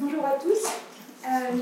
[0.00, 0.66] bonjour à tous.
[1.26, 1.56] Euh,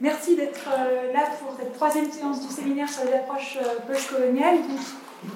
[0.00, 4.58] merci d'être euh, là pour cette troisième séance du séminaire sur les approches postcoloniales,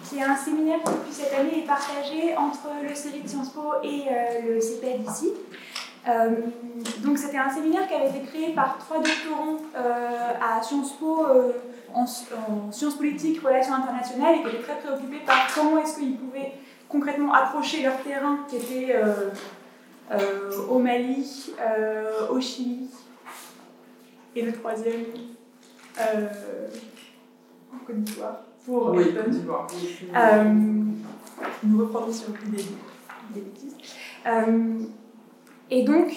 [0.09, 3.51] qui est un séminaire qui depuis cette année est partagé entre le série de Sciences
[3.51, 4.05] Po et
[4.47, 5.33] le CPL ici.
[6.99, 11.27] donc c'était un séminaire qui avait été créé par trois doctorants à Sciences Po
[11.95, 12.07] en,
[12.71, 16.53] sciences politiques, relations internationales, et qui étaient très préoccupés par comment est-ce qu'ils pouvaient
[16.89, 19.31] concrètement approcher leur terrain qui était euh,
[20.69, 22.89] au Mali, euh, au Chili,
[24.35, 25.05] et le troisième
[26.01, 26.29] euh,
[27.73, 28.43] en Côte d'Ivoire.
[28.65, 29.67] Pour oui, Côte d'Ivoire.
[31.63, 32.65] nous reprendrons sur le des,
[33.35, 33.77] des bêtises.
[35.71, 36.13] Et donc,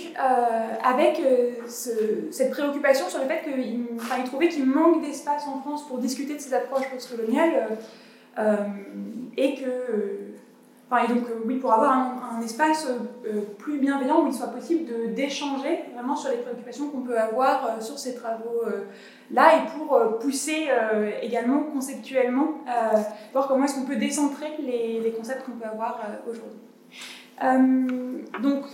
[0.84, 1.22] avec
[1.68, 6.36] cette préoccupation sur le fait qu'il enfin, trouvait qu'il manque d'espace en France pour discuter
[6.36, 7.78] de ces approches postcoloniales
[9.38, 10.25] et que
[10.92, 15.14] et donc, euh, oui, pour avoir un, espace euh, plus bienveillant où il soit possible
[15.14, 20.68] d'échanger vraiment sur les préoccupations qu'on peut avoir euh, sur ces travaux-là et pour pousser
[21.22, 22.60] également conceptuellement,
[23.34, 26.60] voir comment est-ce qu'on peut décentrer les, les concepts qu'on peut avoir aujourd'hui.
[28.42, 28.66] donc,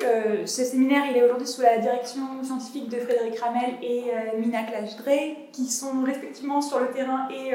[0.46, 5.50] ce séminaire, il est aujourd'hui sous la direction scientifique de Frédéric Ramel et Mina Klajdrae,
[5.54, 7.54] qui sont respectivement sur le terrain et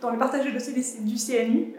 [0.00, 1.74] dans le partage de dossiers du CNU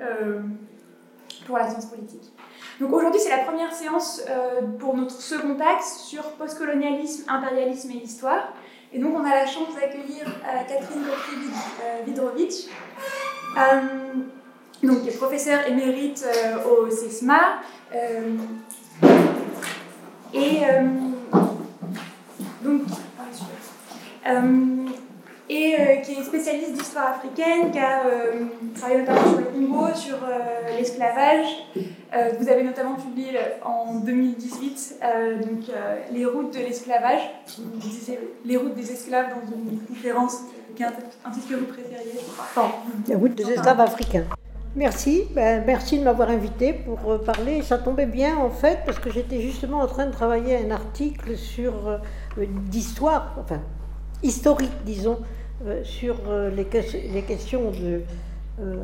[1.46, 2.32] pour la science politique.
[2.80, 8.04] Donc aujourd'hui, c'est la première séance euh, pour notre second axe sur postcolonialisme, impérialisme et
[8.04, 8.54] histoire.
[8.92, 11.04] Et donc on a la chance d'accueillir euh, Catherine
[12.06, 12.68] Vidrovitch,
[13.58, 13.82] euh,
[14.84, 16.26] donc, qui est professeure émérite
[16.70, 17.62] au CESMA.
[20.34, 20.62] et
[22.64, 22.82] donc,
[24.26, 24.42] ah,
[25.54, 29.94] et euh, qui est spécialiste d'histoire africaine, qui a euh, travaillé notamment sur le Congo,
[29.94, 31.46] sur euh, l'esclavage.
[32.40, 33.32] vous avez notamment publié
[33.64, 35.00] en 2018
[35.42, 35.76] donc,
[36.12, 37.22] Les routes de l'esclavage.
[38.46, 40.42] Les routes des esclaves dans une conférence
[40.76, 42.20] qui est un titre que vous préfériez,
[43.08, 44.26] Les routes des esclaves africains.
[44.76, 47.62] Merci, ben, merci de m'avoir invité pour parler.
[47.62, 51.38] Ça tombait bien en fait parce que j'étais justement en train de travailler un article
[51.38, 52.00] sur
[52.38, 53.60] d'histoire, enfin
[54.24, 55.20] historique disons,
[55.84, 56.68] sur euh, les,
[57.14, 58.02] les, questions de,
[58.62, 58.76] euh,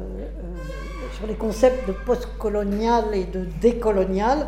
[1.18, 4.48] sur les concepts de postcolonial et de décolonial,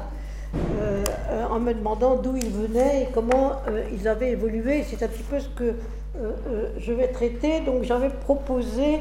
[1.50, 3.54] en me demandant d'où ils venaient et comment
[3.94, 4.84] ils avaient évolué.
[4.84, 5.76] C'est un petit peu ce que
[6.78, 7.62] je vais traiter.
[7.62, 9.00] Donc j'avais proposé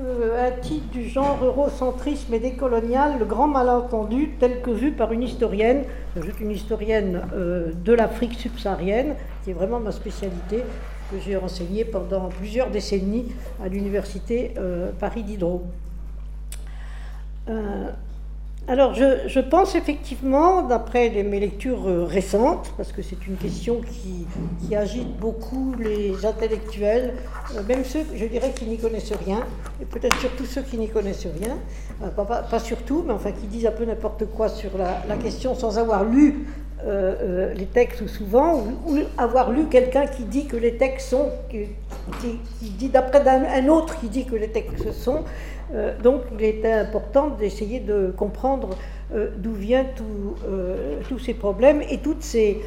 [0.00, 5.22] un titre du genre eurocentrisme et décolonial, le grand malentendu, tel que vu par une
[5.22, 5.84] historienne,
[6.40, 9.14] une historienne de l'Afrique subsaharienne,
[9.44, 10.64] qui est vraiment ma spécialité,
[11.10, 13.26] que j'ai renseigné pendant plusieurs décennies
[13.62, 15.64] à l'université euh, Paris Diderot.
[17.48, 17.90] Euh,
[18.70, 24.26] alors, je, pense effectivement, d'après mes lectures euh, récentes, parce que c'est une question qui,
[24.76, 27.14] agite beaucoup les intellectuels,
[27.66, 29.40] même ceux, je dirais, qui n'y connaissent rien,
[29.80, 31.56] et peut-être surtout ceux qui n'y connaissent rien,
[32.14, 36.04] pas, surtout, mais enfin qui disent un peu n'importe quoi sur la, question sans avoir
[36.04, 36.46] lu
[36.86, 41.30] euh, euh, les textes souvent, ou, avoir lu quelqu'un qui dit que les textes sont,
[41.50, 41.66] qui,
[42.60, 45.24] dit d'après un, autre qui dit que les textes sont.
[45.74, 48.70] Euh, donc il était important d'essayer de comprendre
[49.38, 49.88] d'où viennent
[51.08, 52.60] tous ces problèmes et toutes ces,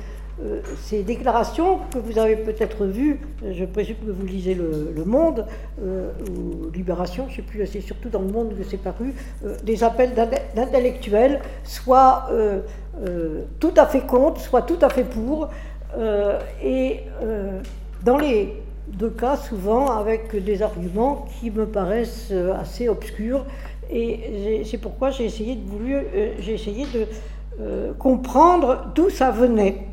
[1.06, 5.46] déclarations que vous avez peut-être vues, je présume que vous lisez Le, Monde
[5.82, 9.14] ou Libération, je ne sais plus, c'est surtout dans Le Monde que c'est paru,
[9.64, 10.14] des appels
[10.56, 12.28] d'intellectuels, soit
[13.60, 15.50] tout à fait contre, soit tout à fait pour,
[15.98, 17.60] euh, et euh,
[18.04, 18.54] dans les
[18.88, 23.46] deux cas, souvent avec des arguments qui me paraissent assez obscurs,
[23.90, 29.88] et c'est pourquoi j'ai essayé de, j'ai essayé de comprendre d'où ça venait.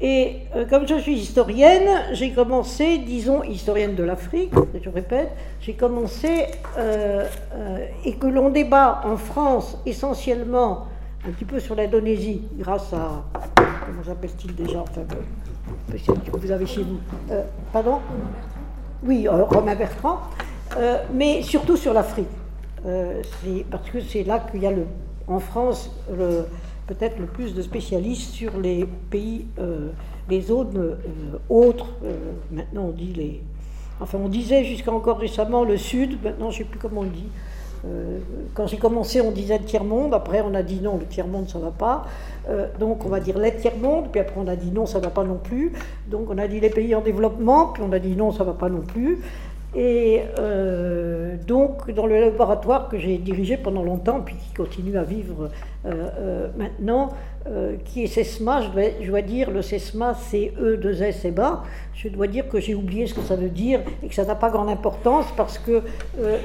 [0.00, 0.36] Et
[0.70, 6.46] comme je suis historienne, j'ai commencé, disons, historienne de l'Afrique, je répète, j'ai commencé,
[8.04, 10.86] et que l'on débat en France essentiellement
[11.26, 13.24] un petit peu sur l'Indonésie, grâce à.
[13.54, 15.02] Comment s'appelle-t-il déjà Enfin,
[15.90, 16.98] que vous avez chez vous.
[17.30, 17.42] Euh,
[17.72, 17.98] pardon
[19.02, 20.20] Oui, euh, Romain Bertrand.
[20.76, 22.28] Euh, mais surtout sur l'Afrique.
[22.82, 24.86] parce que c'est là qu'il y a, le,
[25.26, 25.90] en France,
[26.86, 29.46] peut-être le plus de spécialistes sur les pays,
[30.28, 30.96] les zones
[31.48, 31.86] autres.
[32.50, 33.42] maintenant, on dit les.
[34.00, 37.04] Enfin, on disait jusqu'à encore récemment le Sud, maintenant, je ne sais plus comment on
[37.04, 37.26] dit.
[37.84, 38.18] Euh,
[38.54, 41.58] quand j'ai commencé, on disait le tiers-monde, après on a dit non, le tiers-monde ça
[41.58, 42.06] va pas.
[42.48, 45.10] Euh, donc on va dire les tiers-monde, puis après on a dit non, ça va
[45.10, 45.72] pas non plus.
[46.08, 48.52] Donc on a dit les pays en développement, puis on a dit non, ça va
[48.52, 49.20] pas non plus.
[49.74, 55.04] Et euh, donc, dans le laboratoire que j'ai dirigé pendant longtemps, puis qui continue à
[55.04, 55.50] vivre
[56.56, 57.10] maintenant,
[57.84, 61.62] qui est CESMA, je dois, je dois, dire le CESMA, c'est E2S et bas.
[61.94, 64.34] Je dois dire que j'ai oublié ce que ça veut dire et que ça n'a
[64.34, 65.82] pas grande importance parce que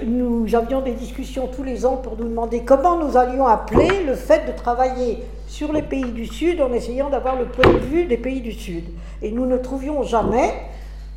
[0.06, 4.16] nous avions des discussions tous les ans pour nous demander comment nous allions appeler le
[4.16, 8.06] fait de travailler sur les pays du Sud en essayant d'avoir le point de vue
[8.06, 8.86] des pays du Sud.
[9.22, 10.52] Et nous ne trouvions jamais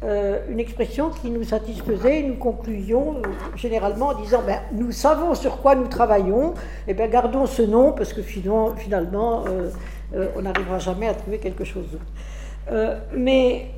[0.05, 5.35] euh, une expression qui nous satisfaisait nous concluions euh, généralement en disant ben, nous savons
[5.35, 6.51] sur quoi nous travaillons,
[6.87, 11.15] et eh bien gardons ce nom parce que finalement, finalement euh, on n'arrivera jamais à
[11.15, 13.01] trouver quelque chose d'autre.
[13.17, 13.71] mais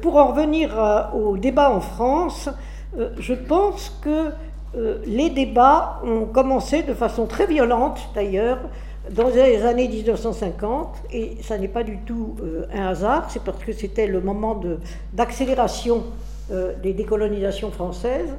[0.00, 0.70] pour en revenir
[1.14, 2.48] au débat en France,
[3.18, 4.30] je pense que
[5.04, 8.60] les débats ont commencé de façon très violente d'ailleurs
[9.10, 13.62] dans les années 1950, et ça n'est pas du tout euh, un hasard, c'est parce
[13.62, 14.60] que c'était le moment
[15.12, 16.04] d'accélération
[16.50, 18.34] euh, des décolonisations françaises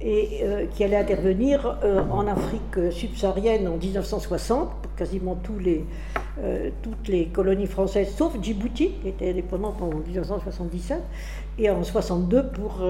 [0.00, 1.78] et euh, qui allait intervenir
[2.10, 9.30] en Afrique subsaharienne en 1960 pour quasiment toutes les colonies françaises, sauf Djibouti, qui était
[9.30, 10.98] indépendante en 1977,
[11.58, 12.80] et en 62 pour,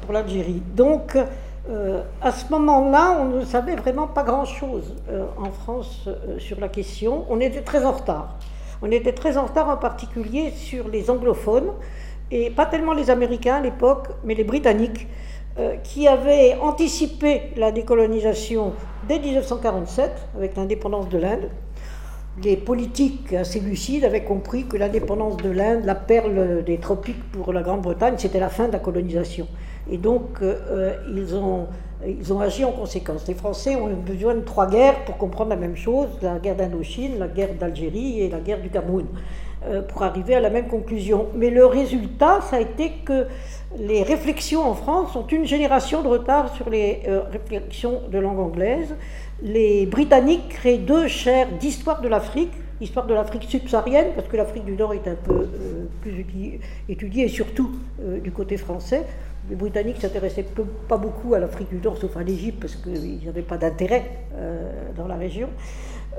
[0.00, 0.62] pour l'Algérie.
[0.74, 1.16] Donc,
[1.68, 6.58] euh, à ce moment-là, on ne savait vraiment pas grand-chose euh, en France euh, sur
[6.58, 7.26] la question.
[7.28, 8.38] On était très en retard.
[8.82, 11.72] On était très en retard en particulier sur les anglophones,
[12.30, 15.06] et pas tellement les Américains à l'époque, mais les Britanniques,
[15.82, 18.72] qui avaient anticipé la décolonisation
[19.06, 21.50] dès 1947 avec l'indépendance de l'Inde.
[22.42, 27.52] Les politiques assez lucides avaient compris que l'indépendance de l'Inde, la perle des tropiques pour
[27.52, 29.48] la Grande-Bretagne, c'était la fin de la colonisation.
[29.90, 31.66] Et donc, euh, euh, ils, ont,
[32.06, 33.26] ils ont agi en conséquence.
[33.26, 37.18] Les Français ont besoin de trois guerres pour comprendre la même chose, la guerre d'Indochine,
[37.18, 39.06] la guerre d'Algérie et la guerre du Cameroun,
[39.66, 41.26] euh, pour arriver à la même conclusion.
[41.34, 43.26] Mais le résultat, ça a été que
[43.78, 48.94] les réflexions en France ont une génération de retard sur les réflexions de langue anglaise.
[49.42, 54.64] Les Britanniques créent deux chaires d'histoire de l'Afrique, histoire de l'Afrique subsaharienne, parce que l'Afrique
[54.64, 55.48] du Nord est un peu
[56.00, 56.26] plus
[56.88, 57.70] étudiée, et surtout
[58.22, 59.04] du côté français
[59.48, 60.46] les Britanniques ne s'intéressaient
[60.88, 64.04] pas beaucoup à l'Afrique du Nord, sauf à l'Égypte, parce qu'ils n'avaient pas d'intérêt
[64.36, 65.48] euh, dans la région.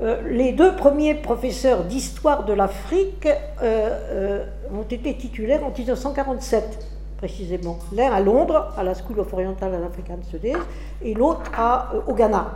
[0.02, 3.28] Euh, les deux premiers professeurs d'histoire de l'Afrique
[3.62, 4.44] euh,
[4.74, 6.86] ont été titulaires en 1947,
[7.16, 7.78] précisément.
[7.92, 10.56] L'un à Londres, à la School of Oriental and African Studies,
[11.02, 11.50] et l'autre
[12.06, 12.52] au Ghana.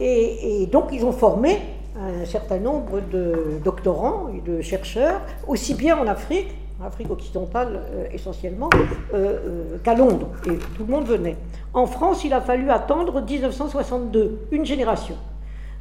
[0.00, 1.58] et, donc, ils ont formé
[1.96, 6.48] un certain nombre de doctorants et de chercheurs, aussi bien en Afrique
[6.82, 10.28] Afrique occidentale euh, essentiellement, euh, euh, qu'à Londres.
[10.46, 11.36] Et tout le monde venait.
[11.72, 15.16] En France, il a fallu attendre 1962, une génération.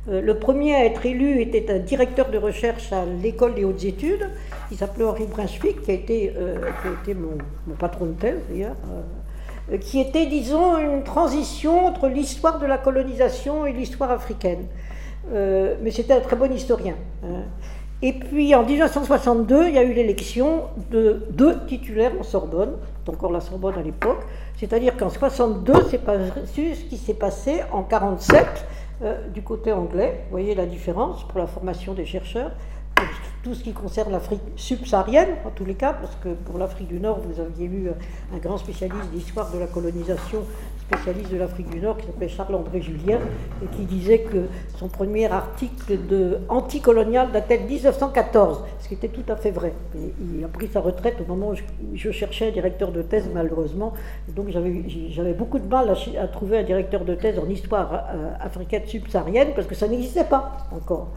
[0.08, 4.28] le premier à être élu était un directeur de recherche à l'école des hautes études,
[4.70, 6.34] qui s'appelait Henri Brunswick, qui a été,
[7.16, 8.76] mon, patron de thèse d'ailleurs,
[9.80, 14.66] qui était, disons, une transition entre l'histoire de la colonisation et l'histoire africaine.
[15.32, 16.96] Mais c'était un très bon historien.
[17.24, 17.44] Hein.
[18.06, 22.74] Et puis en 1962, il y a eu l'élection de deux titulaires en Sorbonne,
[23.08, 24.20] encore la Sorbonne à l'époque.
[24.58, 28.46] C'est-à-dire qu'en 62, c'est pas ce qui s'est passé en 47
[29.04, 30.26] euh, du côté anglais.
[30.26, 32.52] Vous voyez la différence pour la formation des chercheurs
[33.44, 37.00] tout ce qui concerne l'Afrique subsaharienne, en tous les cas, parce que pour l'Afrique du
[37.00, 37.90] Nord, vous aviez eu
[38.34, 40.44] un grand spécialiste d'histoire de la colonisation,
[40.80, 43.20] spécialiste de l'Afrique du Nord, qui s'appelait Charles-André Julien,
[43.62, 44.46] et qui disait que
[44.78, 49.74] son premier article de anticolonial datait de 1914, ce qui était tout à fait vrai.
[49.94, 53.92] il a pris sa retraite au moment où je, cherchais un directeur de thèse, malheureusement,
[54.30, 58.84] donc j'avais beaucoup de mal à, trouver un directeur de thèse en histoire euh, africaine
[58.86, 61.10] subsaharienne, parce que ça n'existait pas encore.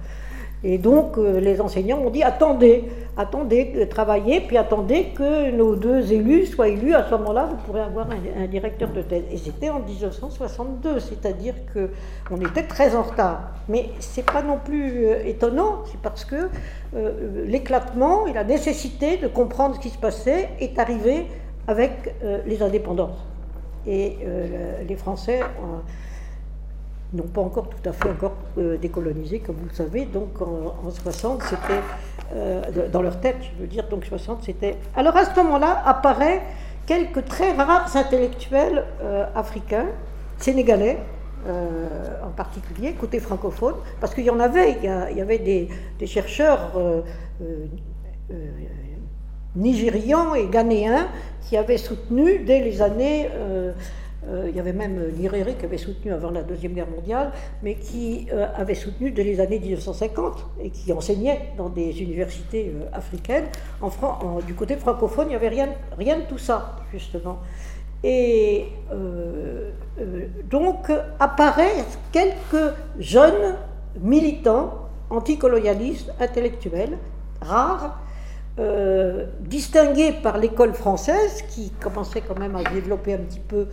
[0.64, 2.84] Et donc euh, les enseignants ont dit attendez,
[3.16, 6.94] attendez, euh, travaillez, puis attendez que nos deux élus soient élus.
[6.94, 9.24] À ce moment-là, vous pourrez avoir un, directeur de thèse.
[9.30, 13.50] Et c'était en 1962, c'est-à-dire qu'on était très en retard.
[13.68, 16.48] Mais ce n'est pas non plus euh, étonnant, c'est parce que
[17.44, 21.26] l'éclatement et la nécessité de comprendre ce qui se passait est arrivé
[21.68, 22.14] avec
[22.46, 23.22] les indépendances.
[23.86, 24.16] Et
[24.88, 25.40] les Français
[27.12, 30.06] n'ont pas encore tout à fait encore euh, décolonisé, comme vous le savez.
[30.06, 31.80] Donc en, 60, c'était
[32.34, 34.76] euh, dans leur tête, je veux dire, donc 60, c'était.
[34.94, 36.42] Alors à ce moment-là apparaît
[36.86, 39.86] quelques très rares intellectuels euh, africains,
[40.38, 40.98] sénégalais.
[42.28, 46.72] en particulier, côté francophone, parce qu'il y en avait, il y, avait des, chercheurs
[49.54, 51.06] nigérians et ghanéens
[51.42, 53.28] qui avaient soutenu dès les années
[54.48, 58.26] il y avait même Nyerere qui avait soutenu avant la Deuxième Guerre mondiale, mais qui
[58.32, 63.46] euh, avait soutenu dès les années 1950 et qui enseignait dans des universités euh, africaines.
[64.46, 65.68] Du côté francophone, il n'y avait rien,
[66.16, 67.38] de tout ça, justement.
[68.02, 73.56] Et euh, euh, donc apparaissent quelques jeunes
[74.00, 76.98] militants anticolonialistes, intellectuels,
[77.40, 77.98] rares,
[78.58, 83.68] euh, distingués par l'école française, qui commençait quand même à développer un petit peu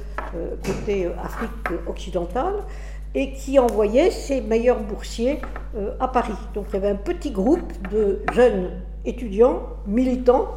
[0.65, 1.51] côté Afrique
[1.87, 2.55] occidentale,
[3.15, 5.39] et qui envoyait ses meilleurs boursiers
[5.99, 6.33] à Paris.
[6.53, 8.71] Donc il y avait un petit groupe de jeunes
[9.05, 10.47] étudiants, militants,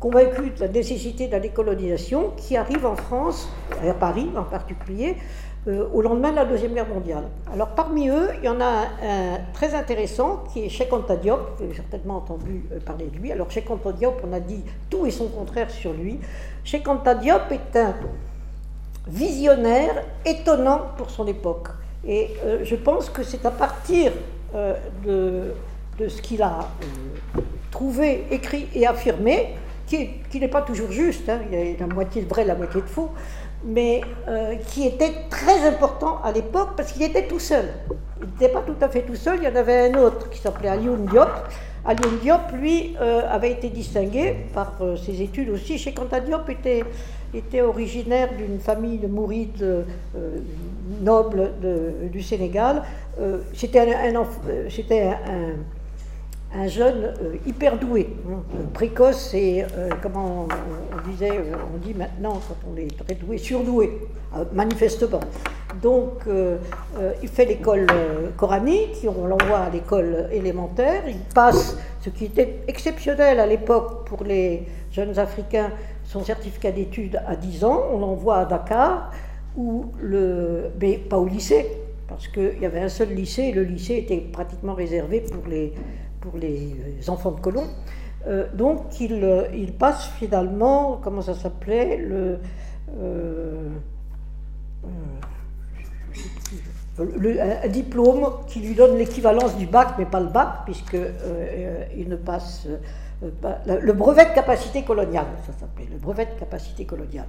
[0.00, 3.48] convaincus de la nécessité de la décolonisation, qui arrivent en France,
[3.82, 5.16] à Paris en particulier,
[5.66, 7.24] euh, au lendemain de la Deuxième Guerre mondiale.
[7.50, 11.56] Alors parmi eux, il y en a un, très intéressant qui est Cheikh Anta Diop,
[11.56, 13.32] vous avez certainement entendu euh, parler de lui.
[13.32, 16.20] Alors Cheikh Anta Diop, on a dit tout et son contraire sur lui.
[16.64, 17.94] Cheikh Anta Diop est un
[19.06, 21.68] visionnaire étonnant pour son époque.
[22.06, 24.12] Et euh, je pense que c'est à partir
[25.04, 25.52] de,
[25.98, 26.68] de, ce qu'il a
[27.72, 29.56] trouvé, écrit et affirmé
[29.86, 32.80] qui, n'est pas toujours juste, hein, il y a la moitié de vrai, la moitié
[32.80, 33.10] de faux,
[33.64, 37.64] mais euh, qui était très important à l'époque parce qu'il était tout seul.
[38.20, 40.38] Il n'était pas tout à fait tout seul, il y en avait un autre qui
[40.38, 41.28] s'appelait Alioune Diop.
[41.84, 45.78] Alioune Diop, lui, euh, avait été distingué par euh, ses études aussi.
[45.78, 46.84] Chez Kanta Diop était,
[47.34, 49.84] était originaire d'une famille de mourides
[51.02, 51.52] nobles
[52.12, 52.82] du Sénégal.
[53.54, 54.14] c'était un
[56.54, 58.42] un jeune euh, hyper doué, hein,
[58.72, 63.38] précoce et, euh, comment on, disait, euh, on dit maintenant quand on est très doué,
[63.38, 63.98] surdoué,
[64.52, 65.20] manifestement.
[65.82, 66.22] Donc
[67.22, 67.86] il fait l'école
[68.36, 74.24] coranique, on l'envoie à l'école élémentaire, il passe, ce qui était exceptionnel à l'époque pour
[74.24, 75.70] les jeunes Africains,
[76.04, 79.12] son certificat d'études à 10 ans, on l'envoie à Dakar,
[79.56, 79.86] où
[80.80, 81.66] mais pas au lycée,
[82.08, 85.72] parce qu'il y avait un seul lycée, et le lycée était pratiquement réservé pour les
[86.24, 86.74] pour les
[87.08, 87.68] enfants de colons.
[88.26, 92.38] Euh, donc il, euh, il, passe finalement, comment ça s'appelait, le,
[92.98, 93.68] euh,
[96.98, 100.96] un diplôme qui lui donne l'équivalence du bac, mais pas le bac, puisque
[101.96, 102.68] il ne passe
[103.42, 107.26] pas, le brevet de capacité coloniale, ça s'appelait, le brevet de capacité coloniale,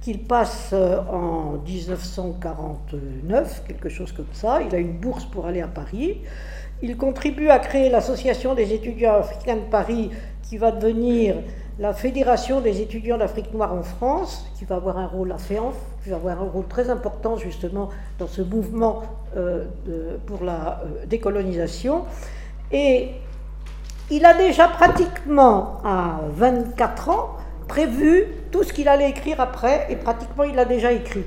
[0.00, 4.60] qu'il passe en 1949, quelque chose comme ça.
[4.62, 6.22] Il a une bourse pour aller à Paris.
[6.86, 10.10] Il contribue à créer l'Association des étudiants africains de Paris,
[10.42, 11.36] qui va devenir
[11.78, 16.10] la Fédération des étudiants d'Afrique noire en France, qui va avoir un rôle à qui
[16.10, 17.88] va avoir un rôle très important justement
[18.18, 19.02] dans ce mouvement
[19.34, 19.64] euh,
[20.26, 22.04] pour la euh, décolonisation.
[22.70, 23.12] Et
[24.10, 27.36] il a déjà pratiquement à 24 ans
[27.66, 31.24] prévu tout ce qu'il allait écrire après, et pratiquement il l'a déjà écrit.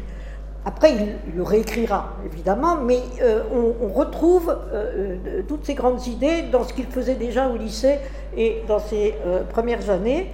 [0.68, 3.42] Après, il, le réécrira, évidemment, mais euh,
[3.82, 8.00] on, retrouve euh, euh, toutes ces grandes idées dans ce qu'il faisait déjà au lycée
[8.36, 9.16] et dans ses
[9.50, 10.30] premières années.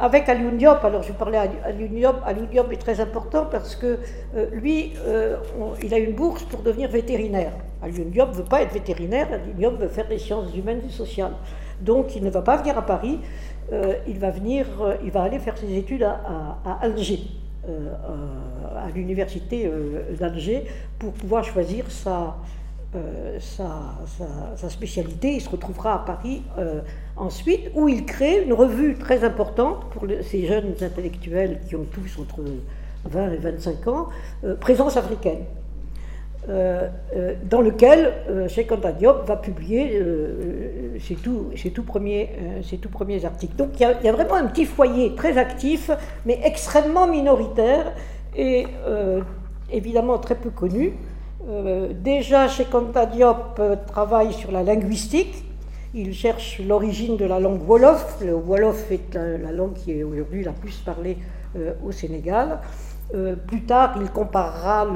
[0.00, 2.16] avec Alioune Diop, alors je parlais à Diop,
[2.50, 3.98] Diop est très important parce que
[4.52, 4.94] lui,
[5.82, 7.52] il a une bourse pour devenir vétérinaire.
[7.82, 10.92] Alioune Diop ne veut pas être vétérinaire, Alioune Diop veut faire des sciences humaines et
[10.92, 11.34] sociales.
[11.82, 13.20] Donc il ne va pas venir à Paris,
[14.06, 14.64] il, va venir,
[15.04, 17.20] il va aller faire ses études à Alger.
[17.68, 17.94] Euh,
[18.76, 20.64] à l'université euh, d'Alger
[21.00, 23.98] pour pouvoir choisir euh, sa,
[24.56, 25.34] sa, spécialité.
[25.34, 26.42] Il se retrouvera à Paris
[27.16, 32.20] ensuite, où il crée une revue très importante pour ces jeunes intellectuels qui ont tous
[32.20, 32.42] entre
[33.06, 34.08] 20 et 25 ans,
[34.60, 35.44] Présence africaine.
[36.48, 40.00] Euh, euh, dans lequel euh, Cheikh Anta Diop va publier
[41.00, 42.30] ses, tout, tout premiers,
[42.80, 43.56] tout premiers articles.
[43.56, 45.90] Donc il y, a, vraiment un petit foyer très actif,
[46.24, 47.92] mais extrêmement minoritaire
[48.36, 48.66] et
[49.72, 50.92] évidemment très peu connu.
[51.94, 55.44] déjà, Cheikh Anta Diop travaille sur la linguistique.
[55.94, 58.18] Il cherche l'origine de la langue Wolof.
[58.24, 61.18] Le Wolof est la langue qui est aujourd'hui la plus parlée
[61.84, 62.60] au Sénégal.
[63.14, 64.86] Euh, plus tard, il comparera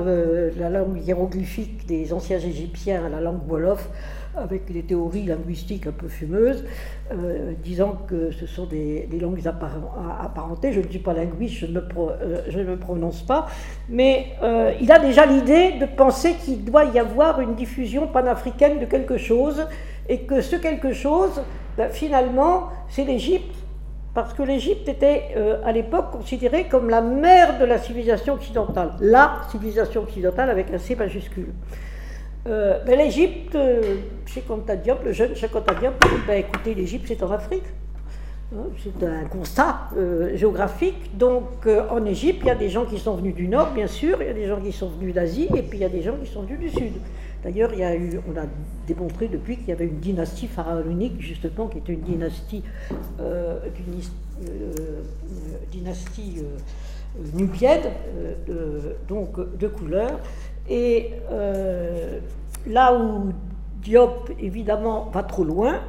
[0.57, 3.89] la langue hiéroglyphique des anciens Égyptiens à la langue Wolof,
[4.37, 6.65] avec des théories linguistiques un peu fumeuses,
[7.13, 10.73] euh, disant que ce sont des, langues apparentées.
[10.73, 13.47] Je ne suis pas linguiste, je ne me, euh, prononce pas,
[13.89, 14.27] mais
[14.81, 19.19] il a déjà l'idée de penser qu'il doit y avoir une diffusion panafricaine de quelque
[19.19, 19.67] chose,
[20.09, 21.41] et que ce quelque chose,
[21.77, 23.55] ben, finalement, c'est l'Égypte
[24.23, 28.93] parce que l'Égypte était euh, à l'époque considérée comme la mère de la civilisation occidentale,
[29.01, 31.49] la civilisation occidentale avec un C majuscule.
[32.47, 33.97] Euh, L'Égypte, euh,
[34.27, 37.65] chez le jeune Cheikh Diop, ben, écoutez, l'Égypte c'est en Afrique.
[38.55, 39.89] Hein, c'est un constat
[40.35, 41.17] géographique.
[41.17, 44.19] Donc en Égypte, il y a des gens qui sont venus du nord, bien sûr,
[44.21, 46.03] il y a des gens qui sont venus d'Asie, et puis il y a des
[46.03, 46.93] gens qui sont venus du sud.
[47.43, 47.71] D'ailleurs,
[48.29, 48.45] on a
[48.87, 52.63] démontré depuis qu'il y avait une dynastie pharaonique, justement, qui était une dynastie,
[53.21, 53.59] euh,
[55.71, 56.43] dynastie
[57.35, 57.83] nubienne,
[59.09, 60.21] donc de couleur.
[60.69, 61.13] Et
[62.67, 63.33] là où
[63.83, 65.81] Diop, évidemment, va trop loin,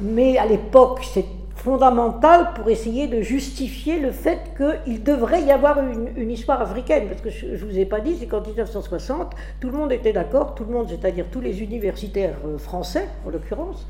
[0.00, 1.26] mais à l'époque, c'est
[1.66, 5.80] fondamentale pour essayer de justifier le fait qu'il devrait y avoir
[6.16, 7.08] une, histoire africaine.
[7.08, 10.12] Parce que je ne vous ai pas dit, c'est qu'en 1960, tout le monde était
[10.12, 13.84] d'accord, tout le monde, c'est-à-dire tous les universitaires euh, français, en l'occurrence,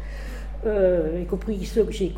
[0.64, 2.14] euh, y compris ceux que j'ai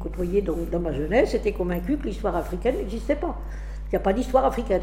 [0.00, 3.36] côtoyés, dans, dans, ma jeunesse, étaient convaincus que l'histoire africaine n'existait pas.
[3.86, 4.82] Il n'y a pas d'histoire africaine.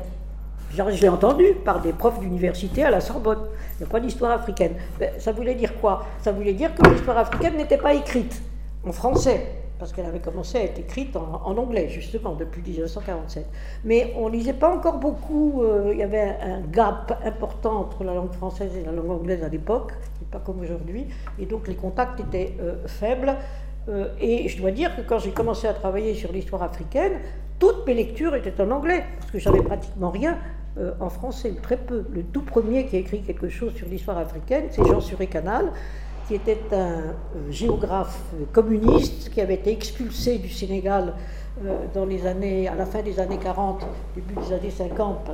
[0.73, 3.41] Je l'ai entendu par des profs d'université à la Sorbonne.
[3.73, 4.75] Il n'y a pas d'histoire africaine.
[4.97, 6.05] Ben, ça voulait dire quoi?
[6.21, 8.41] Ça voulait dire que l'histoire africaine n'était pas écrite
[8.85, 13.47] en français, parce qu'elle avait commencé à être écrite en, anglais, justement, depuis 1947.
[13.83, 18.03] Mais on ne lisait pas encore beaucoup, euh, il y avait un, gap important entre
[18.03, 19.93] la langue française et la langue anglaise à l'époque,
[20.29, 21.07] pas comme aujourd'hui,
[21.39, 23.35] et donc les contacts étaient euh, faibles.
[23.89, 27.13] Euh, et je dois dire que quand j'ai commencé à travailler sur l'histoire africaine,
[27.57, 30.37] toutes mes lectures étaient en anglais, parce que j'avais pratiquement rien
[31.01, 32.05] en français, très peu.
[32.13, 35.69] Le tout premier qui a écrit quelque chose sur l'histoire africaine, c'est Jean Suré-Canal,
[36.27, 37.13] qui était un euh,
[37.49, 38.19] géographe
[38.51, 41.13] communiste qui avait été expulsé du Sénégal
[41.65, 43.85] euh, dans les années, à la fin des années 40,
[44.15, 45.31] début des années 50,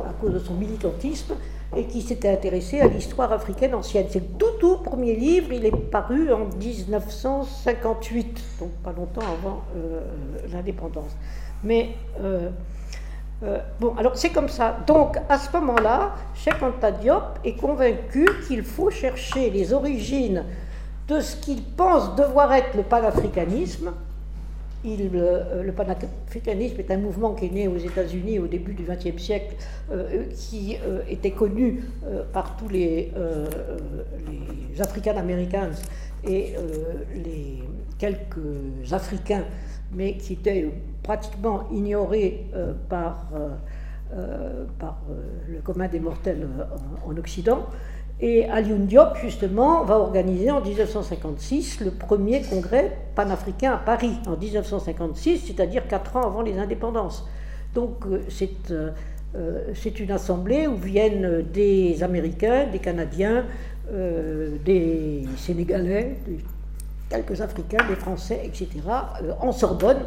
[0.00, 1.34] à cause de son militantisme,
[1.76, 4.06] et qui s'était intéressé à l'histoire africaine ancienne.
[4.10, 9.62] C'est le tout, tout premier livre, il est paru en 1958, donc pas longtemps avant
[9.76, 10.00] euh,
[10.52, 11.16] l'indépendance.
[11.64, 11.90] Mais
[13.80, 14.78] bon, alors c'est comme ça.
[14.86, 20.44] Donc à ce moment-là, Cheikh Anta Diop est convaincu qu'il faut chercher les origines
[21.08, 23.92] de ce qu'il pense devoir être le panafricanisme.
[24.84, 28.84] Il, euh, le panafricanisme est un mouvement qui est né aux États-Unis au début du
[28.84, 29.56] XXe siècle,
[29.90, 30.76] euh, qui
[31.08, 31.82] était connu
[32.32, 33.12] par tous les,
[34.28, 35.74] les African Americans
[36.24, 36.54] et
[37.14, 37.62] les
[37.98, 39.44] quelques Africains,
[39.92, 40.68] mais qui étaient
[41.06, 43.48] pratiquement ignoré euh, par, euh,
[44.14, 44.64] euh,
[45.48, 46.46] le commun des mortels
[47.06, 47.66] en, Occident.
[48.20, 54.36] Et Alioune Diop, justement, va organiser en 1956 le premier congrès panafricain à Paris, en
[54.36, 57.26] 1956, c'est-à-dire quatre ans avant les indépendances.
[57.74, 63.44] Donc c'est une assemblée où viennent des Américains, des Canadiens,
[63.92, 66.16] des Sénégalais,
[67.10, 68.68] quelques Africains, des Français, etc.,
[69.40, 70.04] en Sorbonne,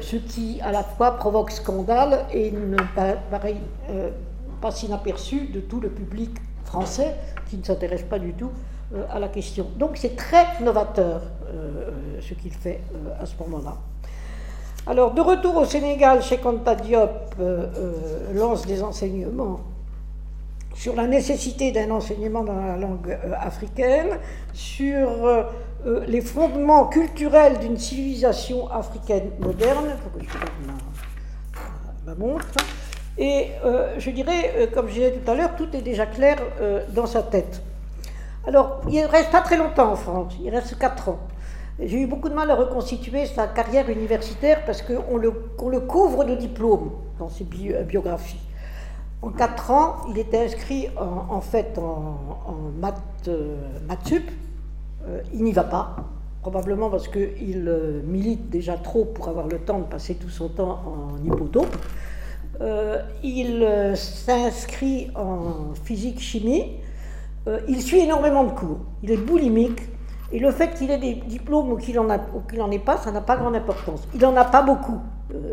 [0.00, 2.76] ce qui à la fois provoque scandale et ne
[3.30, 3.56] paraît
[3.88, 4.10] euh,
[4.60, 6.30] pas inaperçu de tout le public
[6.64, 7.14] français
[7.48, 8.50] qui ne s'intéresse pas du tout
[8.94, 9.66] euh, à la question.
[9.76, 11.22] Donc c'est très novateur
[12.20, 12.80] ce qu'il fait
[13.20, 13.76] à ce moment-là.
[14.86, 17.34] Alors, de retour au Sénégal, chez Kanta Diop
[18.32, 19.60] lance des enseignements
[20.74, 24.18] sur la nécessité d'un enseignement dans la langue africaine,
[24.52, 25.08] sur
[25.86, 29.96] euh, les fondements culturels d'une civilisation africaine moderne.
[30.14, 32.46] Que je ma, montre.
[33.16, 36.36] Et euh, je dirais, euh, comme je disais tout à l'heure, tout est déjà clair
[36.94, 37.62] dans sa tête.
[38.46, 41.18] Alors, il ne reste pas très longtemps en France, il reste 4 ans.
[41.78, 45.30] J'ai eu beaucoup de mal à reconstituer sa carrière universitaire parce qu'on le,
[45.80, 48.40] couvre de diplômes dans ses biographies.
[49.22, 51.82] En 4 ans, il était inscrit en, fait en,
[52.46, 53.30] en maths,
[54.04, 54.30] sup,
[55.32, 55.96] il n'y va pas,
[56.40, 60.48] probablement parce qu'il euh, milite déjà trop pour avoir le temps de passer tout son
[60.48, 61.76] temps en hypotope.
[62.60, 66.76] Euh, il s'inscrit en physique-chimie.
[67.68, 68.80] il suit énormément de cours.
[69.02, 69.80] Il est boulimique.
[70.32, 73.20] Et le fait qu'il ait des diplômes ou qu'il n'en en ait pas, ça n'a
[73.20, 74.06] pas grande importance.
[74.14, 75.00] Il n'en a pas beaucoup,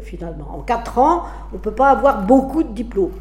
[0.03, 0.51] finalement.
[0.53, 3.13] En 4 ans, on ne peut pas avoir beaucoup de diplômes.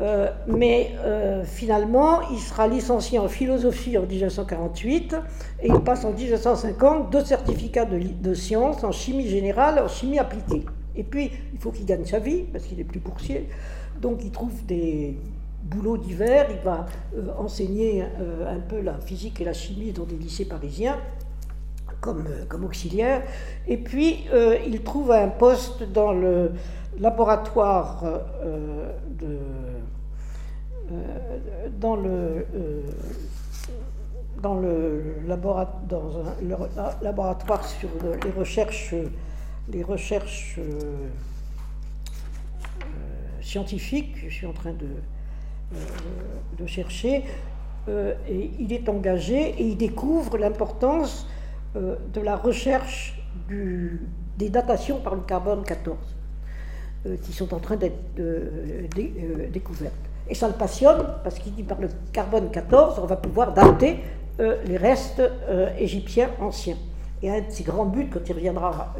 [0.00, 5.16] Euh, mais euh, finalement, il sera licencié en philosophie en 1948
[5.62, 10.18] et il passe en 1950 deux certificats de, sciences en chimie générale et en chimie
[10.18, 10.64] appliquée.
[10.96, 13.48] Et puis, il faut qu'il gagne sa vie parce qu'il est plus boursier.
[14.00, 15.18] Donc, il trouve des
[15.62, 16.48] boulots divers.
[16.50, 20.96] Il va euh, enseigner un peu la physique et la chimie dans des lycées parisiens
[22.00, 23.22] comme, comme auxiliaire.
[23.68, 24.24] Et puis,
[24.66, 26.50] il trouve un poste dans le
[26.98, 28.04] laboratoire
[29.18, 29.38] de
[30.92, 32.82] euh, dans le euh,
[34.42, 37.88] dans le, laboratoire sur
[38.24, 38.92] les recherches,
[39.68, 41.08] les recherches euh,
[43.40, 44.88] scientifiques, je suis en train de,
[46.58, 47.22] de chercher,
[47.88, 51.28] et il est engagé et il découvre l'importance
[51.76, 55.96] de la recherche du, des datations par le carbone 14,
[57.22, 57.94] qui sont en train d'être
[59.52, 59.92] découvertes.
[60.28, 63.98] Et ça le passionne parce qu'il dit par le carbone 14, on va pouvoir dater
[64.38, 65.22] les restes
[65.78, 66.76] égyptiens anciens.
[67.22, 68.94] Et un de ses grands buts, quand il reviendra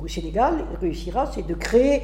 [0.00, 2.02] au Sénégal, il réussira, c'est de créer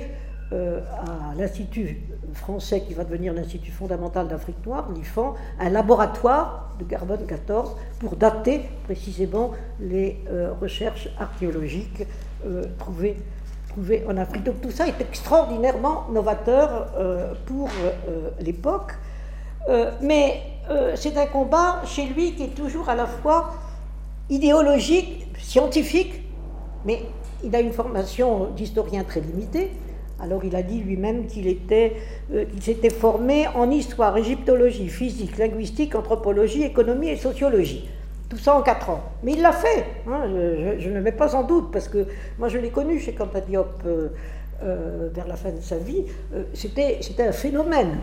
[0.52, 2.02] à l'Institut
[2.34, 8.16] français qui va devenir l'Institut fondamental d'Afrique noire, l'IFAN, un laboratoire de carbone 14 pour
[8.16, 12.06] dater précisément les euh, recherches archéologiques
[12.46, 12.64] euh,
[13.70, 14.44] trouvées, en Afrique.
[14.44, 17.68] Donc tout ça est extraordinairement novateur euh, pour
[18.40, 18.92] l'époque.
[20.00, 20.42] mais
[20.94, 23.50] c'est un combat chez lui qui est toujours à la fois
[24.28, 26.22] idéologique, scientifique,
[26.84, 27.02] mais
[27.42, 29.70] il a une formation d'historien très limitée.
[30.20, 31.96] Alors il a dit lui-même qu'il était,
[32.32, 37.88] euh, s'était formé en histoire, égyptologie, physique, linguistique, anthropologie, économie et sociologie.
[38.30, 39.02] Tout ça en quatre ans.
[39.22, 39.84] Mais il l'a fait.
[40.08, 40.22] Hein,
[40.78, 42.06] je, ne mets pas en doute parce que
[42.38, 43.82] moi je l'ai connu chez Cantadiop.
[43.84, 44.08] Euh,
[44.62, 47.96] euh, vers la fin de sa vie, euh, c'était, un phénomène,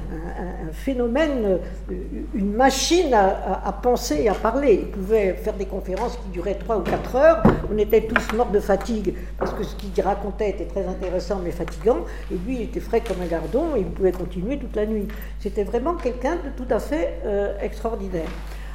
[0.68, 1.60] un, phénomène,
[1.92, 1.94] euh,
[2.34, 4.80] une machine à, penser et à parler.
[4.82, 7.44] Il pouvait faire des conférences qui duraient trois ou quatre heures.
[7.72, 11.52] On était tous morts de fatigue parce que ce qu'il racontait était très intéressant mais
[11.52, 12.00] fatigant.
[12.32, 15.08] Et lui, il était frais comme un gardon il pouvait continuer toute la nuit.
[15.40, 17.20] C'était vraiment quelqu'un de tout à fait
[17.62, 18.30] extraordinaire.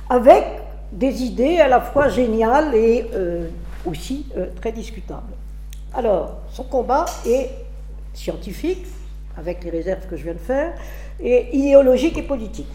[0.08, 0.44] Avec
[0.92, 3.06] des idées à la fois géniales et
[3.86, 4.26] aussi
[4.60, 5.32] très discutables.
[5.94, 7.50] Alors, son combat est
[8.14, 8.86] scientifique,
[9.36, 10.74] avec les réserves que je viens de faire,
[11.20, 12.72] et idéologique et politique.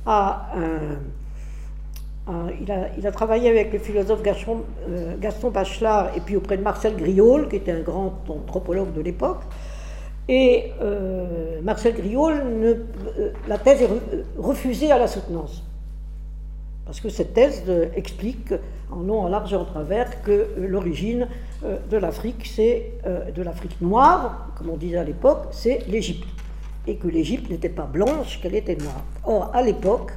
[0.05, 0.49] à
[2.61, 6.57] il, a, il, a, travaillé avec le philosophe Gaston, euh, Gaston Bachelard et puis auprès
[6.57, 9.41] de Marcel Griol, qui était un grand anthropologue de l'époque.
[10.29, 10.71] Et
[11.63, 12.79] Marcel Griol,
[13.45, 13.89] la thèse est
[14.37, 15.65] refusée à la soutenance.
[16.85, 18.53] Parce que cette thèse explique
[18.93, 21.27] en long, en large et en travers que euh, l'origine
[21.63, 26.27] euh, de l'Afrique, c'est euh, de l'Afrique noire, comme on disait à l'époque, c'est l'Égypte.
[26.85, 29.03] Et que l'Égypte n'était pas blanche, qu'elle était noire.
[29.25, 30.11] Or, à l'époque,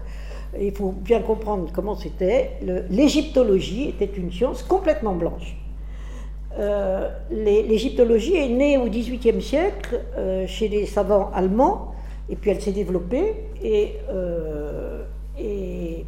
[0.60, 2.58] il faut bien comprendre comment c'était,
[2.90, 5.56] l'égyptologie était une science complètement blanche.
[7.30, 10.00] l'égyptologie est née au XVIIIe siècle
[10.46, 11.92] chez les savants allemands,
[12.28, 13.96] et puis elle s'est développée, et,
[15.38, 16.04] et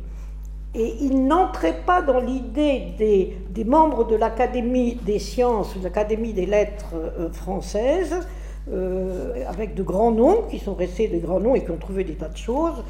[0.74, 6.46] et il n'entrait pas dans l'idée des, membres de l'Académie des sciences, de l'Académie des
[6.46, 8.26] lettres euh, françaises,
[8.70, 12.04] euh, avec de grands noms, qui sont restés des grands noms et qui ont trouvé
[12.04, 12.84] des tas de choses.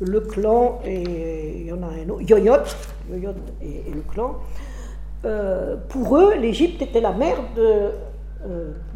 [0.00, 2.64] Euh, le clan, et il y en a un autre, Yoyot,
[3.10, 4.36] Yoyot et, le clan.
[5.88, 7.90] pour eux, l'Égypte était la mère, de,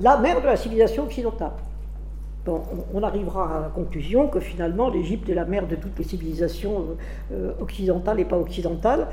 [0.01, 1.53] la mère de la civilisation occidentale
[2.93, 6.97] on, arrivera à la conclusion que finalement l'Égypte est la mère de toutes les civilisations
[7.33, 9.09] euh, occidentales et pas occidentales.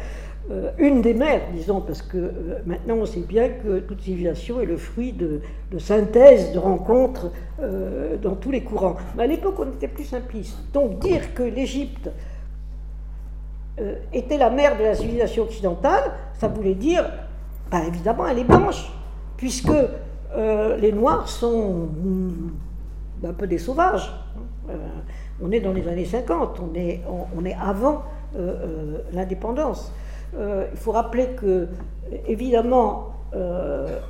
[0.49, 2.32] Euh, une des mères, disons, parce que euh,
[2.65, 5.41] maintenant on sait bien que toute civilisation est le fruit de,
[5.77, 7.32] synthèse, de rencontres
[8.21, 8.97] dans tous les courants.
[9.15, 10.58] Mais à l'époque, on était plus simpliste.
[10.73, 12.10] Donc dire que l'Égypte
[14.12, 17.10] était la mère de la civilisation occidentale, ça voulait dire,
[17.71, 18.91] bah, évidemment, elle est blanche,
[19.38, 19.71] puisque
[20.36, 21.88] les Noirs sont
[23.23, 24.12] un peu des sauvages.
[24.69, 24.75] Euh,
[25.41, 27.01] on est dans les années 50, on est,
[27.60, 28.04] avant
[28.36, 28.99] euh,
[30.37, 31.67] euh, il faut rappeler que,
[32.27, 33.07] évidemment,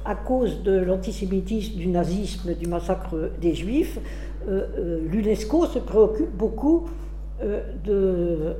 [0.04, 4.00] à cause de l'antisémitisme, du nazisme, du massacre des Juifs,
[4.48, 6.90] l'UNESCO se préoccupe beaucoup
[7.40, 8.56] de,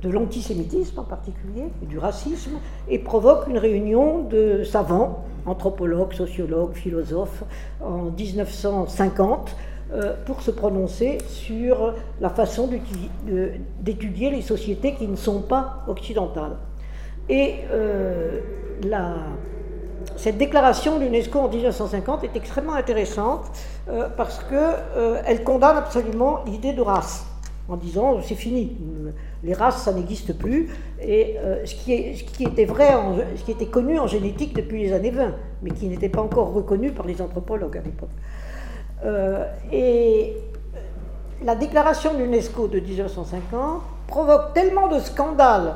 [0.00, 2.52] de l'antisémitisme en particulier, et du racisme,
[2.88, 7.42] et provoque une réunion de savants, anthropologues, sociologues, philosophes,
[7.80, 9.56] en 1950,
[9.92, 12.68] euh, pour se prononcer sur la façon
[13.80, 16.56] d'étudier les sociétés qui ne sont pas occidentales.
[17.28, 18.40] Et euh,
[20.16, 23.50] cette déclaration de l'UNESCO en 1950 est extrêmement intéressante
[24.16, 27.26] parce qu'elle condamne absolument l'idée de race
[27.68, 28.76] en disant c'est fini,
[29.42, 30.70] les races ça n'existe plus.
[31.00, 32.90] Et ce, qui était vrai,
[33.36, 36.52] ce qui était connu en génétique depuis les années 20, mais qui n'était pas encore
[36.52, 38.10] reconnu par les anthropologues à l'époque.
[39.72, 40.36] et
[41.44, 45.74] la déclaration de l'UNESCO de 1950 provoque tellement de scandales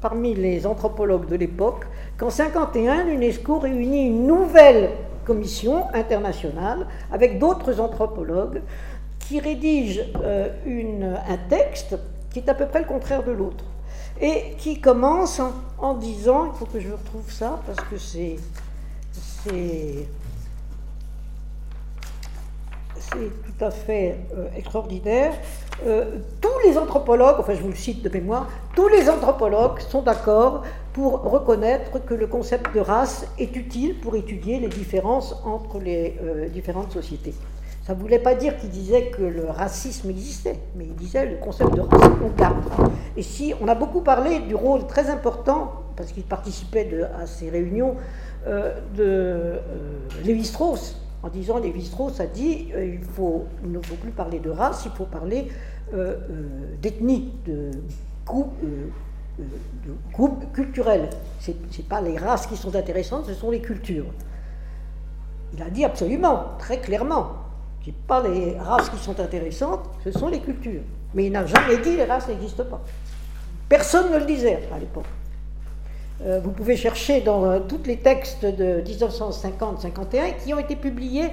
[0.00, 1.86] parmi les anthropologues de l'époque
[2.16, 4.90] qu'en 1951, l'UNESCO réunit une nouvelle
[5.24, 8.62] commission internationale avec d'autres anthropologues
[9.18, 10.48] qui rédigent euh,
[11.28, 11.96] un texte
[12.32, 13.64] qui est à peu près le contraire de l'autre
[14.20, 15.40] et qui commence
[15.78, 18.36] en, disant, il faut que je retrouve ça parce que c'est
[19.44, 20.06] c'est
[23.44, 25.32] tout à fait euh, extraordinaire.
[25.86, 30.02] Euh, tous les anthropologues, enfin je vous le cite de mémoire, tous les anthropologues sont
[30.02, 30.62] d'accord
[30.92, 36.18] pour reconnaître que le concept de race est utile pour étudier les différences entre les
[36.22, 37.34] euh, différentes sociétés.
[37.86, 41.36] Ça ne voulait pas dire qu'il disait que le racisme existait, mais il disait le
[41.36, 42.62] concept de race, on garde.
[43.16, 46.88] Et si on a beaucoup parlé du rôle très important, parce qu'il participait
[47.20, 47.96] à ces réunions,
[48.96, 49.58] de
[50.24, 54.92] Lévi-Strauss, en disant Lévi-Strauss a dit euh, il, ne faut plus parler de race, il
[54.92, 55.48] faut parler
[55.92, 57.70] euh, euh, d'ethnie, de
[58.24, 58.54] groupe,
[59.38, 61.10] de groupe culturel.
[61.40, 64.06] Ce n'est pas les races qui sont intéressantes, ce sont les cultures.
[65.52, 67.32] Il a dit absolument, très clairement,
[67.82, 70.82] ce n'est pas les races qui sont intéressantes, ce sont les cultures.
[71.14, 72.80] Mais il n'a jamais dit les races n'existent pas.
[73.68, 75.04] Personne ne le disait à l'époque.
[76.22, 81.28] Euh, vous pouvez chercher dans euh, tous les textes de 1950-51 qui ont été publiés.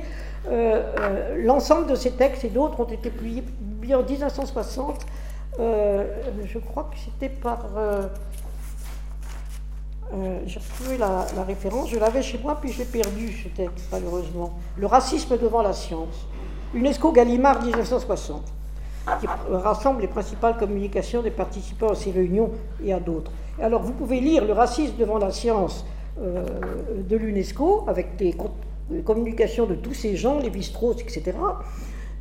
[0.50, 3.44] Euh, l'ensemble de ces textes et d'autres ont été publiés,
[3.94, 5.06] en 1960.
[5.60, 7.66] je crois que c'était par.
[10.46, 14.58] J'ai retrouvé la, la, référence, je l'avais chez moi, puis j'ai perdu ce texte, malheureusement.
[14.78, 16.28] Le racisme devant la science.
[16.74, 18.42] UNESCO Gallimard 1960,
[19.20, 22.52] qui rassemble les principales communications des participants à ces réunions
[22.84, 23.32] et à d'autres.
[23.62, 25.86] Alors vous pouvez lire Le racisme devant la science
[26.22, 26.46] euh,
[27.08, 28.36] de l'UNESCO avec des
[29.04, 31.34] communications de tous ces gens, les strauss etc.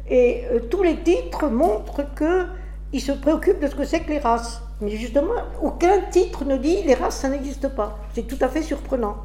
[0.09, 4.19] Et euh, tous les titres montrent qu'ils se préoccupent de ce que c'est que les
[4.19, 4.63] races.
[4.81, 7.99] Mais justement, aucun titre ne dit les races, ça n'existe pas.
[8.15, 9.17] C'est tout à fait surprenant.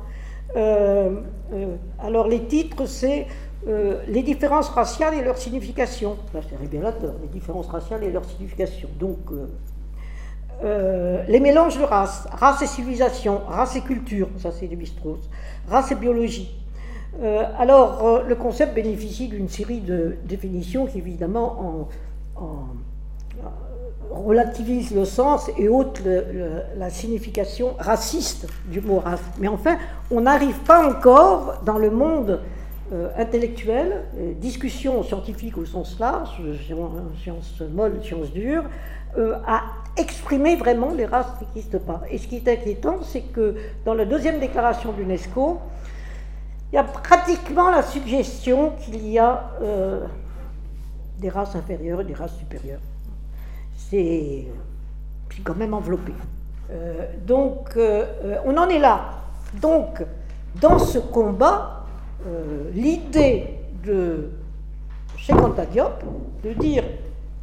[0.55, 1.21] Euh,
[1.99, 3.27] alors les titres, c'est
[3.67, 6.17] les différences raciales et leur signification.
[6.33, 8.89] c'est révélateur, les différences raciales et leur signification.
[8.99, 9.19] Donc
[10.63, 15.19] euh, les mélanges de races, race et civilisation, race et culture, ça c'est de strauss
[15.67, 16.55] race et biologie.
[17.23, 21.89] Euh, alors, euh, le concept bénéficie d'une série de définitions qui, évidemment,
[22.35, 22.67] en,
[24.11, 26.03] relativisent le sens et ôtent
[26.75, 29.21] la signification raciste du mot race.
[29.39, 29.77] Mais enfin,
[30.11, 32.41] on n'arrive pas encore dans le monde
[33.17, 34.03] intellectuel,
[34.41, 36.41] discussion scientifique au sens large,
[37.21, 38.65] sciences molles, sciences dures,
[39.45, 39.61] à
[39.97, 42.01] exprimer vraiment les races qui n'existent pas.
[42.09, 45.59] Et ce qui est inquiétant, c'est que dans la deuxième déclaration de l'UNESCO,
[46.71, 50.05] il y a pratiquement la suggestion qu'il y a euh,
[51.19, 52.79] des races inférieures et des races supérieures.
[53.75, 54.47] C'est
[55.43, 56.13] quand même enveloppé.
[56.71, 58.05] Euh, donc, euh,
[58.45, 59.09] on en est là.
[59.61, 60.01] Donc,
[60.61, 61.80] dans ce combat,
[62.73, 64.29] l'idée de
[65.17, 65.37] Cheikh
[65.71, 66.03] Diop
[66.43, 66.83] de dire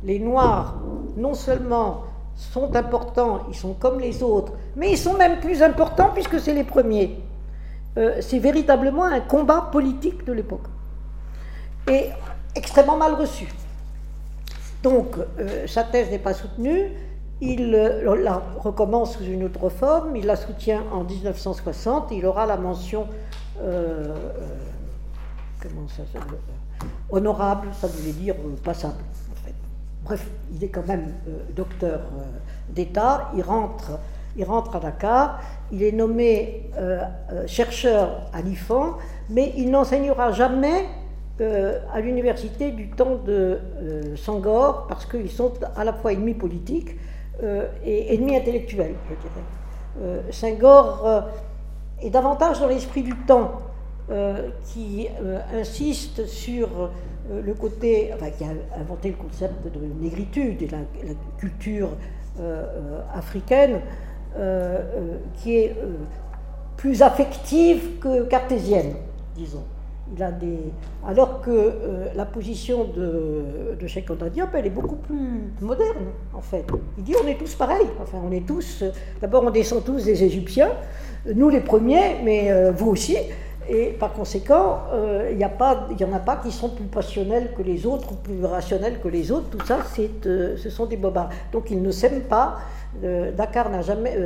[0.04, 0.76] les Noirs,
[1.16, 2.04] non seulement
[2.36, 6.54] sont importants, ils sont comme les autres, mais ils sont même plus importants puisque c'est
[6.54, 7.18] les premiers.
[7.96, 10.66] Euh, c'est véritablement un combat politique de l'époque.
[11.88, 12.10] Et
[12.54, 13.48] extrêmement mal reçu.
[14.82, 16.92] Donc, euh, sa thèse n'est pas soutenue,
[17.40, 22.46] il euh, la recommence sous une autre forme, il la soutient en 1960, il aura
[22.46, 23.08] la mention
[25.60, 26.02] comment ça,
[27.10, 29.02] honorable, ça voulait dire passable.
[30.04, 32.22] Bref, il est quand même euh, docteur euh,
[32.70, 33.98] d'État, il rentre,
[34.36, 35.40] il rentre à Dakar,
[35.70, 37.02] il est nommé euh,
[37.46, 38.96] chercheur à l'IFAN,
[39.28, 40.86] mais il n'enseignera jamais
[41.92, 43.60] à l'université du temps de
[44.16, 46.96] Sangor, parce qu'ils sont à la fois ennemis politiques
[47.84, 50.22] et ennemis intellectuels, je dirais.
[50.32, 51.28] Senghor
[52.02, 53.62] est davantage dans l'esprit du temps,
[54.64, 55.06] qui
[55.52, 56.90] insiste sur
[57.30, 58.48] euh, le côté, enfin, qui a
[58.80, 60.78] inventé le concept de négritude et la,
[61.38, 61.90] culture
[62.40, 63.80] euh, euh, africaine,
[65.34, 65.76] qui est
[66.76, 68.94] plus affective que cartésienne,
[69.34, 69.64] disons.
[71.06, 71.72] Alors que
[72.14, 76.64] la position de, de Cheikh Anta Diop, elle est beaucoup plus moderne, en fait.
[76.96, 77.86] Il dit on est tous pareils.
[78.02, 78.84] Enfin, on est tous.
[79.20, 80.70] D'abord, on descend tous des Égyptiens,
[81.34, 83.16] nous les premiers, mais vous aussi.
[83.68, 84.80] et par conséquent,
[85.30, 88.98] il n'y en a pas qui sont plus passionnels que les autres ou plus rationnels
[89.00, 89.50] que les autres.
[89.50, 91.28] Tout ça, ce sont des bobards.
[91.52, 92.58] Donc ils ne s'aiment pas.
[93.36, 94.16] Dakar n'a jamais,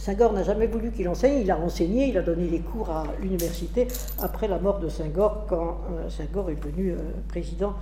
[0.00, 3.04] Senghor n'a jamais voulu qu'il enseigne, il a enseigné, il a donné les cours à
[3.20, 3.86] l'université
[4.18, 6.96] après la mort de Senghor, quand euh, Senghor est devenu euh,
[7.28, 7.74] président,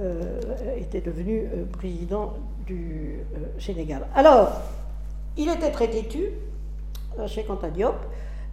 [0.00, 0.22] euh,
[0.78, 2.32] était devenu président
[2.66, 3.18] du
[3.58, 4.06] Sénégal.
[4.14, 4.52] Alors,
[5.36, 6.30] il était très têtu,
[7.26, 7.44] chez
[7.74, 7.96] Diop,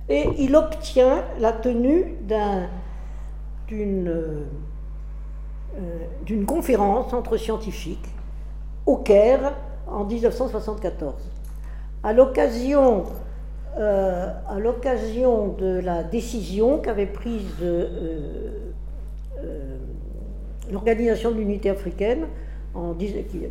[0.10, 2.18] et il obtient la tenue
[3.78, 4.46] d'une
[6.46, 8.10] conférence entre scientifiques
[8.86, 9.54] au Caire
[9.88, 11.37] en 1974
[12.04, 13.06] à l'occasion
[13.80, 17.86] euh, à l'occasion de la décision qu'avait prise euh,
[19.38, 19.78] euh,
[20.72, 22.26] l'Organisation de l'Unité africaine,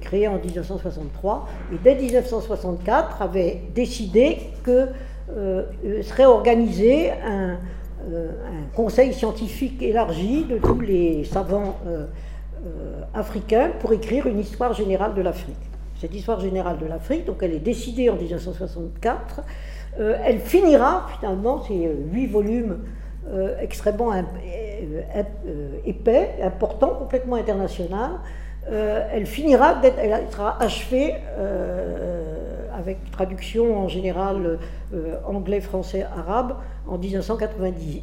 [0.00, 4.88] créée en 1963, et dès 1964 avait décidé que
[6.02, 7.58] serait organisé un,
[8.74, 11.76] conseil scientifique élargi de tous les savants
[13.14, 15.65] africains pour écrire une histoire générale de l'Afrique
[16.00, 19.42] cette histoire générale de l'Afrique, donc elle est décidée en 1964.
[19.98, 22.78] Euh, elle finira finalement, c'est euh, huit volumes
[23.28, 24.12] euh, extrêmement
[25.84, 28.12] épais, importants, complètement international.
[28.70, 31.14] elle finira, elle sera achevée
[32.72, 34.58] avec traduction en général
[35.26, 36.56] anglais, français, arabe
[36.86, 38.02] en 1990,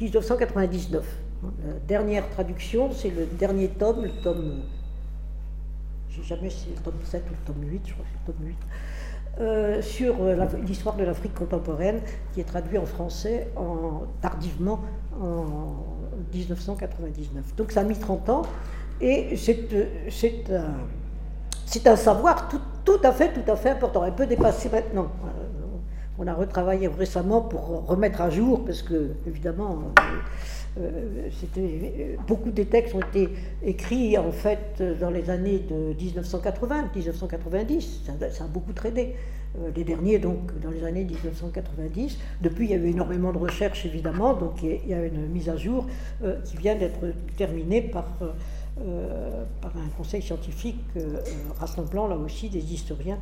[0.00, 1.04] 1999.
[1.42, 4.62] La dernière traduction, c'est le dernier tome, le tome
[6.22, 8.34] jamais si c'est le tome 7 ou le tome 8, je crois que c'est le
[8.34, 8.56] tome 8,
[9.40, 12.00] euh, sur euh, l'histoire de l'Afrique contemporaine,
[12.32, 14.80] qui est traduit en français en, tardivement
[15.20, 15.84] en
[16.32, 17.54] 1999.
[17.56, 18.42] Donc ça a mis 30 ans,
[19.00, 20.50] et c'est
[21.86, 24.04] un, savoir tout, à fait, tout à fait important.
[24.04, 25.08] Elle peut dépasser maintenant.
[25.24, 25.48] Euh,
[26.18, 30.18] on a retravaillé récemment pour remettre à jour, parce que, évidemment, euh, euh,
[32.26, 33.28] beaucoup des textes ont été
[33.62, 39.14] écrits en fait dans les années de 1980, 1990, ça, a beaucoup traîné.
[39.58, 42.18] Euh, les derniers donc dans les années 1990.
[42.42, 45.48] Depuis, il y a eu énormément de recherches évidemment, donc il y a une mise
[45.48, 45.86] à jour
[46.44, 48.04] qui vient d'être terminée par,
[49.62, 50.80] par un conseil scientifique
[51.58, 53.18] rassemblant là aussi des historiens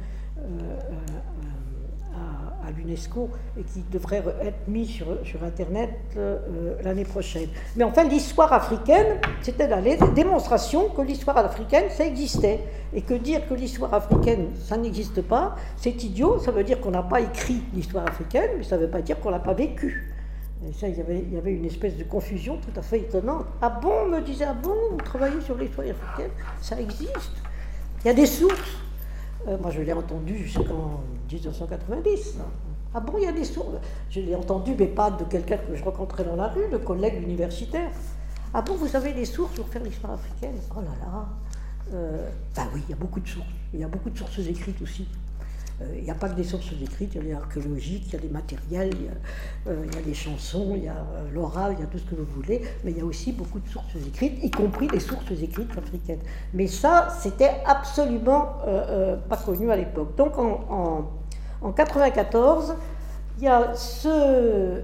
[2.67, 5.07] à, l'UNESCO et qui devrait être mis sur,
[5.43, 7.49] Internet euh, l'année prochaine.
[7.77, 9.81] Mais enfin, l'histoire africaine, c'était la
[10.15, 12.61] démonstration que l'histoire africaine, ça existait.
[12.95, 16.91] Et que dire que l'histoire africaine, ça n'existe pas, c'est idiot, ça veut dire qu'on
[16.91, 20.15] n'a pas écrit l'histoire africaine, mais ça ne veut pas dire qu'on l'a pas vécue.
[20.67, 23.01] Et ça, il y, avait, il y avait une espèce de confusion tout à fait
[23.01, 23.47] étonnante.
[23.61, 26.31] Ah bon, me disait, ah bon, vous travaillez sur l'histoire africaine
[26.63, 27.33] Ça existe.
[28.05, 28.86] Il y a des sources.
[29.47, 32.39] Euh, moi, je l'ai entendu jusqu'en 1990.
[32.95, 33.77] Ah bon, il y a des sources
[34.11, 37.23] Je l'ai entendu, mais pas de quelqu'un que je rencontrais dans la rue, de collègues
[37.23, 37.91] universitaires.
[38.55, 40.57] Ah bon, vous avez des sources pour faire l'histoire africaine?
[40.75, 41.27] Oh là là
[42.55, 43.47] Ben oui, il y a beaucoup de sources.
[43.73, 45.07] Il y a beaucoup de sources écrites aussi.
[45.83, 48.13] Euh, il n'y a pas que des sources écrites, il y a les archéologiques, il
[48.15, 51.75] y a des matériels, il y a, euh, des chansons, il y a euh, l'oral,
[51.77, 53.69] il y a tout ce que vous voulez, mais il y a aussi beaucoup de
[53.69, 56.21] sources écrites, y compris des sources écrites africaines.
[56.55, 58.57] Mais ça, c'était absolument
[59.29, 60.17] pas connu à l'époque.
[60.17, 61.11] Donc en,
[61.61, 62.75] en, 94,
[63.39, 64.81] il y a ce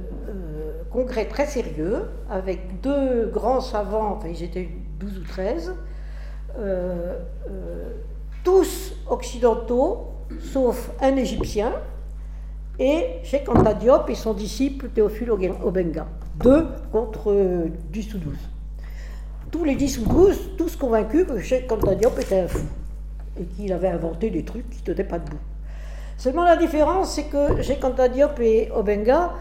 [0.91, 4.69] congrès très sérieux avec deux grands savants, enfin ils étaient
[5.01, 5.75] 12 ou 13,
[8.45, 11.73] tous occidentaux, sauf un Égyptien,
[12.79, 16.07] et Cheikh Anta Diop et son disciple Théophile Obenga.
[16.37, 18.35] Deux contre 10 ou 12.
[19.51, 22.65] Tous les 10 ou 12, tous convaincus que Cheikh Anta Diop était un fou
[23.39, 25.39] et qu'il avait inventé des trucs qui ne tenaient pas debout.
[26.17, 29.33] Seulement la différence, c'est que Cheikh Anta Diop et Obenga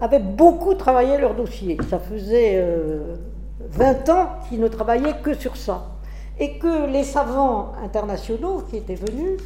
[0.00, 1.76] avaient beaucoup travaillé leur dossier.
[1.88, 2.64] Ça faisait
[3.60, 5.86] 20 euh, ans qu'ils ne travaillaient que sur ça.
[6.38, 9.40] Et que les savants internationaux qui étaient venus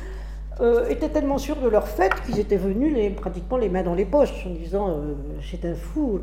[0.61, 4.05] euh, étaient tellement sûrs de leur fait qu'ils étaient venus pratiquement les mains dans les
[4.05, 5.15] poches en disant euh,
[5.51, 6.21] c'est un fou.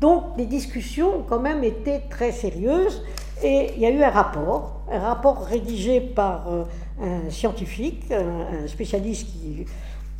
[0.00, 3.04] Donc les discussions quand même été très sérieuses
[3.42, 6.64] et il y a eu un rapport, un rapport rédigé par euh,
[7.00, 9.64] un scientifique, un, spécialiste qui,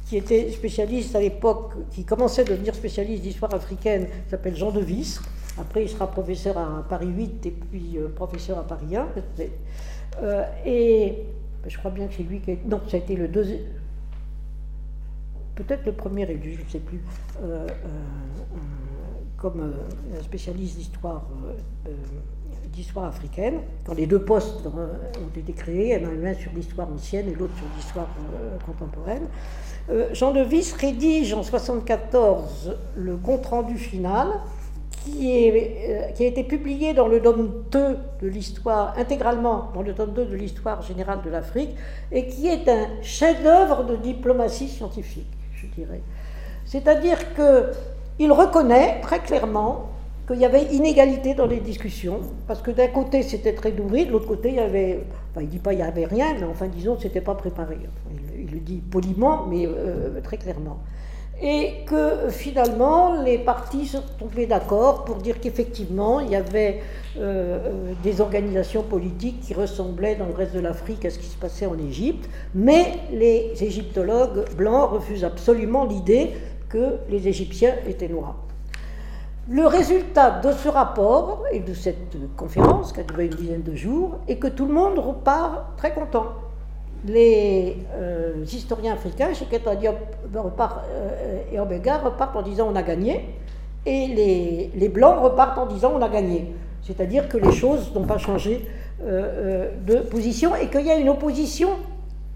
[0.07, 4.81] qui, était spécialiste à l'époque, qui commençait à devenir spécialiste d'histoire africaine, s'appelle Jean de
[4.81, 5.21] Vis.
[5.59, 9.07] Après, il sera professeur à Paris 8 et puis professeur à Paris 1.
[10.65, 11.27] et
[11.67, 12.57] je crois bien que c'est lui qui.
[12.67, 13.61] Non, ça a été le deuxième.
[15.55, 17.01] Peut-être le premier élu, je ne sais plus.
[17.43, 17.89] Euh, euh,
[19.37, 21.27] comme euh, spécialiste d'histoire
[22.73, 27.57] d'histoire africaine, quand les deux postes ont été créés, l'un sur l'histoire ancienne et l'autre
[27.57, 28.09] sur l'histoire
[28.65, 29.27] contemporaine.
[30.13, 34.29] Jean de Vis rédige en 1974 le compte-rendu final
[35.05, 39.95] qui, est, qui a été publié dans le tome 2 de l'histoire, intégralement dans le
[39.95, 41.71] tome 2 de l'histoire générale de l'Afrique,
[42.13, 46.01] et qui est un chef-d'œuvre de diplomatie scientifique, je dirais.
[46.65, 49.91] C'est-à-dire qu'il reconnaît très clairement
[50.27, 54.13] qu'il y avait inégalité dans les discussions, parce que d'un côté c'était très nourri, de
[54.13, 56.69] l'autre côté il y avait, enfin il dit pas il y avait rien, mais enfin
[56.69, 57.79] disons c'était pas préparé.
[58.39, 60.79] il, le dit poliment, mais euh, très clairement.
[61.43, 66.81] Et que finalement les partis sont tombés d'accord pour dire qu'effectivement il y avait
[67.17, 71.27] euh, euh, des organisations politiques qui ressemblaient dans le reste de l'Afrique à ce qui
[71.27, 76.31] se passait en Égypte, mais les égyptologues blancs refusent absolument l'idée
[76.69, 78.37] que les Égyptiens étaient noirs.
[79.49, 83.75] Le résultat de ce rapport et de cette conférence, qui a duré une dizaine de
[83.75, 86.27] jours, est que tout le monde repart très content.
[87.07, 89.97] Les euh, historiens africains, Cheketa Diop
[90.35, 93.25] euh, et Omega, repartent en disant on a gagné,
[93.87, 96.53] et les, les, Blancs repartent en disant on a gagné.
[96.83, 98.67] C'est-à-dire que les choses n'ont pas changé
[99.03, 101.71] euh, de position et qu'il y a une opposition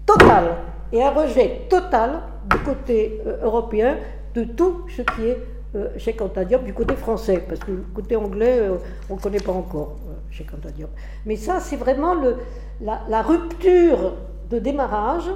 [0.05, 0.55] totale
[0.91, 3.97] et un rejet total du côté européen
[4.33, 5.37] de tout ce qui est
[5.75, 8.77] euh, chez Cantadiop du côté français, parce que le côté anglais, euh,
[9.09, 10.89] on ne connaît pas encore euh, chez Cantadiop.
[11.25, 12.37] Mais ça, c'est vraiment le,
[12.81, 14.13] la, rupture
[14.49, 15.29] de démarrage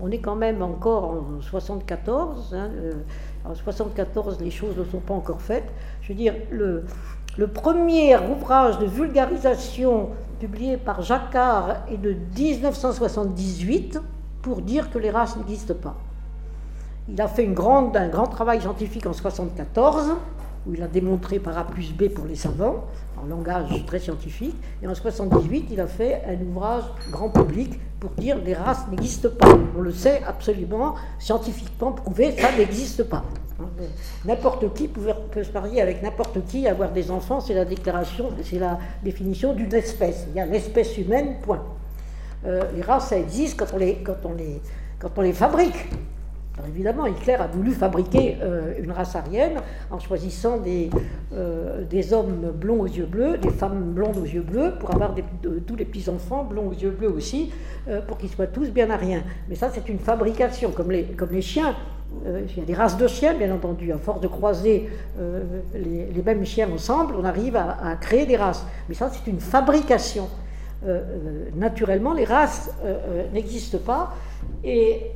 [0.00, 1.04] on est quand même encore
[1.38, 2.54] en 74.
[2.54, 2.70] Hein,
[3.44, 5.70] en 74, les choses ne sont pas encore faites.
[6.02, 6.84] Je veux dire, le,
[7.38, 10.08] le premier ouvrage de vulgarisation
[10.40, 14.00] publié par Jacquard est de 1978
[14.42, 15.96] pour dire que les races n'existent pas.
[17.08, 20.14] Il a fait une grande, un grand travail scientifique en 1974,
[20.66, 22.84] où il a démontré par A plus B pour les savants,
[23.22, 28.10] en langage très scientifique, et en 1978, il a fait un ouvrage grand public pour
[28.10, 29.56] dire les races n'existent pas.
[29.76, 33.24] On le sait absolument, scientifiquement prouvé, ça n'existe pas.
[34.24, 38.58] N'importe qui peut, se marier avec n'importe qui, avoir des enfants, c'est la déclaration, c'est
[38.58, 40.26] la définition d'une espèce.
[40.30, 41.62] Il y a l'espèce humaine, point.
[42.44, 45.88] Euh, les races, ça existe quand on les fabrique.
[46.68, 50.90] Évidemment, Hitler a voulu fabriquer euh, une race aryenne en choisissant des,
[51.32, 55.14] euh, des hommes blonds aux yeux bleus, des femmes blondes aux yeux bleus, pour avoir
[55.66, 57.52] tous les petits-enfants blonds aux yeux bleus aussi,
[58.08, 59.22] pour qu'ils soient tous bien aryens.
[59.48, 61.74] Mais ça, c'est une fabrication, comme les, chiens.
[62.24, 63.92] Euh, il y a des races de chiens, bien entendu.
[63.92, 64.88] À force de croiser
[65.18, 65.42] euh,
[65.74, 68.64] les, mêmes chiens ensemble, on arrive à, créer des races.
[68.88, 70.28] Mais ça, c'est une fabrication.
[70.86, 72.70] Euh, naturellement, les races
[73.32, 74.12] n'existent pas
[74.62, 75.10] et,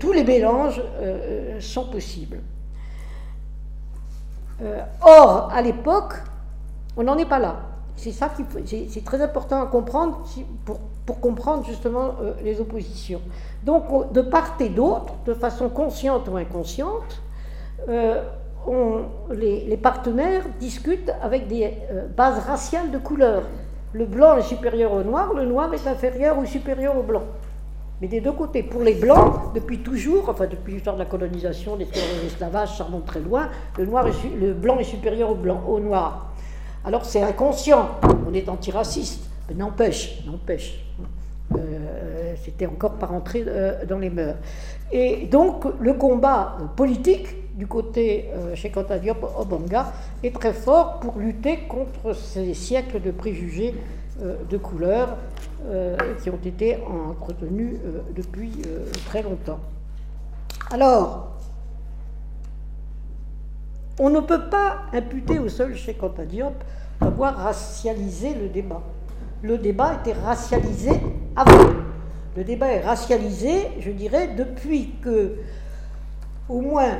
[0.00, 0.82] tous les mélanges
[1.60, 2.38] sont possibles.
[5.02, 6.14] or, à l'époque,
[6.96, 7.56] on n'en est pas là.
[7.96, 8.44] C'est ça qui,
[8.88, 10.24] c'est très important à comprendre
[10.64, 13.20] pour, comprendre justement les oppositions.
[13.64, 17.22] Donc, de part et d'autre, de façon consciente ou inconsciente,
[17.88, 23.42] euh, les, partenaires discutent avec des euh, bases raciales de couleur.
[23.92, 27.22] Le blanc est supérieur au noir, le noir est inférieur ou supérieur au blanc.
[28.00, 28.62] Mais des deux côtés.
[28.62, 31.84] Pour les blancs, depuis toujours, enfin depuis l'histoire de la colonisation, de
[32.22, 34.06] l'esclavage, ça remonte très loin, le, noir
[34.38, 36.32] le blanc est supérieur au, blanc, au noir.
[36.84, 37.88] Alors c'est inconscient,
[38.28, 40.84] on est antiraciste, mais n'empêche, n'empêche.
[41.56, 44.36] Euh, c'était encore pas rentré euh, dans les mœurs.
[44.92, 47.28] Et donc le combat politique
[47.58, 49.92] du côté euh, chez Diop Obanga
[50.22, 53.74] est très fort pour lutter contre ces siècles de préjugés
[54.50, 55.16] de couleur
[56.20, 56.78] qui ont été
[57.10, 57.76] entretenus
[58.16, 58.50] depuis
[59.06, 59.60] très longtemps.
[60.72, 61.36] Alors,
[64.00, 66.54] on ne peut pas imputer au seul Cheikh Diop
[67.00, 68.82] d'avoir racialisé le débat
[69.42, 70.90] le débat était racialisé
[71.36, 71.70] avant.
[72.36, 75.36] Le débat est racialisé, je dirais, depuis que,
[76.48, 76.98] au moins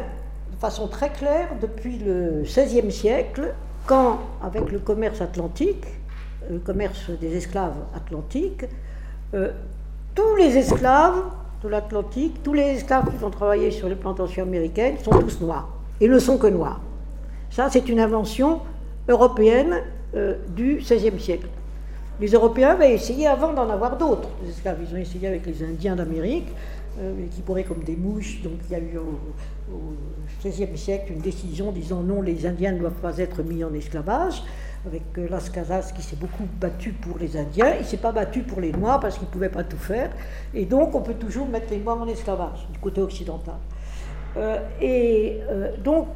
[0.61, 3.55] façon très claire, depuis le XVIe siècle,
[3.87, 5.85] quand, avec le commerce atlantique,
[6.51, 8.65] le commerce des esclaves atlantiques,
[10.15, 11.23] tous les esclaves
[11.63, 15.69] de l'Atlantique, tous les esclaves qui vont travailler sur les plantations américaines sont tous noirs,
[16.01, 16.81] et ne sont que noirs.
[17.51, 18.61] Ça, c'est une invention
[19.09, 19.83] européenne
[20.15, 21.49] euh, du XVIe siècle.
[22.21, 24.29] Les Européens avaient essayé avant d'en avoir d'autres.
[24.45, 26.55] Ils ont essayé avec les Indiens d'Amérique, euh,
[27.31, 28.43] qui pourraient comme des mouches.
[28.43, 29.95] Donc il y a eu au
[30.43, 34.43] XVIe siècle une décision disant non, les Indiens ne doivent pas être mis en esclavage
[34.87, 37.75] avec euh, Las Casas qui s'est beaucoup battu pour les Indiens.
[37.75, 40.11] Il ne s'est pas battu pour les Noirs parce qu'il ne pouvait pas tout faire.
[40.55, 43.57] Et donc, on peut toujours mettre les Noirs en esclavage du côté occidental.
[44.37, 46.09] Euh, et euh, donc,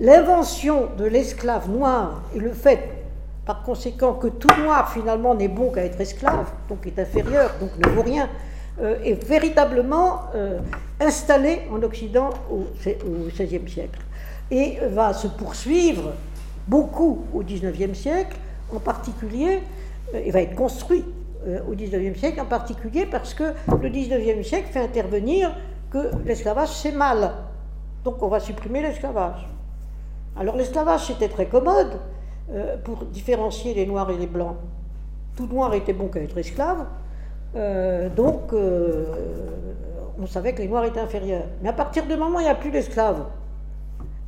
[0.00, 2.88] l'invention de l'esclave noir et le fait,
[3.44, 7.70] par conséquent, que tout noir finalement n'est bon qu'à être esclave, donc est inférieur, donc
[7.84, 8.28] ne vaut rien,
[8.80, 10.22] est véritablement
[10.98, 14.00] installé en Occident au XVIe siècle
[14.50, 16.12] et va se poursuivre
[16.68, 18.36] beaucoup au XIXe siècle,
[18.74, 19.60] en particulier,
[20.14, 21.04] euh, il va être construit
[21.46, 25.54] euh, au XIXe siècle, en particulier parce que le XIXe siècle fait intervenir
[25.90, 27.32] que l'esclavage c'est mal.
[28.04, 29.48] Donc on va supprimer l'esclavage.
[30.38, 32.00] Alors l'esclavage c'était très commode
[32.50, 34.56] euh, pour différencier les noirs et les blancs.
[35.36, 36.86] Tout noir était bon qu'à être esclave,
[37.54, 41.44] donc on savait que les noirs étaient inférieurs.
[41.62, 43.24] Mais à partir du moment où il n'y a plus d'esclaves,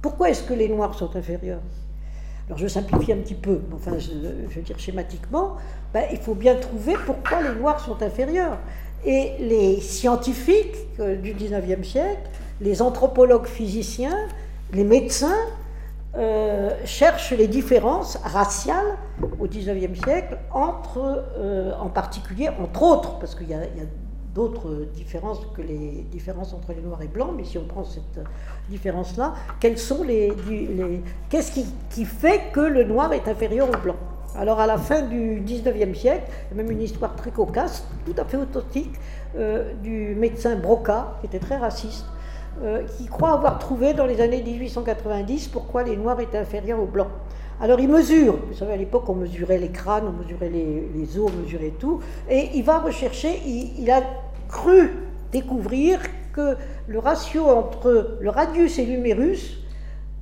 [0.03, 1.61] pourquoi est-ce que les noirs sont inférieurs?
[2.47, 5.57] Alors je simplifie un petit peu, enfin je, veux dire schématiquement,
[5.95, 8.59] ben, il faut bien trouver pourquoi les Noirs sont inférieurs.
[9.07, 12.29] Et les scientifiques euh, du 19e siècle,
[12.61, 14.17] les anthropologues physiciens,
[14.73, 15.37] les médecins
[16.17, 18.97] euh, cherchent les différences raciales
[19.41, 23.59] au 19e siècle entre, euh, en particulier, entre autres, parce qu'il y, a
[24.33, 28.21] d'autres différences que les différences entre les noirs et blancs, mais si on prend cette
[28.69, 30.33] différence-là, quelles sont les,
[31.31, 33.97] qu'est-ce qui, fait que le noir est inférieur au blanc?
[34.37, 38.37] Alors à la fin du 19e siècle, même une histoire très cocasse, tout à fait
[38.37, 38.95] authentique,
[39.37, 42.07] euh, du médecin Broca, qui était très raciste,
[42.63, 46.87] euh, qui croit avoir trouvé dans les années 1890 pourquoi les noirs étaient inférieurs aux
[46.87, 47.09] blancs.
[47.61, 51.33] Alors il mesure, vous savez à l'époque on mesurait les crânes, on mesurait les, os,
[51.33, 52.01] on mesurait tout,
[52.31, 54.03] et il va rechercher, il, a
[54.49, 54.91] cru
[55.33, 56.01] découvrir
[56.33, 59.59] que le ratio entre le radius et l'humérus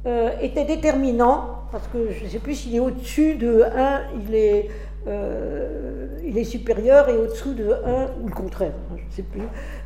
[0.06, 4.34] euh, était déterminant, parce que je ne sais plus s'il est au-dessus de 1, il
[4.34, 4.68] est,
[5.06, 9.22] euh, il est supérieur, et au-dessous de 1, ou le contraire, hein, je ne sais
[9.22, 9.42] plus.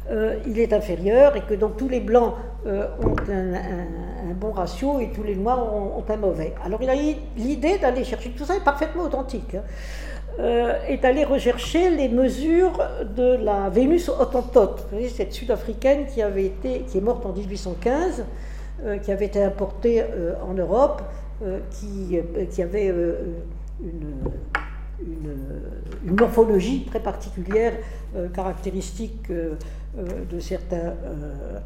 [0.09, 2.35] Euh, il est inférieur et que donc tous les blancs
[2.67, 6.55] euh, ont un, bon ratio et tous les noirs ont, un mauvais.
[6.65, 6.95] Alors il a
[7.37, 9.63] l'idée d'aller chercher, tout ça est parfaitement authentique, hein,
[10.39, 12.79] euh, est d'aller rechercher les mesures
[13.17, 14.09] de la Vénus
[14.93, 18.25] voyez, cette sud-africaine qui, avait été, qui est morte en 1815,
[19.03, 20.05] qui avait été importée
[20.47, 21.03] en Europe,
[21.71, 22.19] qui,
[22.51, 22.89] qui, avait
[23.81, 24.15] une
[25.01, 27.75] une, morphologie très particulière,
[28.35, 29.55] caractéristique euh,
[30.41, 31.59] certains, euh,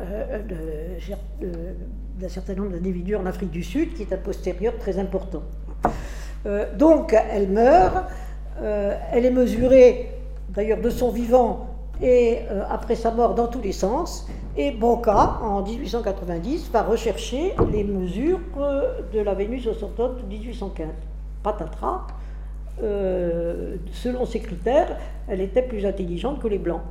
[0.00, 1.74] euh,
[2.18, 5.42] d'un certain nombre d'individus en Afrique du Sud, qui est un postérieur très important.
[6.78, 8.04] donc elle meurt,
[8.62, 10.10] elle est mesurée
[10.50, 11.68] d'ailleurs de son vivant
[12.00, 12.40] et
[12.70, 14.28] après sa mort dans tous les sens.
[14.56, 18.40] Et Broca, en 1890, va rechercher les mesures
[19.12, 20.88] de la Vénus au de 1815.
[21.42, 22.06] Patatras,
[22.78, 24.96] selon ses critères,
[25.28, 26.82] elle était plus intelligente que les Blancs.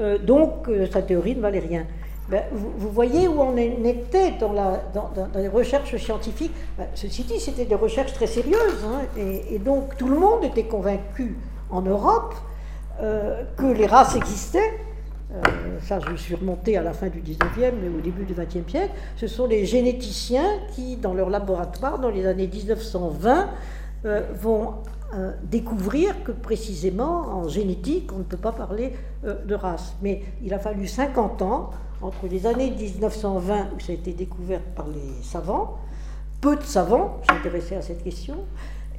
[0.00, 1.86] Euh, donc euh, sa théorie ne valait rien.
[2.28, 6.52] Ben, vous, voyez où on était dans, la, dans, les recherches scientifiques.
[6.78, 10.62] Ben, ceci dit, c'était des recherches très sérieuses, hein, et, donc tout le monde était
[10.62, 11.36] convaincu
[11.68, 12.34] en Europe
[13.02, 14.78] euh, que les races existaient.
[15.82, 18.94] ça, je suis remonté à la fin du 19e, mais au début du 20e siècle.
[19.16, 23.48] Ce sont les généticiens qui, dans leur laboratoire, dans les années 1920,
[24.40, 24.74] vont
[25.14, 28.94] euh, découvrir que précisément en génétique, on ne peut pas parler
[29.26, 29.94] euh, de race.
[30.00, 34.62] Mais il a fallu 50 ans, entre les années 1920, où ça a été découvert
[34.62, 35.76] par les savants,
[36.40, 38.36] peu de savants s'intéressaient à cette question,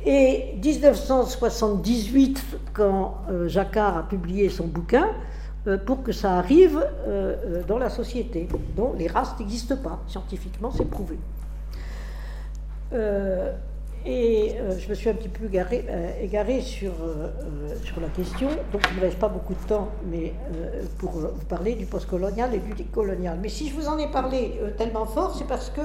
[0.05, 5.09] et 1978, quand euh, Jacquard a publié son bouquin,
[5.85, 6.85] pour que ça arrive
[7.69, 10.01] dans la société, dont les races n'existent pas.
[10.09, 11.17] Scientifiquement, c'est prouvé.
[14.05, 17.29] Et euh, je me suis un petit peu égaré, euh, égaré sur, euh,
[17.85, 20.33] sur la question, donc il ne me reste pas beaucoup de temps mais,
[20.97, 23.39] pour vous parler du postcolonial et du décolonial.
[23.41, 25.81] Mais si je vous en ai parlé tellement fort, c'est parce que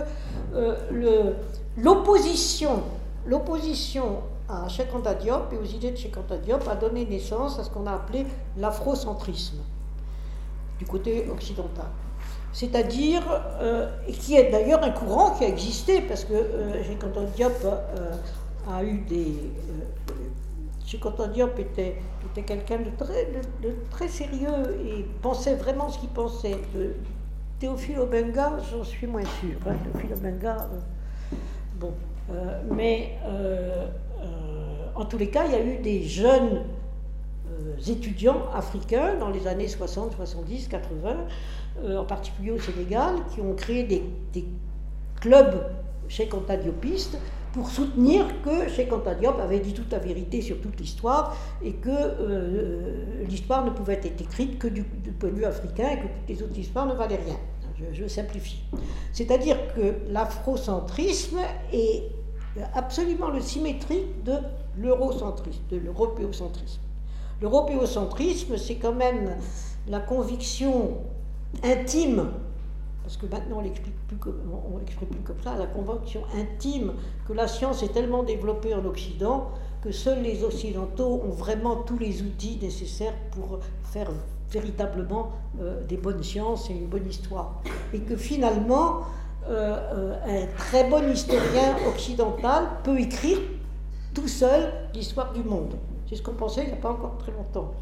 [1.77, 2.83] l'opposition,
[3.25, 7.59] l'opposition à Cheikh Anta Diop et aux idées de Cheikh Anta Diop a donné naissance
[7.61, 9.59] à ce qu'on a appelé l'afrocentrisme.
[10.79, 11.87] du côté occidental.
[12.53, 13.23] C'est-à-dire,
[14.13, 16.35] qui est d'ailleurs un courant qui a existé, parce que
[16.87, 17.05] Cheikh
[17.37, 17.67] Diop
[18.69, 19.53] a eu des.
[20.87, 21.03] Cheikh
[21.35, 21.97] Diop était,
[22.31, 26.57] était quelqu'un de très, sérieux et pensait vraiment ce qu'il pensait.
[27.61, 29.59] Théophile Obenga, j'en suis moins sûr.
[29.67, 29.75] Hein.
[29.93, 30.69] Théophile Obenga,
[31.79, 31.93] bon.
[32.71, 33.19] mais
[34.99, 36.65] en tous les cas, il y a eu des jeunes
[37.49, 41.17] euh, étudiants africains dans les années 60, 70, 80,
[41.97, 44.03] en particulier au Sénégal, qui ont créé des,
[45.21, 45.65] clubs
[46.07, 47.19] chez Cantadiopistes
[47.53, 51.89] pour soutenir que chez Cantadiop avait dit toute la vérité sur toute l'histoire et que
[51.91, 56.29] euh, l'histoire ne pouvait être écrite que du, point de vue africain et que toutes
[56.29, 57.37] les autres histoires ne valaient rien.
[57.77, 58.61] Je, je simplifie.
[59.13, 61.39] C'est-à-dire que l'afrocentrisme
[61.73, 62.05] est
[62.75, 64.35] absolument le symétrique de
[64.77, 66.81] l'eurocentrisme, de l'européocentrisme.
[67.41, 69.37] L'européocentrisme, c'est quand même
[69.89, 70.99] la conviction
[71.63, 72.29] intime,
[73.03, 76.93] parce que maintenant on l'explique plus comme, ça, la conviction intime
[77.27, 79.51] que la science est tellement développée en Occident
[79.83, 84.11] que seuls les Occidentaux ont vraiment tous les outils nécessaires pour faire
[84.51, 87.63] véritablement euh, des bonnes sciences et une bonne histoire.
[87.93, 89.03] Et que finalement,
[89.49, 93.39] euh, euh, un très bon historien occidental peut écrire
[94.15, 95.75] tout seul l'histoire du monde.
[96.09, 97.73] C'est ce qu'on pensait il n'y a pas encore très longtemps.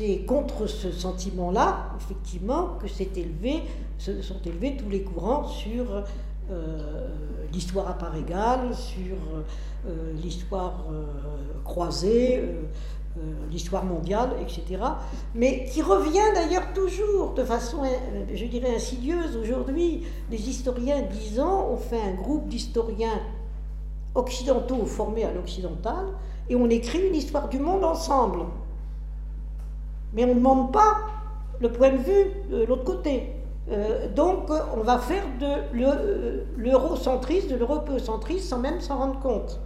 [0.00, 3.62] Euh, contre ce sentiment-là, effectivement, que s'est élevé,
[3.98, 6.04] se sont élevés tous les courants sur
[7.52, 9.16] l'histoire à part égale, sur
[10.22, 10.84] l'histoire
[11.64, 12.42] croisée,
[13.16, 14.82] euh, l'histoire mondiale, etc.
[15.36, 19.36] Mais qui revient d'ailleurs toujours de façon, euh, je dirais, insidieuse.
[19.36, 23.20] Aujourd'hui, les historiens, disant, ont fait un groupe d'historiens
[24.16, 26.06] occidentaux formés à l'occidental,
[26.48, 28.40] et on écrit une histoire du monde ensemble.
[30.14, 30.96] Mais on ne demande pas
[31.60, 33.32] le point de vue de l'autre côté.
[33.70, 39.60] Euh, donc on va faire de l'eurocentrisme, de l'européocentrisme sans même s'en rendre compte.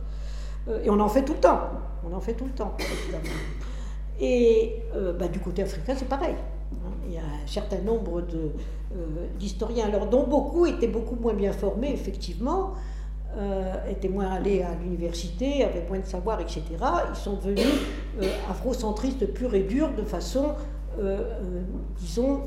[0.84, 1.60] et on en fait tout le temps.
[2.04, 2.74] On en fait tout le temps,
[4.20, 6.34] Et euh, bah, du côté africain, c'est pareil.
[7.06, 8.48] Il y a un certain nombre euh,
[9.38, 12.74] d'historiens, dont beaucoup étaient beaucoup moins bien formés, effectivement,
[13.36, 16.62] euh, étaient moins allés à l'université, avaient moins de savoir, etc.
[17.10, 17.66] Ils sont devenus
[18.50, 20.54] afrocentristes purs et durs de façon,
[21.98, 22.42] disons,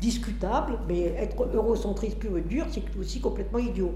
[0.00, 3.92] discutable, mais être eurocentriste pur et dur, c'est aussi complètement idiot.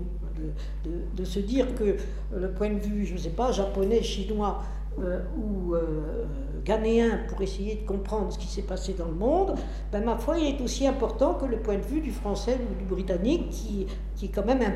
[0.85, 1.97] De, se dire que
[2.35, 4.63] le point de vue, je ne sais pas, japonais, chinois,
[4.99, 6.25] euh, ou euh,
[6.65, 9.55] ghanéen pour essayer de comprendre ce qui s'est passé dans le monde,
[9.93, 12.79] ben, ma foi, il est aussi important que le point de vue du français ou
[12.79, 13.87] du britannique, qui,
[14.17, 14.75] qui est quand même un,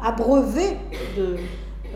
[0.00, 0.76] abreuvé
[1.16, 1.36] de,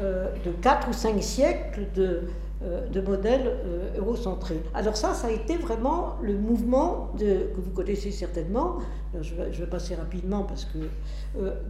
[0.01, 2.28] euh, de 4 ou 5 siècles de,
[2.62, 3.52] de modèles
[3.98, 4.62] eurocentrés.
[4.72, 8.78] Alors ça, ça a été vraiment le mouvement que vous connaissez certainement,
[9.20, 10.78] je vais, passer rapidement parce que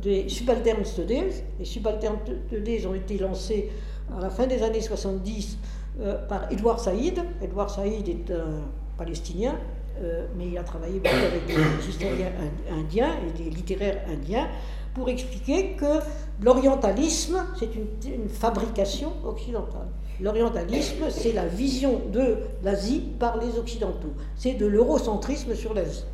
[0.00, 2.18] des subaltern studies, les subaltern
[2.48, 3.70] studies ont été lancés
[4.16, 5.58] à la fin des années 70
[6.00, 7.20] euh, par Edouard Saïd.
[7.42, 8.68] Edouard Saïd est un
[8.98, 9.56] Palestinien,
[10.00, 11.54] euh, mais il a travaillé beaucoup avec des
[11.88, 12.32] historiens
[12.70, 14.48] indiens et des littéraires indiens
[14.96, 16.00] pour expliquer que
[16.40, 19.88] l'orientalisme, c'est une, fabrication occidentale.
[20.22, 24.14] L'orientalisme, c'est la vision de l'Asie par les Occidentaux.
[24.36, 26.06] C'est de l'eurocentrisme sur l'Asie.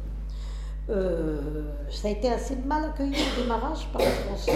[0.90, 4.50] Euh, ça a été assez mal accueilli au démarrage par la France.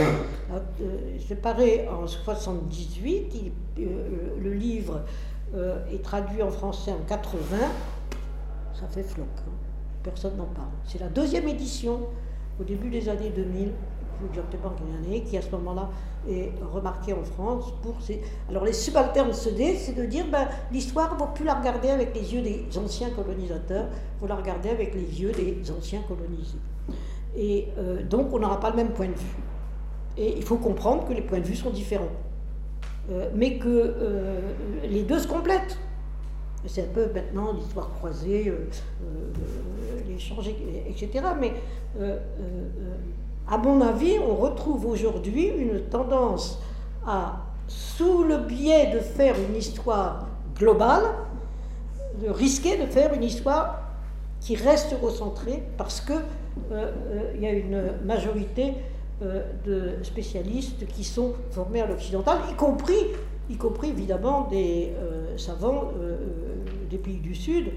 [1.29, 3.83] je parais en 78, euh,
[4.43, 5.03] le livre
[5.55, 7.59] euh, est traduit en français en 80,
[8.75, 9.53] ça fait floc, hein.
[10.03, 10.67] personne n'en parle.
[10.85, 12.01] C'est la deuxième édition
[12.61, 13.71] au début des années 2000
[15.27, 15.91] qui à ce moment-là
[16.29, 18.21] est remarqué en France pour ces...
[18.49, 21.91] Alors les subalternes se c'est de dire ben, l'histoire, il ne faut plus la regarder
[21.91, 26.03] avec les yeux des anciens colonisateurs, il faut la regarder avec les yeux des anciens
[26.03, 26.59] colonisés.
[27.37, 29.37] Et euh, donc on n'aura pas le même point de vue.
[30.17, 32.09] Et il faut comprendre que les points de vue sont différents.
[33.11, 34.41] Euh, mais que euh,
[34.83, 35.79] les deux se complètent.
[36.65, 38.53] C'est un peu maintenant l'histoire croisée,
[40.09, 41.25] l'échange, etc.
[41.41, 41.53] Mais
[43.49, 46.59] à mon avis, on retrouve aujourd'hui une tendance
[47.07, 47.37] à,
[47.69, 50.27] sous le biais de faire une histoire
[50.57, 51.05] globale,
[52.23, 53.83] de risquer de faire une histoire
[54.41, 56.17] qui reste eurocentrée parce qu'il
[56.73, 58.75] euh, euh, y a une majorité
[59.23, 64.93] euh, de spécialistes qui sont formés à l'occidental, y compris, évidemment des
[65.37, 65.93] savants
[66.91, 67.71] des pays du Sud, euh,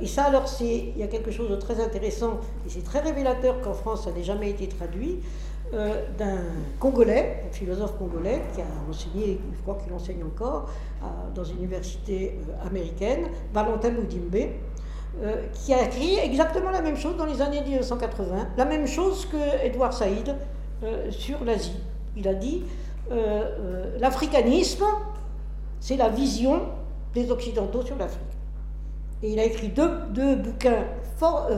[0.00, 3.60] et ça, alors, il y a quelque chose de très intéressant, et c'est très révélateur
[3.60, 5.20] qu'en France, ça n'ait jamais été traduit,
[5.74, 6.38] euh, d'un
[6.78, 10.70] Congolais, un philosophe congolais, qui a enseigné, je crois qu'il enseigne encore,
[11.34, 14.50] dans une université euh, américaine, Valentin Moudimbe,
[15.54, 19.64] qui a écrit exactement la même chose dans les années 1980, la même chose que
[19.64, 20.36] Edouard Saïd
[21.08, 21.80] sur l'Asie.
[22.18, 22.64] Il a dit
[23.98, 24.84] l'africanisme,
[25.80, 26.60] c'est la vision
[27.14, 28.35] des Occidentaux sur l'Afrique.
[29.22, 30.84] Et il a écrit deux, bouquins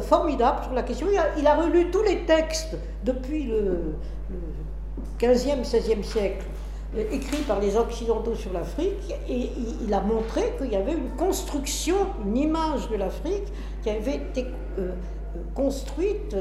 [0.03, 1.07] formidables sur la question.
[1.37, 3.95] Il a, relu tous les textes depuis le,
[4.31, 4.37] le
[5.19, 6.45] 15e, 16e siècle
[6.97, 9.51] euh, écrit par les Occidentaux sur l'Afrique, et
[9.85, 13.45] il a montré qu'il y avait une construction, une image de l'Afrique
[13.83, 14.47] qui avait été
[14.79, 14.93] euh, euh,
[15.55, 16.37] construite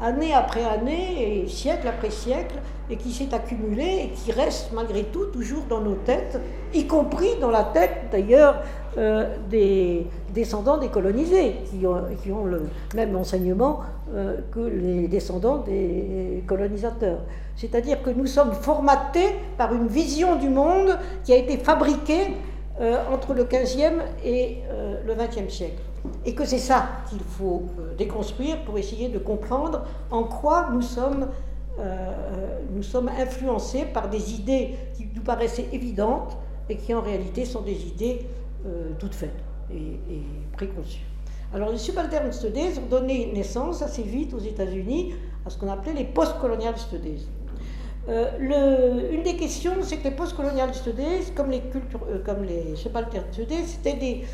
[0.00, 2.56] année après année et siècle après siècle,
[2.90, 6.38] et qui s'est accumulée et qui reste malgré tout toujours dans nos têtes,
[6.74, 8.62] y compris dans la tête d'ailleurs
[9.48, 13.80] des descendants des colonisés, qui ont, le même enseignement
[14.52, 17.20] que les descendants des colonisateurs.
[17.56, 22.34] C'est-à-dire que nous sommes formatés par une vision du monde qui a été fabriquée
[22.80, 25.82] euh, entre le 15e et euh, le 20e siècle.
[26.24, 30.82] Et que c'est ça qu'il faut euh, déconstruire pour essayer de comprendre en quoi nous
[30.82, 31.28] sommes,
[32.74, 36.36] nous sommes influencés par des idées qui nous paraissaient évidentes
[36.68, 38.26] et qui en réalité sont des idées
[38.98, 39.42] toutes faites
[39.72, 39.98] et,
[40.52, 41.06] préconçues.
[41.54, 45.14] Alors les subaltern studies ont donné naissance assez vite aux États-Unis
[45.46, 47.26] à ce qu'on appelait les post-colonial studies.
[48.08, 52.74] Euh, une des questions, c'est que les post-colonial studies, comme les, culture, euh, comme les
[52.74, 54.24] subaltern studies, c'était des,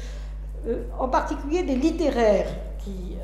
[0.67, 2.49] euh, en particulier des littéraires
[2.79, 3.17] qui,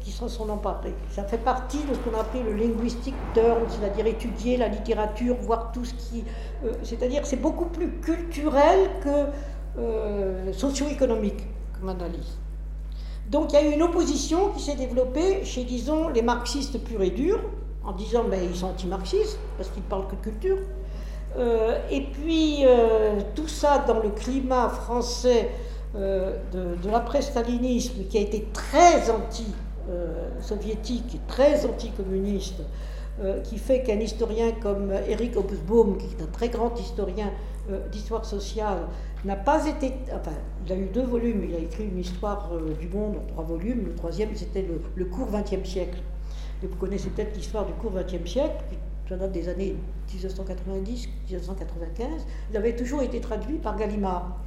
[0.00, 0.94] qui s'en sont emparés.
[1.10, 5.72] Ça fait partie de ce qu'on appelle le linguistic term, c'est-à-dire étudier la littérature, voir
[5.72, 6.24] tout ce qui.
[6.84, 11.44] c'est-à-dire c'est beaucoup plus culturel que socio-économique
[11.78, 12.38] comme analyse.
[13.28, 17.02] Donc il y a eu une opposition qui s'est développée chez, disons, les marxistes purs
[17.02, 17.40] et durs,
[17.84, 20.58] en disant ben, ils sont anti-marxistes, parce qu'ils parlent que de culture.
[21.36, 25.50] Euh, et puis euh, tout ça dans le climat français
[25.98, 32.62] euh, de, l'après-stalinisme qui a été très anti-soviétique et très anti-communiste,
[33.42, 37.32] qui fait qu'un historien comme Eric Hobsbawm, qui est un très grand historien
[37.90, 38.86] d'histoire sociale,
[39.24, 39.92] n'a pas été.
[40.14, 43.42] Enfin, il a eu deux volumes, il a écrit une histoire du monde en trois
[43.42, 45.98] volumes, le troisième c'était le, le court XXe siècle
[46.66, 48.64] vous connaissez peut-être l'histoire du court XXe siècle,
[49.06, 49.76] qui date des années
[50.10, 51.06] 1990-1995.
[52.50, 54.40] Il avait toujours été traduit par Gallimard.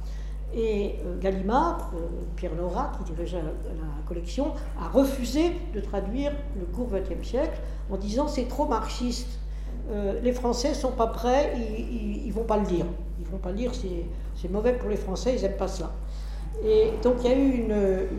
[0.54, 6.66] Et euh, Gallimard, euh, Pierre Laura, qui dirigeait la, collection, a refusé de traduire le
[6.66, 7.58] court XXe siècle
[7.90, 9.38] en disant c'est trop marxiste.
[9.90, 12.86] Euh, les Français sont pas prêts, ils, ne vont pas le lire.
[13.20, 15.92] Ils vont pas le lire, c'est mauvais pour les Français, ils n'aiment pas ça.
[16.62, 17.66] Et donc il y a eu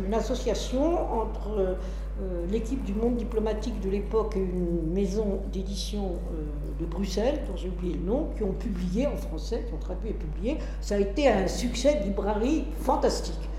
[0.05, 1.77] une association entre
[2.21, 6.43] euh, l'équipe du monde diplomatique de l'époque et une maison d'édition euh,
[6.79, 10.11] de Bruxelles, dont j'ai oublié le nom, qui ont publié en français, qui ont traduit
[10.11, 10.59] et publié.
[10.79, 13.49] Ça a été un succès de librairie fantastique.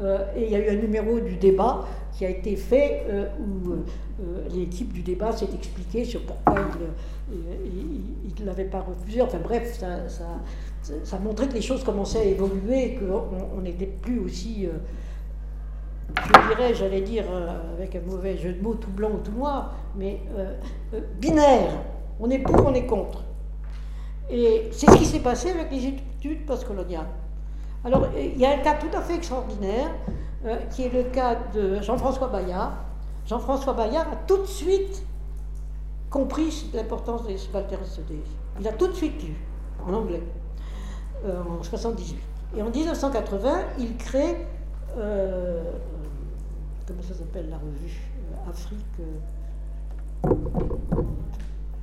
[0.00, 3.06] Euh, et il y a eu un numéro du débat qui a été fait
[3.38, 3.76] où
[4.52, 6.56] l'équipe du débat s'est expliquée sur pourquoi
[7.32, 9.22] il ne l'avait pas refusé.
[9.22, 14.18] Enfin bref, ça, ça, ça, montrait que les choses commençaient à évoluer, qu'on n'était plus
[14.18, 14.68] aussi
[16.16, 19.32] je dirais, j'allais dire euh, avec un mauvais jeu de mots, tout blanc ou tout
[19.32, 20.54] noir, mais euh,
[20.94, 21.70] euh, binaire.
[22.18, 23.22] On est pour, on est contre.
[24.30, 27.08] Et c'est ce qui s'est passé avec les études postcoloniales.
[27.84, 29.88] Alors, il y a un cas tout à fait extraordinaire,
[30.70, 32.72] qui est le cas de Jean-François Bayard.
[33.26, 35.02] Jean-François Bayard a tout de suite
[36.10, 37.82] compris l'importance des subalternes.
[38.60, 39.34] Il a tout de suite lu,
[39.86, 40.22] en anglais,
[41.24, 42.18] en 1978.
[42.58, 44.36] Et en 1980, il crée
[46.90, 48.00] comment ça s'appelle la revue
[48.32, 50.24] euh, Afrique, euh,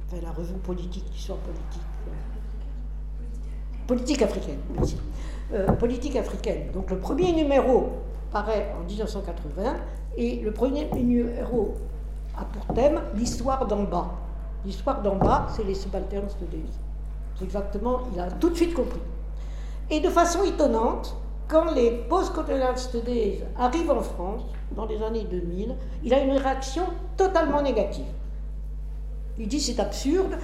[0.05, 1.81] enfin la revue politique, l'histoire politique.
[3.87, 4.97] Politique africaine, merci.
[5.53, 6.71] Euh, politique africaine.
[6.73, 7.91] Donc le premier numéro
[8.31, 9.75] paraît en 1980
[10.17, 11.75] et le premier numéro
[12.37, 14.11] a pour thème l'histoire d'en bas.
[14.65, 16.65] L'histoire d'en bas, c'est les subalternes studies.
[17.35, 18.99] C'est exactement, il a tout de suite compris.
[19.89, 21.15] Et de façon étonnante,
[21.47, 24.43] quand les post-colonial studies arrivent en France,
[24.75, 26.83] dans les années 2000, il a une réaction
[27.15, 28.05] totalement négative.
[29.39, 30.37] Il dit c'est absurde,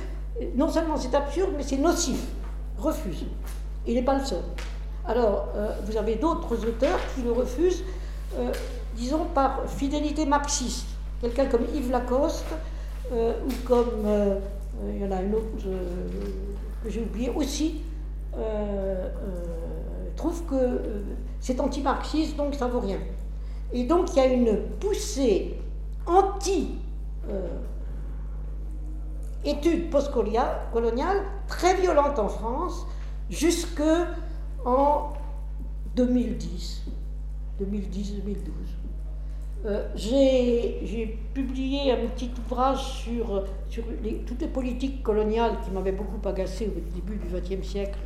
[0.55, 2.23] non seulement c'est absurde, mais c'est nocif,
[2.77, 3.25] refuse.
[3.85, 4.43] Il n'est pas le seul.
[5.05, 7.83] Alors, euh, vous avez d'autres auteurs qui le refusent,
[8.37, 8.51] euh,
[8.95, 10.87] disons par fidélité marxiste.
[11.21, 12.45] Quelqu'un comme Yves Lacoste,
[13.11, 14.07] euh, ou comme,
[14.89, 15.47] il y en a une autre
[16.83, 17.81] que j'ai oublié aussi,
[20.15, 20.79] trouve que
[21.39, 22.99] c'est anti-marxiste, donc ça vaut rien.
[23.71, 25.57] Et donc il y a une poussée
[26.05, 26.75] anti
[27.29, 27.47] euh,
[29.91, 32.85] postcoloniales très violente en France
[33.29, 33.81] jusque
[34.65, 35.13] en
[35.95, 36.83] 2010,
[37.61, 38.35] 2010-2012.
[39.65, 46.67] Euh, j'ai publié un petit ouvrage sur toutes les politiques coloniales qui m'avaient beaucoup agacé
[46.67, 47.97] au début du XXe siècle,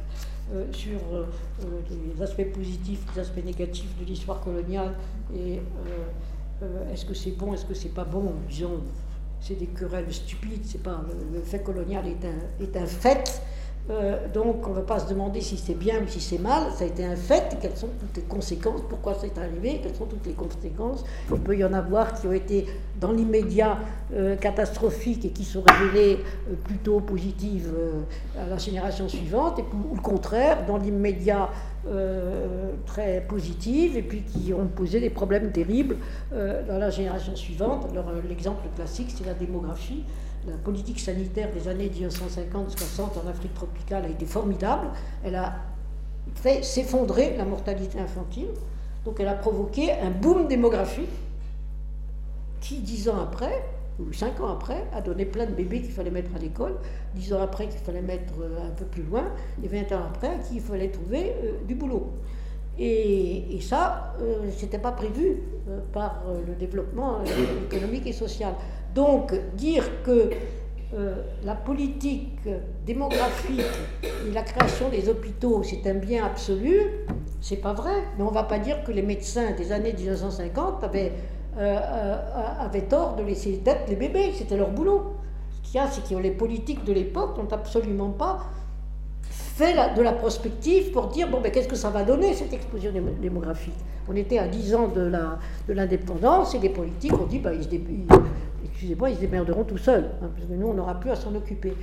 [0.54, 1.26] euh, sur euh,
[1.89, 4.93] les aspects positifs, les aspects négatifs de l'histoire coloniale,
[5.36, 5.60] et
[6.91, 8.82] est-ce que c'est bon, est-ce que c'est pas bon, disons,
[9.39, 13.41] c'est des querelles stupides, c'est pas, le, fait colonial est un, est un fait,
[13.90, 16.64] euh, donc on ne va pas se demander si c'est bien ou si c'est mal,
[16.76, 20.06] ça a été un fait, quelles sont toutes les conséquences, pourquoi c'est arrivé, quelles sont
[20.06, 21.06] toutes les conséquences?
[21.32, 22.66] Il peut y en avoir qui ont été
[23.00, 23.80] dans l'immédiat
[24.14, 26.20] euh, catastrophiques et qui sont révélées
[26.50, 27.72] euh, plutôt positives
[28.38, 31.50] à la génération suivante, et ou le contraire, dans l'immédiat
[32.86, 35.96] très positives, et puis qui ont posé des problèmes terribles
[36.32, 37.88] dans la génération suivante.
[38.28, 40.04] L'exemple classique, c'est la démographie
[40.48, 44.88] la politique sanitaire des années 1950-60 en Afrique tropicale a été formidable.
[45.24, 45.56] Elle a
[46.36, 48.50] fait s'effondrer la mortalité infantile.
[49.06, 51.10] Donc elle a provoqué un boom démographique
[52.62, 53.64] qui, dix ans après,
[54.00, 56.76] ou cinq ans après, a donné plein de bébés qu'il fallait mettre à l'école,
[57.16, 59.24] dix ans après qu'il fallait mettre euh, un peu plus loin,
[59.64, 62.12] et vingt ans après qu'il fallait trouver euh, du boulot.
[62.80, 65.38] Et, ça, euh, ce n'était pas prévu
[65.93, 67.18] par le développement
[67.66, 68.54] économique et social.
[68.98, 70.32] Donc, dire que
[70.95, 72.39] euh, la politique
[72.84, 73.62] démographique
[74.02, 76.82] et la création des hôpitaux, c'est un bien absolu,
[77.39, 77.93] c'est pas vrai.
[78.18, 81.14] Mais on va pas dire que les médecins des années 1950 avaient,
[81.60, 85.14] euh, euh, avaient tort de laisser d'être les bébés, c'était leur boulot.
[85.52, 88.39] Ce qu'il y a, c'est que les politiques de l'époque n'ont absolument pas
[89.30, 92.91] fait de la prospective pour dire bon, ben, qu'est-ce que ça va donner cette explosion
[93.22, 93.78] démographique?
[94.10, 97.64] On était à 10 ans de l'indépendance de et les politiques ont dit ben, ils
[97.64, 97.70] se
[98.78, 101.34] excusez-moi, ils se démerderont tout seuls, hein, parce que nous, on n'aura plus à s'en
[101.34, 101.74] occuper.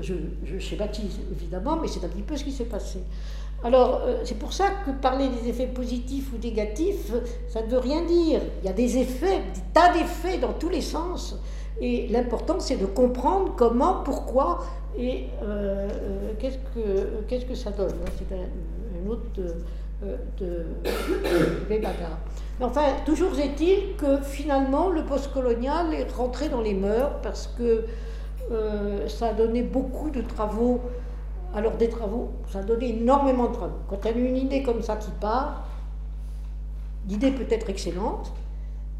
[0.00, 3.00] Je, je schématise, évidemment, mais c'est un petit peu ce qui s'est passé.
[3.64, 7.12] Alors, euh, c'est pour ça que parler des effets positifs ou négatifs,
[7.48, 8.40] ça ne veut rien dire.
[8.62, 11.40] Il y a des effets, des tas d'effets dans tous les sens.
[11.80, 14.64] Et l'important, c'est de comprendre comment, pourquoi
[14.96, 16.58] et euh, euh, qu'est-ce,
[17.44, 17.96] que, que ça donne.
[18.16, 19.26] C'est un, autre
[20.38, 20.66] de,
[21.70, 21.80] de,
[22.60, 27.84] enfin, toujours est-il que finalement, le postcolonial est rentré dans les mœurs parce que
[28.50, 30.80] euh, ça a donné beaucoup de travaux.
[31.54, 33.78] Alors, des travaux, ça a donné énormément de travaux.
[33.88, 35.66] Quand y a une idée comme ça qui part,
[37.08, 38.32] l'idée peut être excellente,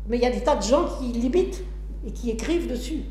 [0.09, 1.65] mais il y a des tas de gens qui l'imitent
[2.07, 3.05] et qui écrivent dessus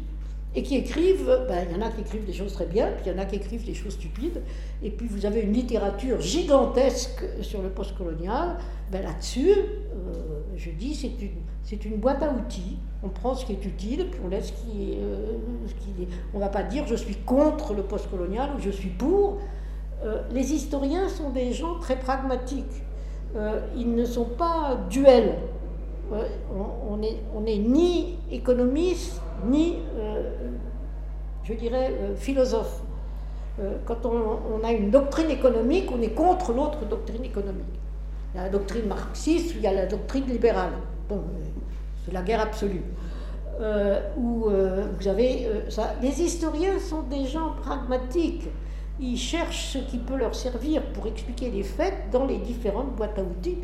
[0.55, 3.05] et qui écrivent, ben, il y en a qui écrivent des choses très bien, puis
[3.07, 4.41] il y en a qui écrivent des choses stupides,
[4.83, 8.57] et puis vous avez une littérature gigantesque sur le postcolonial,
[8.91, 10.13] ben, là-dessus, euh,
[10.55, 14.07] je dis, c'est une, c'est une boîte à outils, on prend ce qui est utile,
[14.11, 14.97] puis on laisse ce qui est...
[14.97, 15.37] Euh,
[15.67, 18.69] ce qui est on ne va pas dire je suis contre le postcolonial ou je
[18.69, 19.39] suis pour.
[20.03, 22.83] Euh, les historiens sont des gens très pragmatiques,
[23.75, 25.35] ils ne sont pas duels.
[26.91, 30.31] On n'est on est ni économiste, ni, euh,
[31.43, 32.81] je dirais, euh, philosophe.
[33.59, 37.79] Euh, quand on, a une doctrine économique, on est contre l'autre doctrine économique.
[38.33, 40.71] Il y a la doctrine marxiste, il y a la doctrine libérale.
[42.03, 42.83] c'est la guerre absolue.
[44.17, 45.93] où vous avez ça.
[46.01, 48.49] Les historiens sont des gens pragmatiques.
[48.99, 53.19] Ils cherchent ce qui peut leur servir pour expliquer les faits dans les différentes boîtes
[53.19, 53.59] à outils.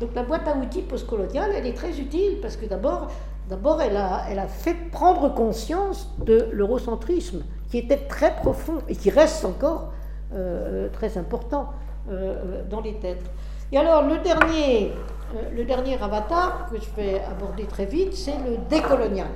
[0.00, 3.10] Donc la boîte à outils postcoloniale, elle est très utile parce que d'abord,
[3.50, 9.44] D'abord, elle a, fait prendre conscience de l'eurocentrisme, qui était très profond et qui reste
[9.44, 9.92] encore
[10.32, 11.70] euh, très important
[12.08, 13.28] euh, dans les têtes.
[13.72, 14.92] Et alors, le dernier,
[15.34, 19.26] euh, le dernier avatar que je vais aborder très vite, c'est le décolonial.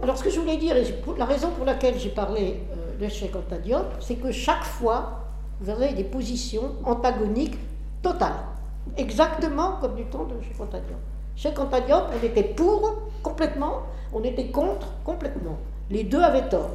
[0.00, 0.84] Alors, ce que je voulais dire, et
[1.18, 2.62] la raison pour laquelle j'ai parlé
[3.00, 3.56] de Cheikh Anta
[3.98, 5.24] c'est que chaque fois,
[5.60, 7.58] vous avez des positions antagoniques
[8.00, 8.44] totales,
[8.96, 10.78] exactement comme du temps de Cheikh Anta
[11.38, 13.82] chez Cantadiop, on était pour complètement,
[14.12, 15.56] on était contre complètement.
[15.88, 16.70] Les deux avaient tort.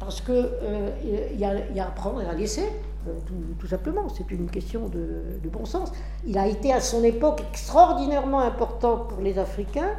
[0.00, 0.90] Parce qu'il euh,
[1.36, 2.64] y, a, à prendre et à laisser,
[3.06, 3.12] euh,
[3.60, 4.08] tout, simplement.
[4.08, 5.92] C'est une question de, bon sens.
[6.26, 9.90] Il a été à son époque extraordinairement important pour les Africains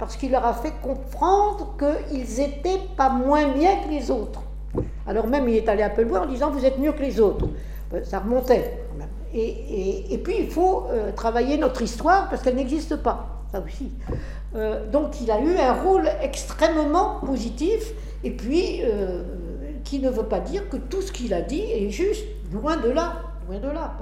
[0.00, 4.42] parce qu'il leur a fait comprendre qu'ils n'étaient pas moins bien que les autres.
[5.06, 7.20] Alors même, il est allé un peu loin en disant Vous êtes mieux que les
[7.20, 7.46] autres.
[7.94, 8.80] Euh, ça remontait.
[9.32, 13.40] Et, puis, il faut travailler notre histoire parce qu'elle n'existe pas.
[13.52, 13.90] Ça aussi.
[14.54, 17.92] Euh, donc il a eu un rôle extrêmement positif,
[18.24, 19.22] et puis euh,
[19.84, 22.90] qui ne veut pas dire que tout ce qu'il a dit est juste, loin de
[22.90, 23.96] là, loin de là,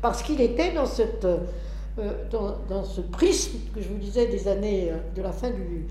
[0.00, 0.86] parce, qu'il était dans,
[1.24, 5.86] euh, dans, ce prisme que je vous disais des années de la fin du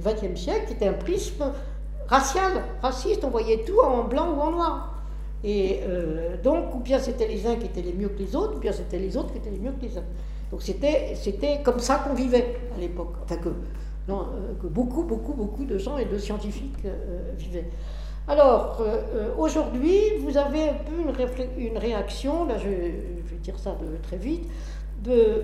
[0.00, 1.52] XXe siècle, qui était un prisme
[2.08, 4.95] racial, raciste, on voyait tout en blanc ou en noir.
[5.44, 5.80] Et
[6.42, 8.72] donc, ou bien c'était les uns qui étaient les mieux que les autres, ou bien
[8.72, 10.04] c'était les autres qui étaient les mieux que les uns.
[10.50, 13.14] Donc c'était comme ça qu'on vivait à l'époque.
[13.22, 13.50] Enfin que,
[14.08, 16.86] que, beaucoup, beaucoup, beaucoup de gens et de scientifiques
[17.38, 17.68] vivaient.
[18.28, 18.82] Alors,
[19.38, 21.00] aujourd'hui, vous avez un peu
[21.58, 24.48] une, réaction, là je, vais dire ça très vite,
[25.04, 25.42] de,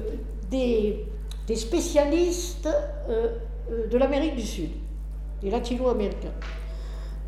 [0.50, 1.06] des
[1.54, 2.68] spécialistes
[3.68, 4.70] de l'Amérique du Sud,
[5.42, 6.32] des latino-américains.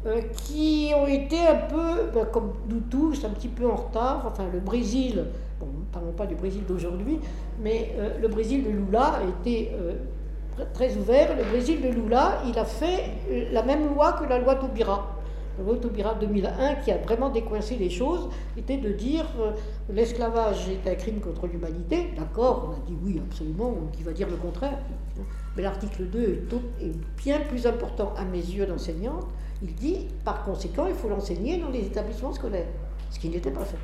[0.07, 4.25] Euh, qui ont été un peu, ben, comme nous tous, un petit peu en retard.
[4.27, 5.25] Enfin, le Brésil,
[5.59, 7.19] bon, parlons pas du Brésil d'aujourd'hui,
[7.59, 9.95] mais euh, le Brésil de Lula a été euh,
[10.75, 11.35] très ouvert.
[11.35, 13.13] Le Brésil de Lula, il a fait
[13.51, 15.17] la même loi que la loi Taubira.
[15.57, 18.29] La loi Taubira 2001, qui a vraiment décoincé les choses,
[18.59, 19.25] était de dire
[19.89, 22.11] l'esclavage est un crime contre l'humanité.
[22.15, 24.79] D'accord, on a dit oui, absolument, qui va dire le contraire.
[25.57, 29.29] Mais l'article 2 est, est bien plus important à mes yeux d'enseignante
[29.63, 32.67] il dit, par conséquent, il faut l'enseigner dans les établissements scolaires,
[33.11, 33.77] ce qui n'était pas fait.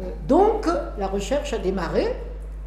[0.00, 0.66] Euh, donc,
[0.98, 2.14] la recherche a démarré,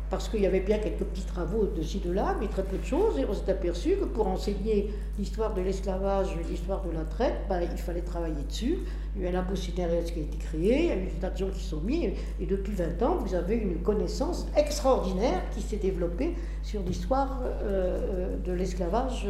[0.10, 2.78] parce qu'il y avait bien quelques petits travaux de ci, de là, mais très peu
[2.78, 7.04] de choses, et on s'est aperçu que pour enseigner l'histoire de l'esclavage l'histoire de la
[7.04, 8.80] traite, ben, il fallait travailler dessus.
[9.16, 11.12] Il y a eu un labo qui a été créé, il y a eu des
[11.20, 15.42] tas de gens qui sont mis, et depuis 20 ans, vous avez une connaissance extraordinaire
[15.54, 19.28] qui s'est développée sur l'histoire euh, euh, de l'esclavage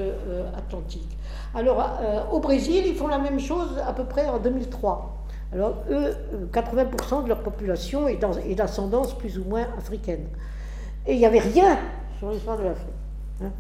[0.58, 1.18] atlantique.
[1.54, 5.26] Alors, euh, au Brésil, ils font la même chose à peu près en 2003.
[5.54, 6.14] Alors, eux,
[6.52, 10.28] 80% de leur population est d'ascendance plus ou moins africaine.
[11.08, 11.78] Et il n'y avait rien
[12.20, 12.88] sur l'histoire de l'Afrique.
[13.44, 13.52] Hein.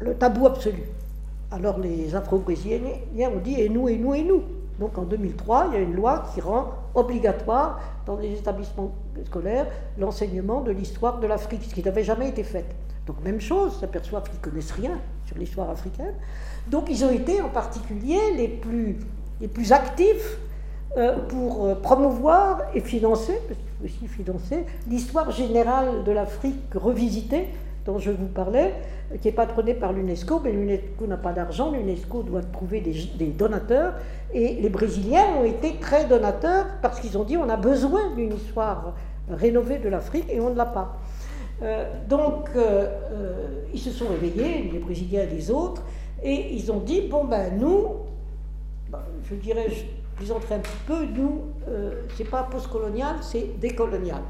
[0.00, 0.82] Le tabou absolu.
[1.50, 2.80] Alors, les Afro-Brésiliens
[3.34, 4.42] ont dit et nous, et nous, et nous.
[4.78, 8.92] Donc, en 2003, il y a une loi qui rend obligatoire dans les établissements
[9.26, 9.66] scolaires
[9.98, 12.64] l'enseignement de l'histoire de l'Afrique, ce qui n'avait jamais été fait.
[13.06, 16.14] Donc, même chose, s'aperçoivent qu'ils ne connaissent rien sur l'histoire africaine.
[16.68, 18.96] Donc ils ont été en particulier les plus,
[19.40, 20.38] les plus actifs
[20.96, 23.38] euh, pour euh, promouvoir et financer,
[23.84, 27.48] aussi financer, l'histoire générale de l'Afrique revisitée,
[27.84, 28.74] dont je vous parlais,
[29.20, 33.94] qui est patronnée par l'UNESCO, mais l'UNESCO n'a pas d'argent, l'UNESCO doit trouver des, donateurs,
[34.32, 38.34] et les Brésiliens ont été très donateurs parce qu'ils ont dit on a besoin d'une
[38.34, 38.94] histoire
[39.30, 40.96] rénovée de l'Afrique et on ne l'a pas.
[41.62, 42.50] Euh, donc
[43.72, 45.82] ils se sont réveillés, les Brésiliens et les autres,
[46.22, 47.88] et ils ont dit, bon ben nous,
[48.90, 49.66] ben, je dirais,
[50.12, 54.22] je plaisanterai un petit peu, nous, euh, c'est pas postcolonial, c'est décolonial.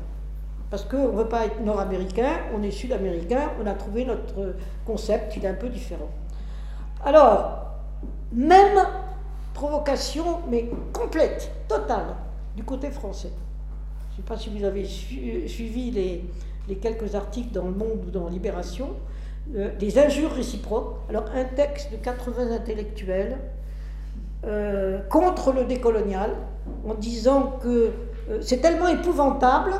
[0.71, 4.55] Parce qu'on ne veut pas être nord-américain, on est sud-américain, on a trouvé notre
[4.87, 6.09] concept, il est un peu différent.
[7.05, 7.67] Alors,
[8.33, 8.79] même
[9.53, 12.15] provocation, mais complète, totale,
[12.57, 13.33] du côté français.
[14.11, 16.25] Je ne sais pas si vous avez suivi les,
[16.69, 18.91] les quelques articles dans Le Monde ou dans Libération
[19.57, 20.97] euh, des injures réciproques.
[21.09, 23.39] Alors un texte de 80 intellectuels
[24.45, 26.31] euh, contre le décolonial,
[26.87, 27.91] en disant que
[28.31, 29.73] euh, c'est tellement épouvantable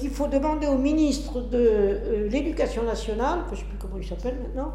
[0.00, 4.36] qu'il faut demander au ministre de l'Éducation nationale, je ne sais plus comment il s'appelle
[4.42, 4.72] maintenant,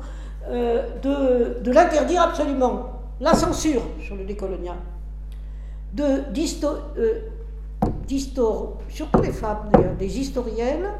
[0.51, 4.75] de, l'interdire absolument, la censure sur le décolonial,
[5.95, 6.21] de,
[8.89, 10.91] surtout les femmes d'ailleurs, des historiennes,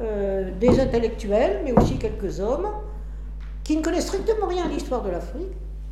[0.00, 2.68] euh, des intellectuels, mais aussi quelques hommes,
[3.64, 5.50] qui ne connaissent strictement rien à l'histoire de l'Afrique,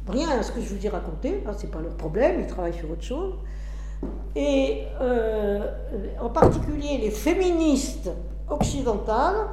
[0.09, 2.46] rien à ce que je vous ai raconté, hein, ce n'est pas leur problème, ils
[2.46, 3.34] travaillent sur autre chose.
[4.34, 5.70] Et euh,
[6.20, 8.11] en particulier les féministes
[8.48, 9.48] occidentales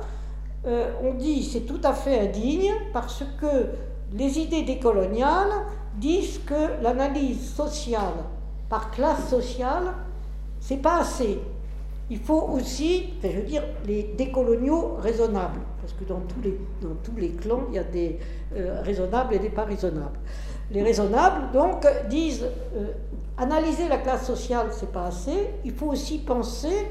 [0.68, 3.68] euh, ont dit c'est tout à fait indigne parce que
[4.14, 5.52] les idées décoloniales
[5.96, 8.14] disent que l'analyse sociale
[8.70, 9.94] par classe sociale,
[10.60, 11.40] c'est pas assez
[12.10, 16.96] il faut aussi, je veux dire, les décoloniaux raisonnables, parce que dans tous les, dans
[17.02, 18.20] tous les clans, il y a des
[18.56, 20.20] euh, raisonnables et des pas raisonnables.
[20.72, 22.46] Les raisonnables, donc, disent
[22.76, 22.92] euh,
[23.38, 26.88] analyser la classe sociale, c'est pas assez, il faut aussi penser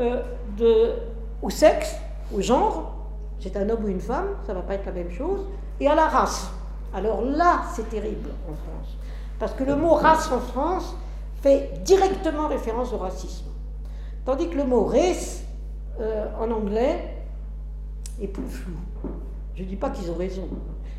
[0.00, 0.96] euh,
[1.42, 1.96] au sexe,
[2.34, 2.96] au genre,
[3.38, 5.46] c'est un homme ou une femme, ça va pas être la même chose,
[5.78, 6.50] et à la race.
[6.92, 8.96] Alors là, c'est terrible en France,
[9.38, 10.96] parce que le mot race en France
[11.40, 13.49] fait directement référence au racisme.
[14.24, 15.44] Tandis que le mot race
[16.00, 16.98] euh, en anglais
[18.20, 18.72] est plus flou.
[19.54, 20.48] Je ne dis pas qu'ils ont raison,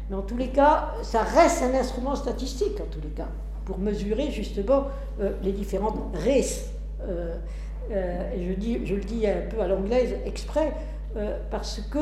[0.09, 3.27] mais en tous les cas, ça reste un instrument statistique, en tous les cas,
[3.65, 4.87] pour mesurer justement
[5.19, 6.69] euh, les différentes races.
[7.03, 7.35] Euh,
[7.89, 8.55] et
[8.85, 10.71] je, le dis un peu à l'anglaise exprès,
[11.49, 11.99] parce que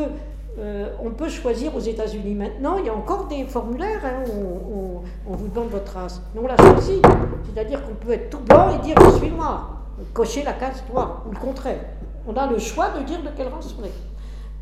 [1.02, 5.36] on peut choisir aux États-Unis maintenant, il y a encore des formulaires hein, où on,
[5.36, 6.22] vous demande votre race.
[6.36, 7.02] Mais on l'a choisi.
[7.46, 9.79] C'est-à-dire qu'on peut être tout blanc et dire je suis noir
[10.14, 11.82] cocher la case 3, ou le contraire.
[12.28, 13.92] On a le choix de dire de quelle race on est.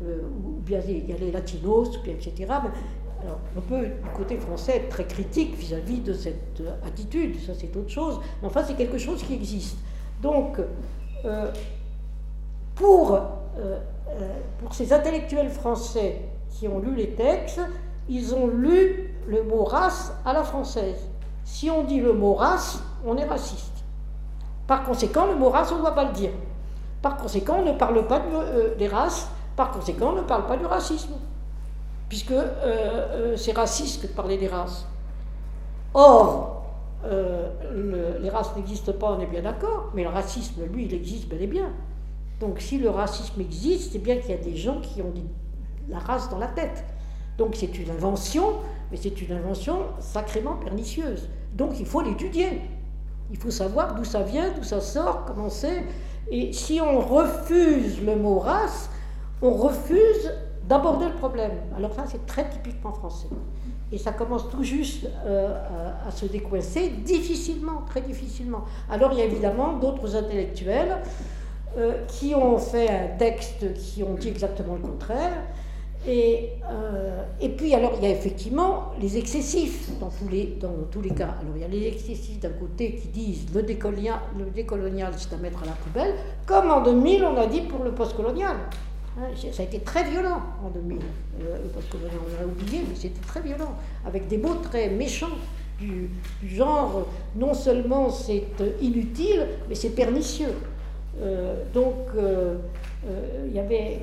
[0.04, 2.46] Euh, ou bien il y a les latinos, etc.
[3.56, 7.76] on peut, du côté français, être très critique vis-à-vis de cette euh, attitude, ça c'est
[7.76, 9.76] autre chose, mais enfin c'est quelque chose qui existe.
[10.22, 10.60] Donc,
[11.24, 11.50] euh,
[12.76, 13.18] pour
[14.70, 17.60] ces intellectuels français qui ont lu les textes,
[18.08, 21.08] ils ont lu le mot race à la française.
[21.44, 23.77] Si on dit le mot race, on est raciste.
[24.68, 26.30] Par conséquent, le mot race, on ne doit pas le dire.
[27.00, 30.58] Par conséquent, on ne parle pas euh, des races, par conséquent, on ne parle pas
[30.58, 31.14] du racisme.
[32.10, 34.86] Puisque euh, euh, c'est raciste que de parler des races.
[35.94, 36.66] Or,
[37.02, 41.40] les races n'existent pas, on est bien d'accord, mais le racisme, lui, il existe bel
[41.42, 41.72] et bien.
[42.38, 45.14] Donc si le racisme existe, c'est bien qu'il y a des gens qui ont
[45.88, 46.84] la race dans la tête.
[47.38, 48.56] Donc c'est une invention,
[48.90, 51.28] mais c'est une invention sacrément pernicieuse.
[51.54, 52.60] Donc il faut l'étudier.
[53.30, 55.84] Il faut savoir d'où ça vient, d'où ça sort, comment c'est.
[56.30, 58.90] Et si on refuse le mot race,
[59.42, 60.32] on refuse
[60.68, 61.52] d'aborder le problème.
[61.76, 63.28] Alors ça, c'est très typiquement français.
[63.90, 65.54] Et ça commence tout juste euh,
[66.06, 68.64] à, se décoincer, difficilement, très difficilement.
[68.90, 70.98] Alors il y a évidemment d'autres intellectuels
[71.78, 75.42] euh, qui ont fait un texte qui ont dit exactement le contraire
[76.06, 80.72] et, euh, et, puis, alors, il y a effectivement les excessifs dans tous les, dans
[80.90, 81.34] tous les cas.
[81.40, 85.32] Alors, il y a les excessifs d'un côté qui disent le décolonial, le décolonial c'est
[85.34, 86.14] à mettre à la poubelle,
[86.46, 88.56] comme en 2000, on a dit pour le postcolonial.
[89.18, 92.94] Hein, ça a été très violent en 2000, euh, le postcolonial, on l'a oublié, mais
[92.94, 93.74] c'était très violent,
[94.06, 95.36] avec des mots très méchants.
[95.80, 96.10] Du,
[96.44, 98.42] genre, non seulement c'est
[98.80, 100.52] inutile, mais c'est pernicieux.
[101.20, 101.94] Euh, donc,
[103.46, 103.98] il y avait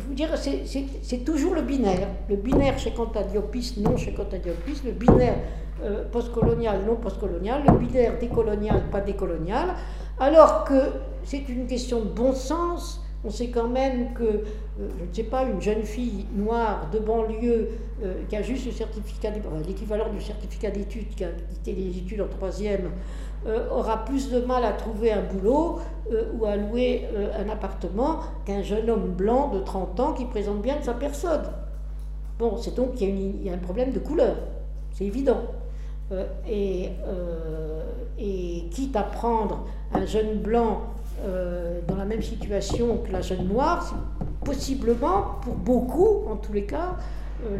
[0.00, 2.08] vous dire, c'est toujours le binaire.
[2.28, 5.36] Le binaire chez Cantadiopis, non chez Cantadiopis, le binaire
[5.82, 9.74] euh, postcolonial, non postcolonial, le binaire décolonial, pas décolonial,
[10.20, 10.74] alors que
[11.24, 13.00] c'est une question de bon sens.
[13.24, 14.42] On sait quand même que, euh,
[14.78, 17.68] je ne sais pas, une jeune fille noire de banlieue
[18.02, 19.30] euh, qui a juste le certificat,
[19.66, 22.90] l'équivalent du certificat d'études, qui a quitté les études en troisième,
[23.44, 25.80] euh, aura plus de mal à trouver un boulot
[26.12, 30.26] euh, ou à louer euh, un appartement qu'un jeune homme blanc de 30 ans qui
[30.26, 31.42] présente bien de sa personne.
[32.38, 34.36] Bon, c'est donc qu'il y, a un problème de couleur,
[34.92, 35.42] c'est évident.
[36.46, 36.90] Et,
[38.18, 39.64] et, quitte à prendre
[39.94, 40.82] un jeune blanc
[41.88, 43.94] dans la même situation que la jeune noire,
[44.44, 46.96] possiblement, pour beaucoup en tous les cas,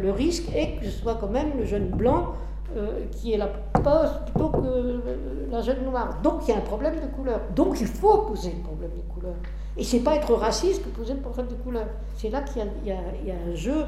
[0.01, 2.33] le risque est que ce soit quand même le jeune blanc
[2.75, 6.19] euh, qui est la poste plutôt que euh, la jeune noire.
[6.23, 7.39] Donc il y a un problème de couleur.
[7.55, 9.35] Donc il faut poser le problème de couleur.
[9.77, 11.85] Et c'est pas être raciste que poser le problème de couleur.
[12.15, 13.85] C'est là qu'il y, a un jeu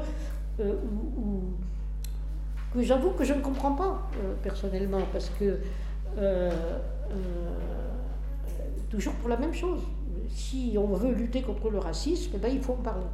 [0.60, 0.74] euh,
[1.16, 1.42] où,
[2.72, 4.02] que j'avoue que je ne comprends pas
[4.42, 5.58] personnellement, parce que
[8.90, 9.80] toujours pour la même chose.
[10.28, 13.06] Si on veut lutter contre le racisme, eh ben, il faut en parler.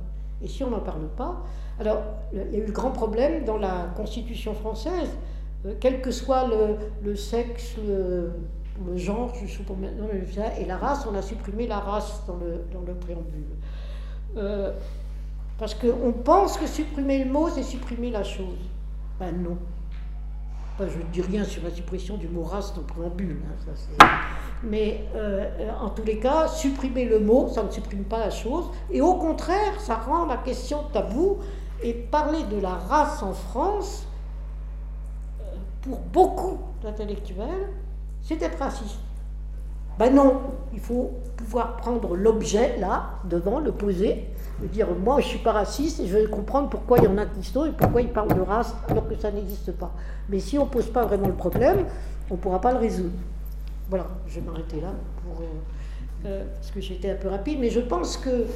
[0.43, 1.43] Et si on n'en parle pas,
[1.79, 2.03] alors
[2.33, 5.09] il y a eu le grand problème dans la Constitution française
[5.81, 6.49] quel que soit
[7.03, 8.33] le, sexe, le,
[8.97, 9.33] genre,
[10.59, 13.45] et la race, on a supprimé la race dans le, dans le préambule.
[14.37, 14.73] Euh,
[15.59, 18.59] parce qu'on pense que supprimer le mot, c'est supprimer la chose.
[19.21, 19.59] Ben non.
[20.81, 23.37] je ne dis rien sur la suppression du mot race dans le préambule.
[24.01, 24.07] Hein,
[24.65, 28.71] mais euh, en tous les cas, supprimer le mot, ça ne supprime pas la chose.
[28.91, 31.39] Et au contraire, ça rend la question tabou.
[31.85, 34.07] Et parler de la race en France,
[35.83, 37.69] pour beaucoup d'intellectuels,
[38.41, 38.99] être raciste.
[39.99, 40.41] Ben non,
[40.73, 44.27] il faut pouvoir prendre l'objet là, devant, le poser,
[44.65, 47.09] et dire moi je ne suis pas raciste et je vais comprendre pourquoi il y
[47.09, 49.93] en a qui sont et pourquoi ils parlent de race alors que ça n'existe pas.
[50.31, 51.85] Mais si on ne pose pas vraiment le problème,
[52.31, 53.13] on ne pourra pas le résoudre.
[53.91, 57.69] Voilà, je vais m'arrêter là pour, euh, euh, parce que j'étais un peu rapide, mais
[57.69, 58.47] je pense que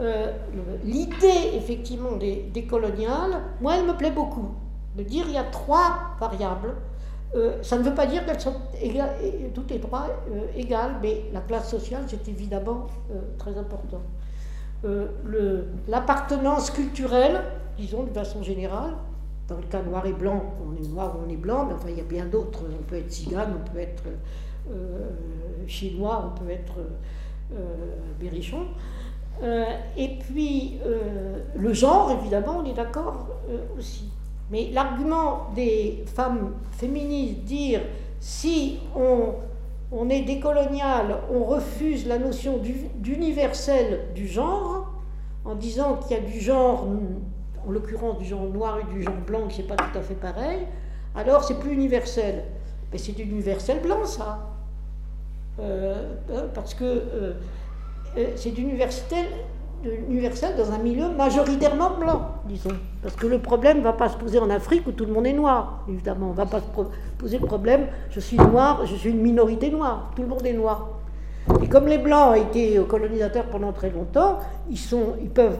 [0.00, 0.32] euh,
[0.84, 4.54] l'idée effectivement des, des coloniales, moi elle me plaît beaucoup
[4.98, 6.74] de dire il y a trois variables.
[7.34, 8.54] Euh, ça ne veut pas dire qu'elles sont
[9.54, 14.00] toutes les trois euh, égales, mais la classe sociale, c'est évidemment euh, très important.
[15.88, 17.40] L'appartenance culturelle,
[17.76, 18.92] disons de façon générale,
[19.48, 21.88] dans le cas noir et blanc, on est noir ou on est blanc, mais enfin
[21.88, 22.62] il y a bien d'autres.
[22.68, 24.04] On peut être cigane, on peut être
[25.66, 26.78] chinois, on peut être
[28.20, 28.66] berrichon.
[29.96, 30.78] et puis
[31.56, 33.26] le genre, évidemment, on est d'accord
[33.76, 34.08] aussi.
[34.50, 37.80] Mais l'argument des femmes féministes, dire
[38.20, 42.60] si on, est décolonial, on refuse la notion
[42.96, 44.92] d'universel du genre,
[45.44, 46.86] en disant qu'il y a du genre,
[47.66, 50.14] en l'occurrence du genre noir et du genre blanc, qui n'est pas tout à fait
[50.14, 50.66] pareil,
[51.14, 52.44] alors c'est plus universel.
[52.92, 54.48] Mais c'est universel blanc, ça.
[55.60, 57.32] Euh, euh, parce que euh,
[58.36, 59.26] c'est universel
[60.08, 62.70] universel dans un milieu majoritairement blanc, disons.
[63.02, 65.26] Parce que le problème ne va pas se poser en Afrique où tout le monde
[65.26, 66.28] est noir, évidemment.
[66.28, 66.82] On ne va pas se
[67.18, 70.52] poser le problème, je suis noir, je suis une minorité noire, tout le monde est
[70.52, 70.88] noir.
[71.62, 74.38] Et comme les Blancs ont été colonisateurs pendant très longtemps,
[74.70, 75.58] ils, sont, ils peuvent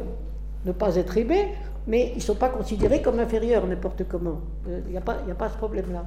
[0.65, 1.55] ne pas être aimés,
[1.87, 4.41] mais ils ne sont pas considérés comme inférieurs n'importe comment.
[4.67, 6.05] Il n'y a, a, pas ce problème-là.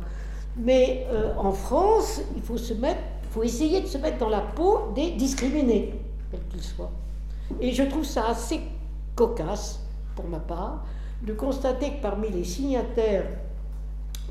[0.58, 3.00] Mais euh, en France, il faut, se mettre,
[3.32, 5.94] faut essayer de se mettre dans la peau des discriminés,
[6.30, 6.92] quels qu'ils soient.
[7.60, 8.62] Et je trouve ça assez
[9.16, 9.80] cocasse,
[10.16, 10.86] pour ma part,
[11.24, 13.26] de constater que parmi les signataires,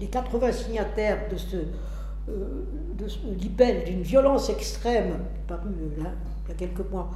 [0.01, 1.57] les 80 signataires de ce,
[2.29, 5.15] euh, d'une violence extrême,
[5.47, 6.11] paru euh, là,
[6.45, 7.11] il y a quelques mois,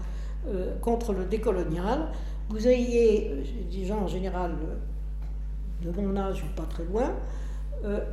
[0.49, 2.09] euh, contre le décolonial,
[2.51, 4.53] vous ayez des gens en général
[5.83, 7.11] de mon âge ou pas très loin,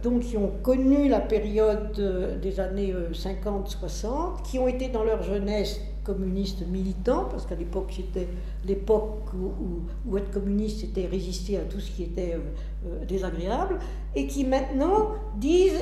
[0.04, 5.82] donc qui ont connu la période des années 50-60, qui ont été dans leur jeunesse
[6.04, 8.28] communistes militants, parce qu'à l'époque c'était
[8.66, 12.40] l'époque où, être communiste c'était résister à tout ce qui était euh,
[12.88, 13.80] euh, désagréable,
[14.16, 15.80] et qui maintenant disent,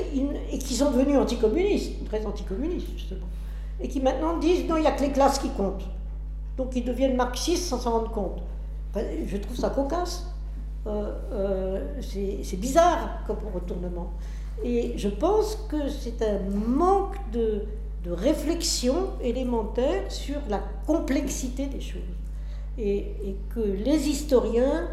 [0.52, 3.28] et qui sont devenus anticommunistes, très anticommunistes justement,
[3.80, 5.86] et qui maintenant disent non, il n'y a que les classes qui comptent.
[6.58, 8.42] Donc ils deviennent marxistes sans s'en rendre compte.
[9.26, 10.26] je trouve ça cocasse.
[10.88, 14.12] Euh, c'est bizarre comme retournement.
[14.64, 17.64] Et je pense que c'est un manque de,
[18.04, 22.02] de réflexion élémentaire sur la complexité des choses.
[22.78, 24.88] Et, que les historiens,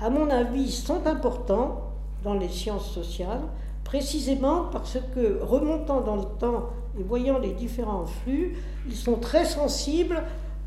[0.00, 1.92] à mon avis, sont importants
[2.22, 3.40] dans les sciences sociales,
[3.82, 9.44] précisément parce que, remontant dans le temps et voyant les différents flux, ils sont très
[9.44, 10.22] sensibles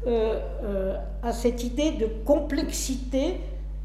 [0.07, 3.40] euh, euh, à cette idée de complexité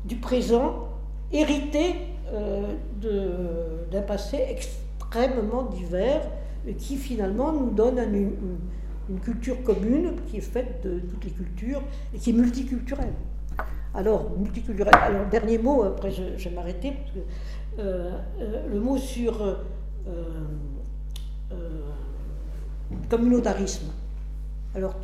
[0.04, 0.88] du présent
[1.32, 1.94] hérité
[2.32, 2.74] euh,
[3.90, 6.22] d'un passé extrêmement divers
[6.78, 8.30] qui finalement nous donne une,
[9.24, 11.82] culture commune qui est faite de toutes les cultures
[12.14, 13.12] et qui est multiculturelle.
[13.92, 14.30] Alors,
[15.32, 16.92] dernier mot, après je, vais m'arrêter,
[17.80, 19.56] euh, euh, le mot sur euh,
[23.08, 23.86] communautarisme.
[24.76, 24.94] Alors,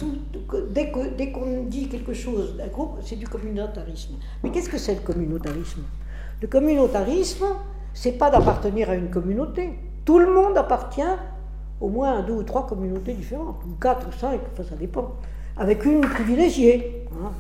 [0.71, 0.93] dès
[1.33, 4.15] qu'on dit quelque chose d'un groupe, c'est du communautarisme.
[4.45, 5.83] Mais qu'est-ce que c'est le communautarisme?
[6.41, 7.47] Le communautarisme,
[7.93, 9.77] c'est pas d'appartenir à une communauté.
[10.05, 11.03] Tout le monde appartient
[11.81, 15.13] au moins deux ou trois communautés différentes, ou quatre ou cinq, enfin, ça dépend,
[15.57, 17.07] avec une privilégiée.
[17.13, 17.31] Hein.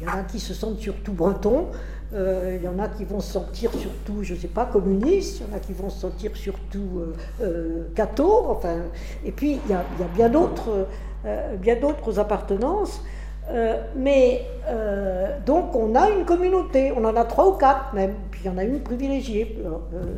[0.00, 1.68] Il y en a qui se sentent surtout bretons,
[2.14, 5.40] euh, il y en a qui vont se sentir surtout, je ne sais pas, communistes,
[5.40, 7.00] il y en a qui vont se sentir surtout
[7.42, 8.76] euh, euh enfin,
[9.24, 10.86] et puis il y a, il y a bien d'autres
[11.24, 13.02] euh, bien d'autres appartenances.
[13.96, 14.46] mais
[15.44, 18.50] donc on a une communauté, on en a trois ou quatre même, puis il y
[18.50, 19.58] en a une privilégiée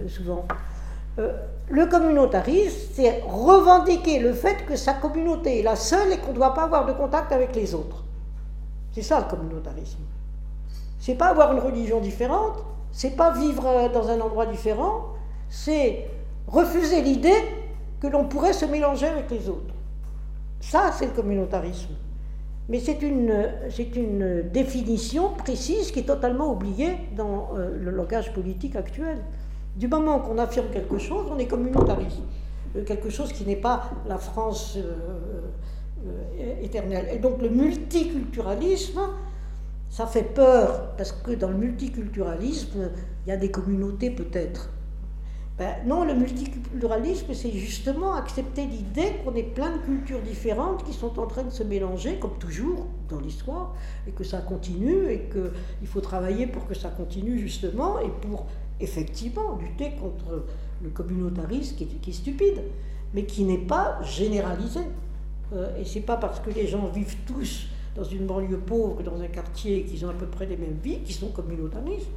[0.08, 0.44] souvent.
[1.70, 6.36] Le communautarisme, c'est revendiquer le fait que sa communauté est la seule et qu'on ne
[6.36, 8.04] doit pas avoir de contact avec les autres.
[8.92, 10.00] C'est ça le communautarisme.
[10.98, 15.14] C'est pas avoir une religion différente, c'est pas vivre euh, dans un endroit différent,
[15.48, 16.06] c'est
[16.46, 17.36] refuser l'idée
[18.00, 19.74] que l'on pourrait se mélanger avec les autres.
[20.60, 21.94] Ça, c'est le communautarisme.
[22.68, 23.32] Mais c'est une,
[23.70, 29.18] c'est une définition précise qui est totalement oubliée dans euh, le langage politique actuel.
[29.78, 32.18] Du moment qu'on affirme quelque chose, on est communautariste.
[32.74, 35.42] Euh, quelque chose qui n'est pas la France euh,
[36.04, 37.06] euh, éternelle.
[37.12, 38.98] Et donc le multiculturalisme,
[39.88, 42.90] ça fait peur, parce que dans le multiculturalisme,
[43.24, 44.70] il y a des communautés peut-être.
[45.58, 50.92] Ben, non, le multiculturalisme, c'est justement accepter l'idée qu'on est plein de cultures différentes qui
[50.92, 53.76] sont en train de se mélanger, comme toujours dans l'histoire,
[54.08, 58.46] et que ça continue, et qu'il faut travailler pour que ça continue justement, et pour
[58.80, 60.44] effectivement lutter contre
[60.82, 62.62] le communautarisme qui est, stupide,
[63.14, 64.80] mais qui n'est pas généralisé.
[65.54, 69.20] Euh, et c'est pas parce que les gens vivent tous dans une banlieue pauvre, dans
[69.20, 72.10] un quartier, qu'ils ont à peu près les mêmes vies, qu'ils sont communautaristes.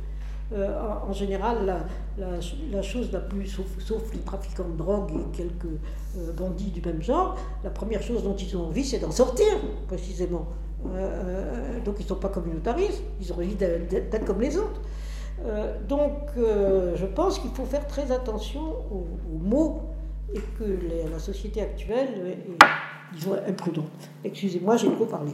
[0.53, 0.77] Euh,
[1.07, 5.65] en, général, la, chose la plus, sauf, les trafiquants de drogue et quelques
[6.17, 9.47] euh, bandits du même genre, la première chose dont ils ont envie, c'est d'en sortir,
[9.87, 10.47] précisément.
[11.85, 14.81] donc ils ne sont pas communautaristes, ils ont envie d'être comme les autres.
[15.45, 18.61] Euh, donc, euh, je pense qu'il faut faire très attention
[18.91, 19.07] aux,
[19.39, 19.89] mots
[20.33, 20.79] et que
[21.11, 22.63] la société actuelle est,
[23.13, 24.09] disons, imprudente.
[24.23, 25.33] Excusez-moi, j'ai trop parlé,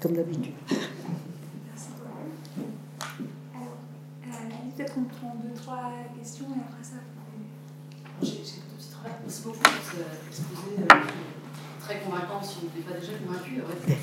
[0.00, 0.54] comme d'habitude.
[0.68, 3.28] Merci beaucoup.
[3.54, 3.76] Alors,
[4.24, 6.96] euh, peut-être qu'on prend deux, trois questions et après ça.
[8.22, 8.66] J'ai deux.
[9.22, 9.70] Merci beaucoup pour
[10.28, 10.82] exposé
[11.80, 13.62] très convaincant si on n'était pas déjà convaincu.
[13.62, 13.96] Ouais.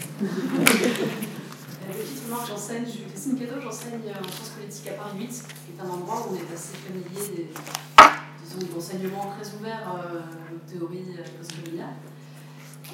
[1.84, 1.92] Euh,
[2.26, 5.82] remarque, j'enseigne, je suis Christine Cadeau, j'enseigne en sciences politiques à Paris 8, qui est
[5.82, 11.38] un endroit où on est assez familier des, d'enseignements très ouverts euh, aux théories euh,
[11.38, 12.00] postcoloniales.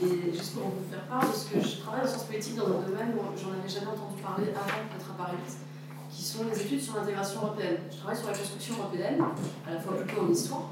[0.02, 2.66] Et juste pour vous faire part de ce que je travaille en sciences politiques dans
[2.66, 5.53] un domaine où j'en avais jamais entendu parler avant d'être à Paris 8,
[6.10, 7.78] qui sont les études sur l'intégration européenne.
[7.91, 9.22] Je travaille sur la construction européenne,
[9.68, 10.72] à la fois plutôt en histoire,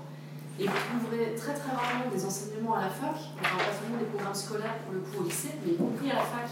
[0.57, 4.09] Et vous trouverez très très rarement des enseignements à la fac, enfin pas seulement des
[4.09, 6.49] programmes scolaires pour le coup au lycée, mais y compris à la fac.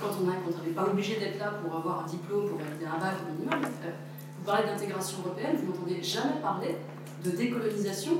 [0.00, 3.14] Quand on n'est pas obligé d'être là pour avoir un diplôme, pour valider un bac
[3.20, 3.90] au minimum, euh,
[4.38, 6.76] vous parlez d'intégration européenne, vous n'entendez jamais parler
[7.22, 8.12] de décolonisation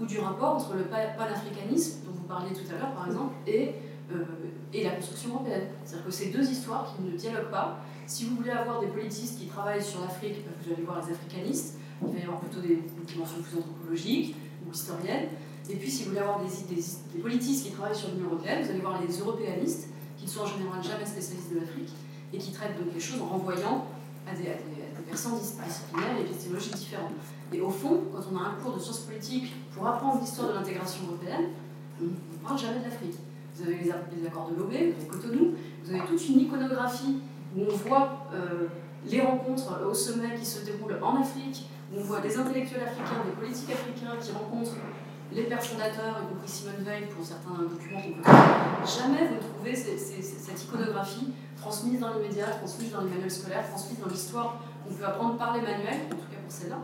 [0.00, 3.74] ou du rapport entre le panafricanisme, dont vous parliez tout à l'heure par exemple, et,
[4.12, 4.24] euh,
[4.72, 5.68] et la construction européenne.
[5.84, 7.78] C'est-à-dire que c'est deux histoires qui ne dialoguent pas.
[8.06, 11.12] Si vous voulez avoir des politistes qui travaillent sur l'Afrique, bah, vous allez voir les
[11.12, 14.34] africanistes, il va y avoir plutôt des, dimensions plus anthropologiques
[14.66, 15.28] ou historiennes.
[15.70, 18.70] Et puis, si vous voulez avoir des, des, politistes qui travaillent sur l'Union européenne, vous
[18.70, 19.88] allez voir les européanistes,
[20.28, 21.92] ne sont en général jamais spécialistes de l'Afrique,
[22.32, 23.86] et qui traitent donc les choses en renvoyant
[24.26, 24.56] à des,
[25.08, 27.12] personnes disciplinaires et épistémologiques différentes.
[27.50, 30.54] Et au fond, quand on a un cours de sciences politiques pour apprendre l'histoire de
[30.54, 31.48] l'intégration européenne,
[31.98, 33.14] on ne parle jamais de l'Afrique.
[33.56, 37.16] Vous avez les, accords de Lobé, vous avez Cotonou, vous avez toute une iconographie
[37.56, 38.66] où on voit euh,
[39.06, 41.64] les rencontres au sommet qui se déroulent en Afrique,
[41.96, 44.76] on voit des intellectuels africains, des politiques africains qui rencontrent
[45.32, 49.74] les pères fondateurs, y compris Simone Veil pour certains documents qu'on peut Jamais vous trouvez
[49.74, 54.94] cette iconographie transmise dans les médias, transmise dans les manuels scolaires, transmise dans l'histoire qu'on
[54.94, 56.78] peut apprendre par les manuels, en tout cas pour celle-là.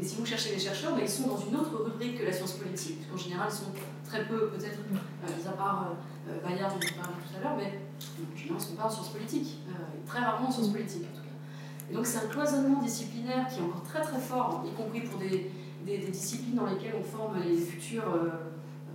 [0.00, 2.32] Et si vous cherchez les chercheurs, ben, ils sont dans une autre rubrique que la
[2.32, 3.72] science politique, parce qu'en général, ils sont
[4.06, 7.42] très peu, peut-être, euh, mis à part euh, euh Bayard, dont on parlait tout à
[7.42, 7.80] l'heure, mais
[8.32, 9.72] en général, ils sont pas en sciences politiques, euh,
[10.06, 11.06] très rarement en sciences politiques
[11.92, 15.50] donc c'est un cloisonnement disciplinaire qui est encore très très fort, y compris pour des,
[15.84, 18.28] disciplines dans lesquelles on forme les futurs, euh,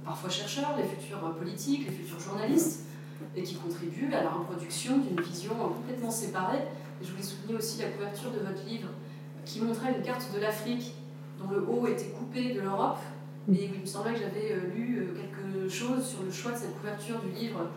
[0.04, 2.86] parfois chercheurs, les futurs politiques, les futurs journalistes,
[3.36, 6.64] et qui contribuent à la reproduction d'une vision complètement séparée.
[7.02, 8.90] Je voulais souligner aussi la couverture de votre livre,
[9.46, 10.94] qui montrait une carte de l'Afrique
[11.40, 13.00] dont le haut était coupé de l'Europe.
[13.52, 16.58] Et il me semblait que j'avais euh, lu euh, quelque chose sur le choix de
[16.58, 17.70] cette couverture du livre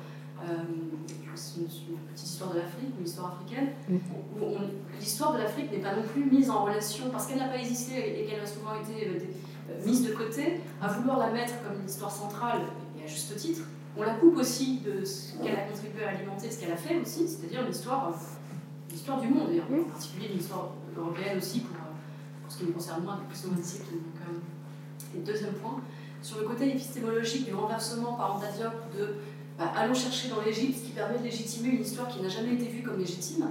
[1.35, 4.45] c'est une, petite histoire de l'Afrique, une histoire africaine, où
[4.99, 8.20] l'histoire de l'Afrique n'est pas non plus mise en relation, parce qu'elle n'a pas existé
[8.20, 9.19] et qu'elle a souvent été euh,
[9.70, 12.62] euh, mise de côté, à vouloir la mettre comme une histoire centrale,
[12.99, 13.62] et à juste titre.
[13.97, 17.01] On la coupe aussi de ce qu'elle a contribué à alimenter, ce qu'elle a fait
[17.01, 18.12] aussi, c'est-à-dire une histoire,
[18.93, 21.77] histoire du monde, et en particulier une histoire européenne aussi, pour,
[22.43, 23.51] pour ce qui me concerne moi, plus au.
[23.51, 23.62] Donc,
[25.16, 25.81] et deuxième point,
[26.23, 29.15] sur le côté épistémologique du renversement par Antadiope de
[29.59, 32.55] bah, allons chercher dans l'Égypte ce qui permet de légitimer une histoire qui n'a jamais
[32.55, 33.49] été vue comme légitime.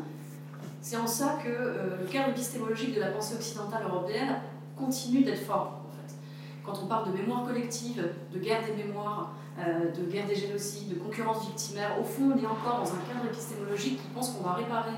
[0.82, 4.38] C'est en ça que euh, le cadre épistémologique de la pensée occidentale européenne
[4.78, 5.82] continue d'être fort.
[5.86, 6.16] En fait.
[6.64, 10.88] Quand on parle de mémoire collective, de guerre des mémoires, euh, de guerre des génocides,
[10.88, 14.44] de concurrence victimaire, au fond, on est encore dans un cadre épistémologique qui pense qu'on
[14.44, 14.96] va réparer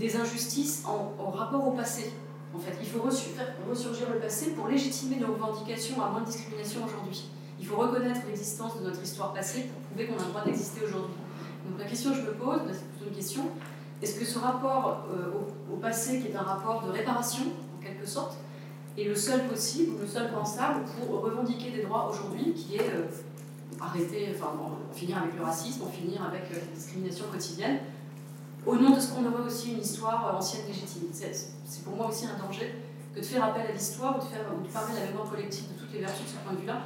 [0.00, 2.12] des injustices en, rapport au passé.
[2.52, 6.26] En fait, il faut faire ressurgir le passé pour légitimer nos revendications à moins de
[6.26, 7.28] discrimination aujourd'hui.
[7.58, 10.84] Il faut reconnaître l'existence de notre histoire passée pour prouver qu'on a le droit d'exister
[10.84, 11.14] aujourd'hui.
[11.68, 13.42] Donc la question que je me pose, bah, c'est plutôt une question,
[14.02, 17.44] est-ce que ce rapport euh, au, passé, qui est un rapport de réparation,
[17.78, 18.36] en quelque sorte,
[18.98, 23.06] est le seul possible, le seul pensable pour revendiquer des droits aujourd'hui, qui est euh,
[23.80, 27.78] arrêter, enfin, en finir avec le racisme, en finir avec euh, la discrimination quotidienne,
[28.66, 31.08] au nom de ce qu'on aurait aussi une histoire ancienne légitime?
[31.12, 32.74] C'est pour moi aussi un danger
[33.14, 35.30] que de faire appel à l'histoire ou de, faire, ou de parler de la mémoire
[35.30, 36.82] collective de toutes les versions de ce point de vue-là,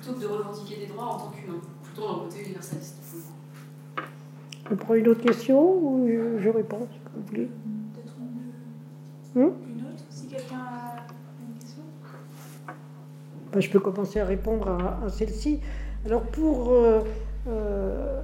[0.00, 2.96] plutôt que de revendiquer des droits en tant qu'humain, plutôt dans le côté universaliste.
[4.70, 6.08] On prend une autre question ou
[6.38, 7.50] je réponds, si vous voulez
[7.94, 8.14] Peut-être
[9.34, 11.06] une, une autre, si quelqu'un a
[11.40, 11.82] une question
[13.52, 15.60] ben, Je peux commencer à répondre à, celle-ci.
[16.06, 17.00] Alors pour euh,
[17.48, 18.22] euh,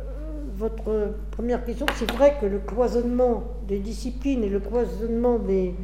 [0.57, 5.75] votre première question, c'est vrai que le cloisonnement des disciplines et le cloisonnement des,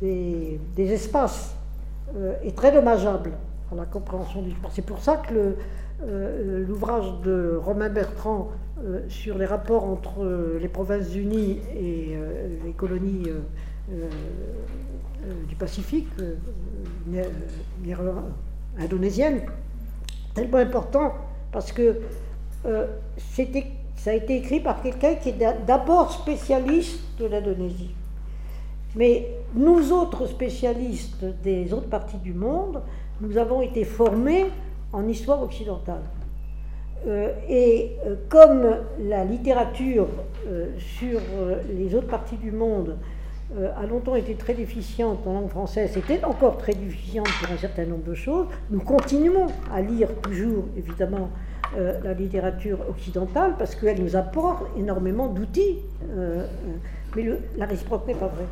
[0.00, 1.54] des, espaces
[2.16, 3.30] euh, est très dommageable
[3.74, 4.70] la compréhension du sport.
[4.72, 5.56] C'est pour ça que
[6.02, 8.50] euh, l'ouvrage de Romain Bertrand
[8.82, 12.16] euh, sur les rapports entre euh, les provinces-unies et
[12.64, 13.28] les colonies
[15.48, 16.08] du Pacifique,
[18.78, 19.42] indonésiennes,
[20.34, 21.14] tellement important
[21.52, 22.00] parce que
[22.64, 27.94] ça a été écrit par quelqu'un qui est d'abord spécialiste de l'Indonésie.
[28.96, 32.80] Mais nous autres spécialistes des autres parties du monde,
[33.20, 34.46] nous avons été formés
[34.92, 36.02] en histoire occidentale.
[37.06, 40.06] Euh, et euh, comme la littérature
[40.46, 41.20] euh, sur
[41.68, 42.96] les autres parties du monde
[43.76, 47.84] a longtemps été très déficiente en langue française, était encore très déficiente pour un certain
[47.84, 51.28] nombre de choses, nous continuons à lire toujours, évidemment,
[51.76, 55.78] la littérature occidentale parce qu'elle nous apporte énormément d'outils.
[57.14, 57.24] mais
[57.56, 58.48] la réciproque n'est pas vraie.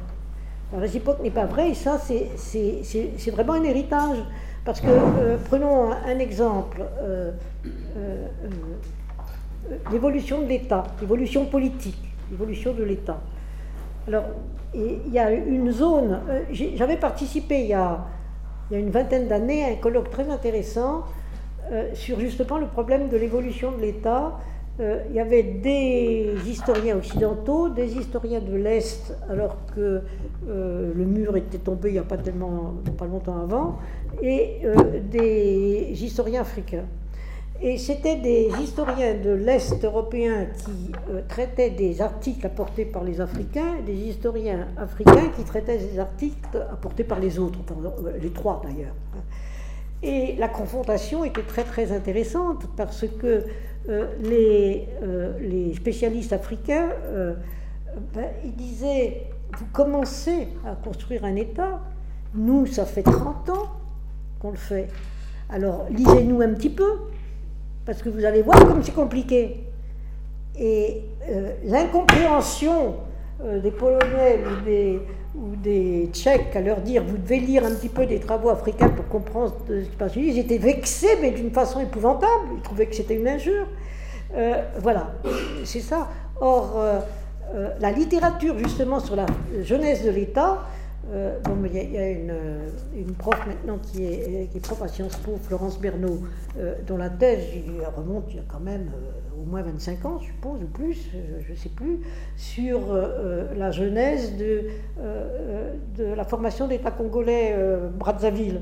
[0.72, 4.18] La réciproque n'est pas vraie et ça, c'est vraiment un héritage.
[4.64, 7.32] Parce que, euh, prenons un, exemple, euh,
[7.96, 8.26] euh,
[9.90, 11.98] l'évolution de l'État, l'évolution politique,
[12.30, 13.18] l'évolution de l'État.
[14.06, 14.24] Alors,
[14.74, 16.20] il y a une zone,
[16.52, 17.98] j'avais participé il y, a,
[18.70, 21.04] il y a une vingtaine d'années, un colloque très intéressant
[21.92, 24.38] sur justement le problème de l'évolution de l'État
[24.80, 30.00] euh, il y avait des historiens occidentaux, des historiens de l'Est, alors que
[30.48, 33.78] euh, le mur était tombé il n'y a pas tellement pas longtemps avant,
[34.22, 34.74] et euh,
[35.10, 36.86] des historiens africains.
[37.60, 40.90] Et c'était des historiens de l'Est européen qui
[41.28, 47.04] traitaient des articles apportés par les Africains, des historiens africains qui traitaient des articles apportés
[47.04, 47.60] par les autres,
[48.20, 48.94] les trois d'ailleurs.
[50.02, 53.44] Et la confrontation était très très intéressante parce que
[53.88, 57.34] euh, les, euh, les, spécialistes africains, euh,
[58.14, 59.26] ben, ils disaient,
[59.58, 61.80] vous commencez à construire un État,
[62.34, 63.68] nous, ça fait 30 ans
[64.40, 64.88] qu'on le fait.
[65.50, 66.90] Alors, lisez-nous un petit peu,
[67.84, 69.66] parce que vous allez voir comme c'est compliqué.
[70.58, 71.02] Et
[71.64, 72.96] l'incompréhension
[73.40, 75.00] des Polonais ou des,
[75.34, 78.88] ou des Tchèques à leur dire vous devez lire un petit peu des travaux africains
[78.88, 80.16] pour comprendre ce qui se passe.
[80.16, 82.50] Ils étaient vexés, mais d'une façon épouvantable.
[82.56, 83.66] Ils trouvaient que c'était une injure.
[84.34, 85.12] Euh, voilà,
[85.64, 86.08] c'est ça.
[86.40, 87.00] Or, euh,
[87.54, 89.26] euh, la littérature justement sur la
[89.62, 90.60] jeunesse de l'État,
[91.10, 92.34] il y, a, une,
[92.94, 96.20] une, prof maintenant qui est, qui est, prof à Sciences Po, Florence Bernot,
[96.86, 97.44] dont la thèse
[97.96, 98.90] remonte il y a quand même
[99.36, 101.10] au moins 25 ans, je suppose, ou plus,
[101.40, 102.00] je ne sais plus,
[102.36, 102.80] sur
[103.56, 104.64] la genèse de,
[105.98, 107.56] de la formation d'État congolais
[107.98, 108.60] Brazzaville.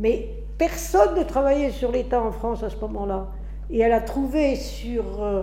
[0.00, 0.30] Mais
[0.60, 3.28] personne ne travaillait sur l'État en France à ce moment-là.
[3.70, 5.42] Et elle a trouvé sur euh,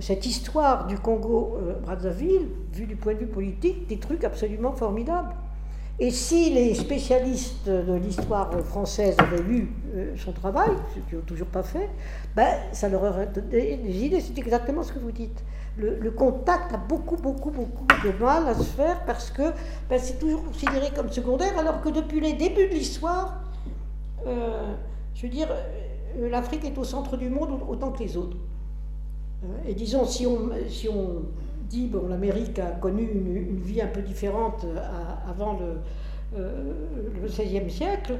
[0.00, 5.34] cette histoire du Congo-Brazzaville, vu du point de vue politique, des trucs absolument formidables.
[5.98, 11.24] Et si les spécialistes de l'histoire française avaient lu euh, son travail, ce qu'ils n'ont
[11.24, 11.88] toujours pas fait,
[12.34, 14.20] ben, ça leur aurait donné des idées.
[14.20, 15.42] C'est exactement ce que vous dites.
[15.78, 19.52] Le, contact a beaucoup, beaucoup, beaucoup de mal à se faire parce que
[19.88, 23.40] ben, c'est toujours considéré comme secondaire, alors que depuis les débuts de l'histoire,
[24.26, 24.74] euh,
[25.14, 28.36] je veux dire, euh, l'Afrique est au centre du monde autant que les autres.
[29.44, 30.50] Euh, et disons, si on,
[31.68, 34.78] dit, bon, l'Amérique a connu une, vie un peu différente euh,
[35.28, 35.80] avant le,
[37.24, 38.14] XVIe siècle,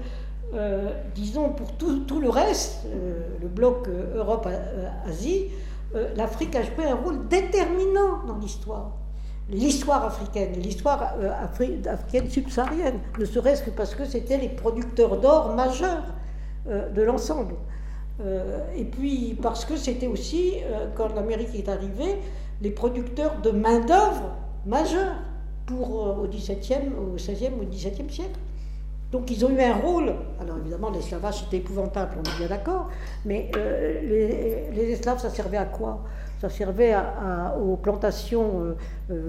[1.15, 2.87] disons, pour tout, tout le reste,
[3.43, 5.47] le bloc Europe-Asie,
[6.17, 8.93] l'Afrique a joué un rôle déterminant dans l'histoire.
[9.51, 11.15] L'histoire africaine, l'histoire
[11.93, 16.05] africaine subsaharienne, ne serait-ce que parce que c'était les producteurs d'or majeurs
[16.67, 17.57] de l'ensemble.
[18.21, 22.17] Euh, et puis parce que c'était aussi, euh, quand l'Amérique est arrivée,
[22.63, 24.35] les producteurs de main-d'œuvre
[24.65, 25.17] majeurs
[25.67, 28.39] pour, euh, au XVIIe, au XVIe, au XVIIe siècle.
[29.13, 30.15] Donc ils ont eu un rôle.
[30.41, 32.89] Alors évidemment, l'esclavage c'était épouvantable, on est bien d'accord,
[33.25, 36.03] mais les, esclaves, ça servait à quoi?
[36.41, 36.95] Ça servait
[37.63, 38.75] aux plantations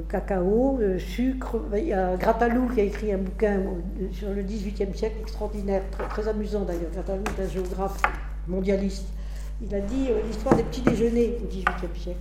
[0.09, 1.57] cacao, sucre.
[1.77, 3.61] Il y a Gratalou qui a écrit un bouquin
[4.11, 6.91] sur le XVIIIe siècle extraordinaire, très, très amusant d'ailleurs.
[6.91, 8.01] Gratalou est un géographe
[8.47, 9.07] mondialiste.
[9.61, 12.19] Il a dit euh, l'histoire des petits déjeuners au XVIIIe siècle.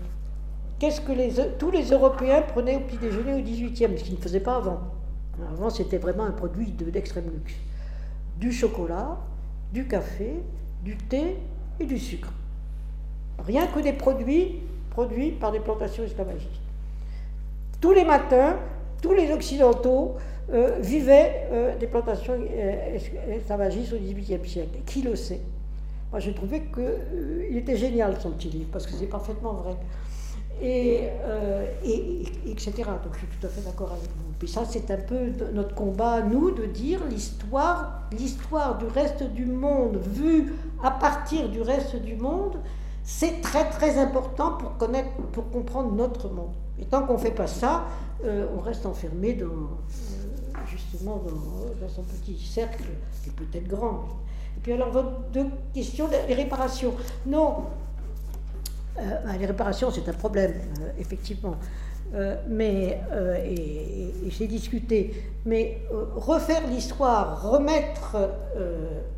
[0.79, 4.41] Qu'est-ce que tous les Européens prenaient au petit déjeuner au XVIIIe, ce qu'ils ne faisaient
[4.41, 4.81] pas avant.
[5.53, 7.55] Avant, c'était vraiment un produit d'extrême luxe.
[8.39, 9.19] Du chocolat,
[9.73, 10.35] du café,
[10.83, 11.37] du thé
[11.81, 12.31] et du sucre.
[13.47, 14.61] Rien que des produits
[14.97, 16.49] produits par des plantations esclavagistes.
[17.83, 18.57] Tous les matins,
[19.03, 20.17] tous les Occidentaux
[20.51, 22.35] euh, vivaient euh, des plantations
[23.29, 24.79] esclavagistes au XVIIIe siècle.
[24.87, 25.41] Qui le sait?
[26.11, 29.77] Moi, j'ai trouvé qu'il euh, était génial son petit livre, parce que c'est parfaitement vrai.
[30.63, 32.73] Et, euh, et, etc.
[33.05, 34.33] Donc je suis tout à fait d'accord avec vous.
[34.39, 39.47] Puis ça, c'est un peu notre combat, nous, de dire l'histoire, l'histoire du reste du
[39.47, 42.59] monde, vue à partir du reste du monde,
[43.03, 46.55] c'est très très important pour connaître, pour comprendre notre monde.
[46.79, 47.87] Et tant qu'on ne fait pas ça,
[48.25, 49.79] euh, on reste enfermé dans,
[50.67, 51.23] justement
[51.81, 52.85] dans, son petit cercle,
[53.23, 54.07] qui est peut-être grand,
[54.63, 56.95] puis alors, votre deux questions, les réparations.
[57.27, 57.65] Non,
[58.99, 61.57] euh, ben, les réparations, c'est un problème, euh, effectivement.
[62.15, 63.01] Euh, mais,
[63.45, 65.25] et, c'est discuté.
[65.45, 65.83] Mais
[66.15, 68.17] refaire l'histoire, remettre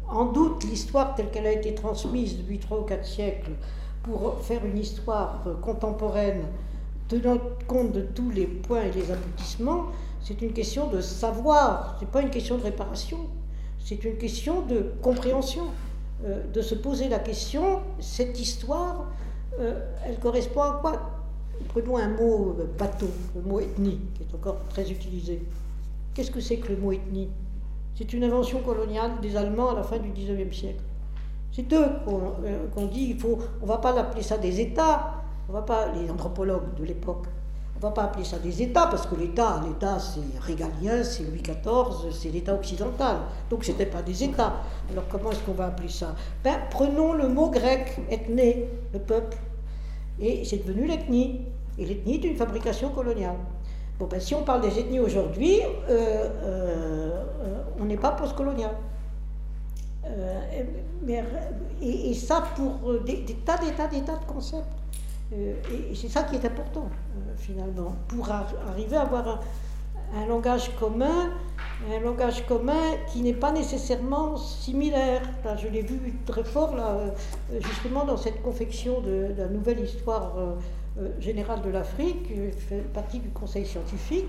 [0.08, 3.52] en doute l'histoire telle qu'elle a été transmise depuis trois ou quatre siècles,
[4.02, 6.42] pour faire une histoire contemporaine,
[7.08, 9.86] tenant compte de tous les points et les aboutissements,
[10.22, 13.18] c'est une question de savoir, c'est pas une question de réparation.
[13.88, 15.62] C'est une question de compréhension,
[16.22, 19.06] euh, de se poser la question, cette histoire,
[19.58, 21.22] euh, elle correspond à quoi?
[21.68, 25.42] Prenons un mot euh, bateau, le mot ethnie, qui est encore très utilisé.
[26.12, 27.30] Qu'est-ce que c'est que le mot ethnie?
[27.94, 30.82] C'est une invention coloniale des Allemands à la fin du XIXe siècle.
[31.50, 31.88] C'est eux
[32.74, 35.14] qu'on dit, on ne va pas l'appeler ça des États,
[35.48, 37.24] on va pas, les anthropologues de l'époque,
[37.80, 41.22] On ne va pas appeler ça des États, parce que l'État, l'État c'est régalien, c'est
[41.22, 43.18] Louis XIV, c'est l'État occidental.
[43.50, 44.56] Donc ce n'était pas des États.
[44.90, 46.16] Alors comment est-ce qu'on va appeler ça?
[46.42, 49.38] Ben, Prenons le mot grec, ethné, le peuple.
[50.18, 51.42] Et c'est devenu l'ethnie.
[51.78, 53.36] Et l'ethnie est une fabrication coloniale.
[54.00, 57.24] Bon, ben, si on parle des ethnies aujourd'hui, euh, euh,
[57.78, 58.72] on n'est pas postcolonial.
[60.04, 60.64] Euh,
[61.80, 64.66] et, ça pour des, tas, des tas, des tas de concepts.
[65.32, 66.88] Et c'est ça qui est important,
[67.36, 69.40] finalement, pour arriver à avoir
[70.14, 71.30] un, langage commun,
[71.92, 75.20] un langage commun qui n'est pas nécessairement similaire.
[75.60, 76.96] je l'ai vu très fort, là,
[77.60, 80.32] justement, dans cette confection de, de la nouvelle histoire
[80.98, 84.28] euh, général de l'Afrique, je fais partie du conseil scientifique.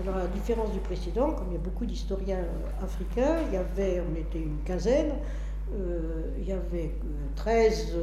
[0.00, 3.54] Alors, à la différence du précédent, comme il y a beaucoup d'historiens euh, africains, il
[3.54, 5.14] y avait, on était une quinzaine, euh,
[6.38, 6.92] il y avait
[7.34, 7.94] 13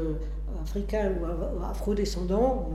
[0.61, 2.69] africains ou afro-descendants,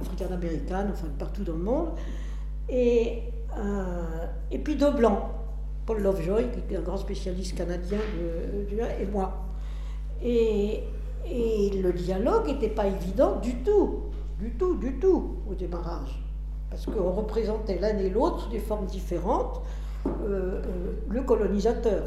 [0.00, 1.88] africains-américains, enfin partout dans le monde,
[2.68, 3.22] et,
[4.50, 5.20] et puis deux blancs,
[5.86, 7.98] Paul Lovejoy, qui est un grand spécialiste canadien,
[9.00, 9.44] et moi.
[10.22, 10.84] Et,
[11.26, 14.00] et le dialogue n'était pas évident du tout,
[14.38, 16.22] du tout, du tout au démarrage.
[16.70, 19.60] Parce qu'on représentait l'un et l'autre sous des formes différentes
[20.06, 22.04] euh, euh, le colonisateur.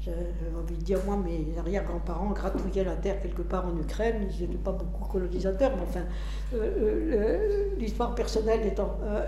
[0.00, 0.12] J'ai
[0.58, 4.56] envie de dire, moi, mes arrière-grands-parents gratouillaient la terre quelque part en Ukraine, ils n'étaient
[4.56, 6.06] pas beaucoup colonisateurs, mais enfin,
[6.54, 8.60] euh, l'histoire personnelle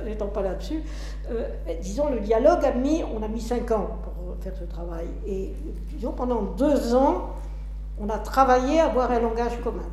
[0.06, 0.82] n'étant pas là-dessus,
[1.82, 5.08] disons, le dialogue a mis, on a mis cinq ans pour faire ce travail.
[5.26, 5.52] Et
[5.92, 7.34] disons, pendant deux ans,
[8.00, 9.90] on a travaillé à avoir un langage commun.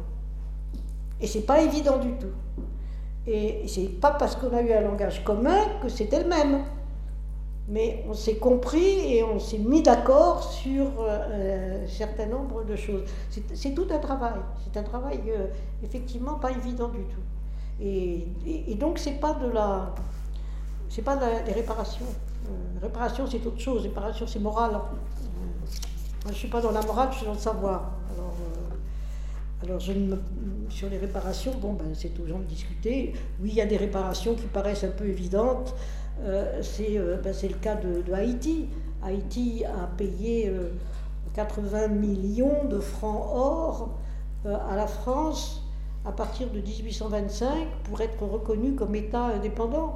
[1.20, 2.32] Et c'est pas évident du tout.
[3.28, 6.64] Et c'est pas parce qu'on a eu un langage commun que c'était le même.
[7.70, 12.76] Mais on s'est compris et on s'est mis d'accord sur euh, un certain nombre de
[12.76, 13.04] choses.
[13.54, 14.40] C'est tout un travail.
[14.64, 15.48] C'est un travail euh,
[15.84, 17.22] effectivement pas évident du tout.
[17.82, 19.94] Et, donc c'est pas de la,
[20.90, 22.06] c'est pas des réparations.
[22.48, 23.84] Euh, réparation c'est autre chose.
[23.84, 24.72] Réparation c'est moral.
[24.72, 27.92] Moi, je suis pas dans la morale, je suis dans le savoir.
[28.14, 29.82] Alors, euh, alors
[30.70, 33.14] sur les réparations, bon, ben, c'est aux gens de discuter.
[33.42, 35.74] Oui, il y a des réparations qui paraissent un peu évidentes.
[36.22, 38.68] Euh, euh, ben, c'est le cas de, Haïti.
[39.02, 40.52] Haïti a payé
[41.34, 43.98] 80 millions de francs or
[44.46, 45.64] à la France
[46.06, 49.96] à partir de 1825 pour être reconnu comme État indépendant.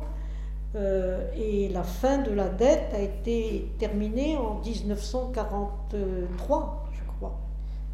[0.75, 7.39] Euh, et la fin de la dette a été terminée en 1943, je crois.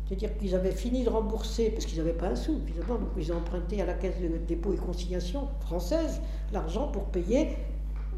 [0.08, 3.34] C'est-à-dire qu'ils avaient fini de rembourser, parce qu'ils n'avaient pas un sou, évidemment, donc ils
[3.34, 6.22] ont emprunté à la Caisse de dépôt et consignation française
[6.54, 7.58] l'argent pour payer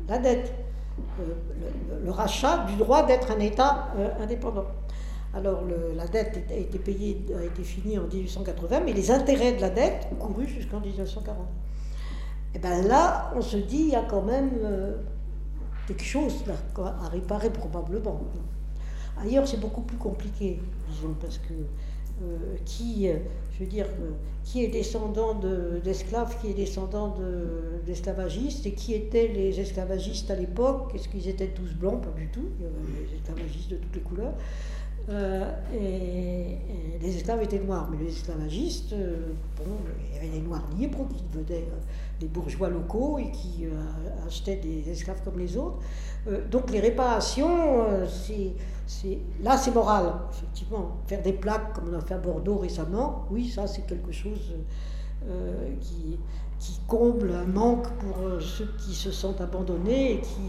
[0.08, 0.54] la dette,
[1.20, 1.24] euh,
[2.04, 4.66] le, rachat du droit d'être un État euh, indépendant.
[5.34, 5.62] Alors
[5.96, 9.70] la dette a été payée, a été finie en 1880, mais les intérêts de la
[9.70, 11.38] dette ont couru jusqu'en 1940
[12.54, 14.98] et bien là, on se dit, il y a quand même euh,
[15.88, 16.44] quelque chose
[16.78, 18.20] à réparer probablement.
[19.22, 20.60] Ailleurs, c'est beaucoup plus compliqué,
[20.90, 21.54] disons, parce que
[22.66, 23.10] qui,
[23.62, 23.88] veux dire,
[24.44, 25.40] qui est descendant
[25.84, 27.16] d'esclaves, qui est descendant
[27.86, 32.02] d'esclavagistes, et qui étaient les esclavagistes à l'époque Est-ce qu'ils étaient tous blancs?
[32.02, 34.34] Pas du tout, il y avait des esclavagistes de toutes les couleurs.
[35.10, 36.58] Et,
[37.02, 38.94] les esclaves étaient noirs, mais les esclavagistes,
[39.58, 39.72] bon,
[40.08, 41.66] il y avait les noirs libres qui venaient
[42.22, 45.80] des bourgeois locaux et qui euh, achetaient des esclaves comme les autres.
[46.28, 50.98] Euh, donc les réparations, euh, c'est, là c'est moral, effectivement.
[51.08, 54.54] Faire des plaques comme on a fait à Bordeaux récemment, oui, ça c'est quelque chose
[55.82, 56.18] qui,
[56.58, 60.42] qui, comble un manque pour ceux qui se sentent abandonnés et qui,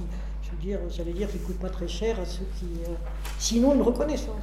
[0.56, 2.66] dire, j'allais dire, qui ne coûtent pas très cher à ceux qui...
[3.38, 4.42] sinon une reconnaissance.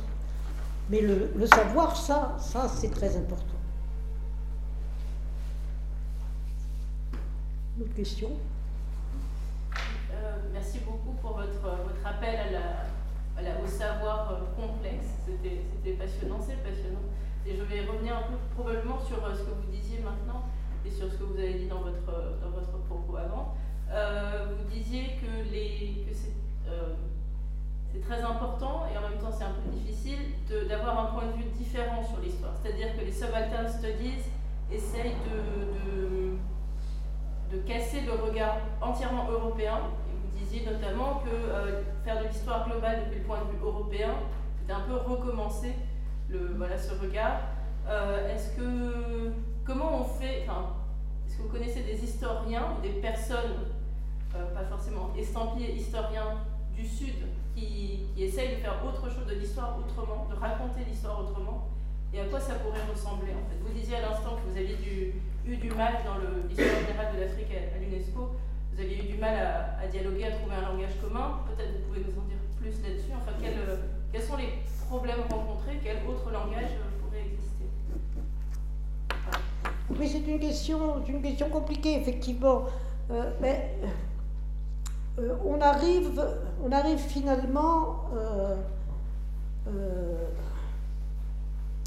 [0.89, 3.45] Mais le, savoir, ça, ça c'est très important.
[7.77, 8.31] D'autres questions?
[10.13, 12.59] Euh, Merci beaucoup pour votre, votre appel
[13.63, 15.07] au savoir euh, complexe.
[15.25, 17.05] C'était passionnant, c'est passionnant.
[17.45, 20.43] Et je vais revenir un peu probablement sur euh, ce que vous disiez maintenant
[20.85, 23.55] et sur ce que vous avez dit dans votre, dans votre propos avant.
[23.89, 25.43] Vous disiez que,
[26.05, 30.19] que c'est très important et en même temps c'est un peu difficile
[30.67, 32.53] d'avoir un point de vue différent sur l'histoire.
[32.61, 34.23] C'est-à-dire que les subaltern studies
[34.71, 35.15] essayent
[37.51, 39.79] de casser le regard entièrement européen.
[40.11, 44.13] Vous disiez notamment que euh, faire de l'histoire globale depuis le point de vue européen,
[44.59, 45.73] c'était un peu recommencer
[46.29, 47.41] le, voilà, ce regard.
[47.87, 49.31] Euh, est-ce que,
[49.65, 53.78] comment on fait, est-ce que vous connaissez des historiens ou des personnes, euh,
[54.31, 56.37] pas forcément estampillés historiens
[56.73, 57.15] du Sud,
[57.55, 61.69] qui, qui essayent de faire autre chose de l'histoire autrement, de raconter l'histoire autrement
[62.13, 63.57] et à quoi ça pourrait ressembler en fait?
[63.61, 65.13] Vous disiez à l'instant que vous aviez
[65.45, 68.33] eu du mal dans l'histoire générale de l'Afrique à, l'UNESCO.
[68.73, 69.35] Vous aviez eu du mal
[69.81, 71.41] à, dialoguer, à trouver un langage commun.
[71.45, 73.11] Peut-être vous pouvez nous en dire plus là-dessus.
[73.13, 73.37] Enfin,
[74.11, 74.53] quels sont les
[74.87, 75.79] problèmes rencontrés?
[75.83, 77.69] Quel autre langage pourrait exister?
[79.91, 82.65] Oui, c'est une question, une question compliquée, effectivement.
[83.11, 83.75] Euh, mais
[85.19, 86.21] euh, on, arrive,
[86.63, 88.55] on arrive finalement euh,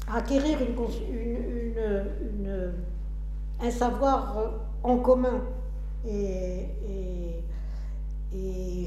[0.07, 0.59] à acquérir
[3.61, 4.51] un savoir
[4.83, 5.41] en commun.
[6.07, 6.67] Et,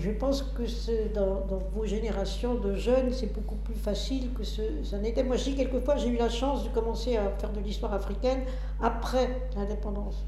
[0.00, 0.62] je pense que
[1.14, 5.24] dans, vos générations de jeunes, c'est beaucoup plus facile que ça n'était.
[5.24, 8.40] Moi, dis quelquefois, j'ai eu la chance de commencer à faire de l'histoire africaine
[8.80, 10.24] après l'indépendance.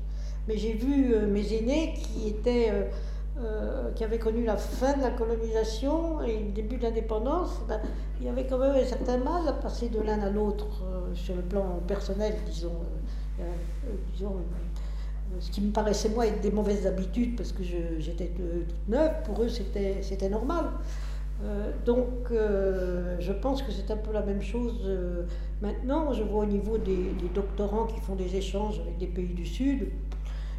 [0.48, 2.84] Mais j'ai vu mes aînés qui étaient euh,
[3.94, 7.80] qui avait connu la fin de la colonisation et le début de l'indépendance, ben,
[8.20, 11.14] il y avait quand même un certain mal à passer de l'un à l'autre euh,
[11.14, 12.72] sur le plan personnel, disons.
[13.40, 13.44] Euh,
[14.12, 14.36] disons
[15.40, 19.42] ce qui me paraissait moi être des mauvaises habitudes parce que j'étais toute neuve, pour
[19.42, 20.64] eux c'était normal.
[21.84, 24.90] donc je pense que c'est un peu la même chose
[25.60, 26.14] maintenant.
[26.14, 29.88] Je vois au niveau des, doctorants qui font des échanges avec des pays du Sud,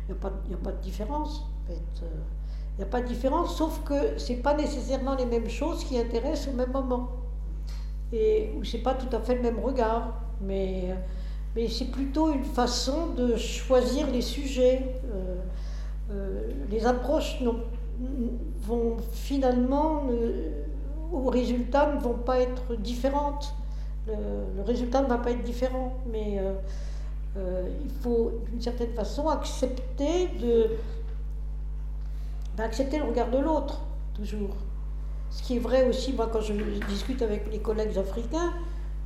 [0.07, 1.47] il n'y a, a, pas de différence.
[1.67, 2.38] En.
[2.79, 5.99] N'y a pas de différence, sauf que ce n'est pas nécessairement les mêmes choses qui
[5.99, 7.09] intéressent au même moment.
[8.13, 10.95] Et ce n'est pas tout à fait le même regard, mais,
[11.57, 14.95] mais c'est plutôt une façon de choisir les sujets.
[15.13, 15.35] Euh,
[16.11, 17.43] euh, les approches
[18.61, 20.03] vont finalement,
[21.11, 23.55] au résultat, ne vont pas être différentes.
[24.07, 26.39] Le, résultat ne va pas être différent, mais
[27.35, 30.67] euh, il faut d'une certaine façon accepter de
[32.57, 33.81] accepter le regard de l'autre,
[34.13, 34.55] toujours.
[35.29, 36.53] Ce qui est vrai aussi, moi, quand je
[36.87, 38.53] discute avec les collègues africains,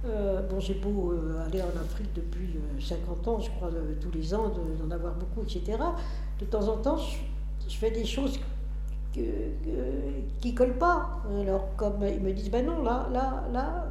[0.05, 3.69] euh, bon, j'ai beau euh, aller en Afrique depuis 50 euh, ans, je crois,
[4.01, 5.77] tous les ans, d'en avoir beaucoup, etc.
[6.39, 8.39] De temps en temps, je, fais des choses
[9.13, 11.21] qui ne collent pas.
[11.41, 13.87] Alors, comme ils me disent, ben non, là, là, là,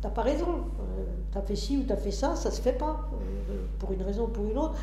[0.00, 0.64] t'as pas raison.
[1.32, 3.08] t'as fait ci ou t'as fait ça, ça se fait pas,
[3.80, 4.76] pour une raison ou pour une autre.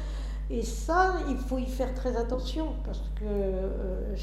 [0.49, 4.15] Et ça, il faut y faire très attention parce que euh,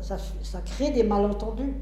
[0.00, 1.74] ça, crée des malentendus.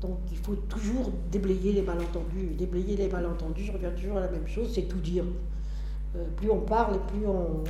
[0.00, 2.54] Donc il faut toujours déblayer les malentendus.
[2.56, 5.24] Déblayer les malentendus, je reviens toujours à la même chose, c'est tout dire.
[6.16, 7.64] Euh, plus on parle et plus on,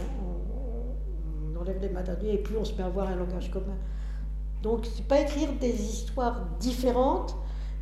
[1.59, 3.77] enlève les malentendus et plus on se met à avoir un langage commun.
[4.63, 7.35] Donc c'est pas écrire des histoires différentes,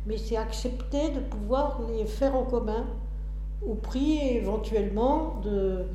[0.05, 2.85] mais c'est accepter de pouvoir les faire en commun
[3.61, 5.85] au prix éventuellement de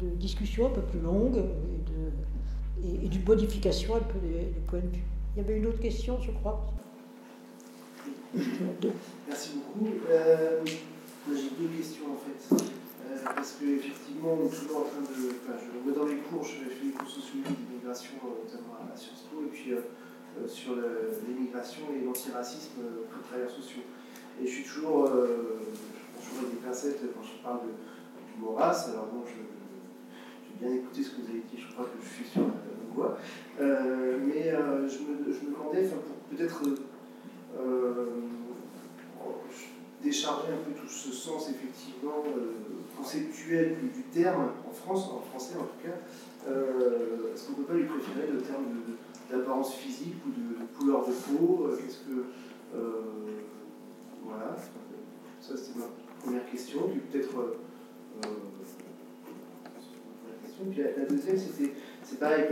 [0.00, 4.80] de discussion un peu plus longue et, de, et, d'une modification un peu des, points
[4.80, 5.04] de vue.
[5.34, 6.66] Il y avait une autre question, je crois.
[9.26, 9.88] Merci beaucoup.
[10.10, 12.54] Euh, j'ai deux questions en fait.
[12.54, 15.32] Euh, parce qu'effectivement, on est toujours en train de.
[15.42, 19.42] Enfin, je, dans les cours, je fais des cours sociologiques d'immigration, notamment à Sciences Po,
[19.42, 20.74] et puis euh, sur
[21.26, 23.82] l'immigration et l'antiracisme pour les travailleurs sociaux.
[24.42, 25.06] Et je suis toujours.
[25.06, 28.90] je prends toujours des pincettes quand je parle de, du Maurras.
[28.92, 29.55] Alors bon, je
[30.60, 33.18] bien écouté ce que vous avez dit, je crois que je suis sur la voie.
[33.60, 36.62] Euh, mais euh, je, me, je, me, demandais, enfin, pour peut-être
[37.58, 38.06] euh,
[40.02, 42.22] décharger un peu tout ce sens effectivement
[42.96, 46.50] conceptuel du, terme en France, en français en tout cas,
[47.34, 48.64] est-ce qu'on ne peut pas lui préférer le terme
[49.30, 52.24] d'apparence physique ou de, couleur de peau Qu'est-ce que.
[54.24, 54.56] voilà,
[55.40, 55.86] ça c'était ma
[56.22, 56.88] première question.
[56.88, 57.34] Puis peut-être
[60.64, 61.36] la, deuxième,
[62.02, 62.44] c'est pareil,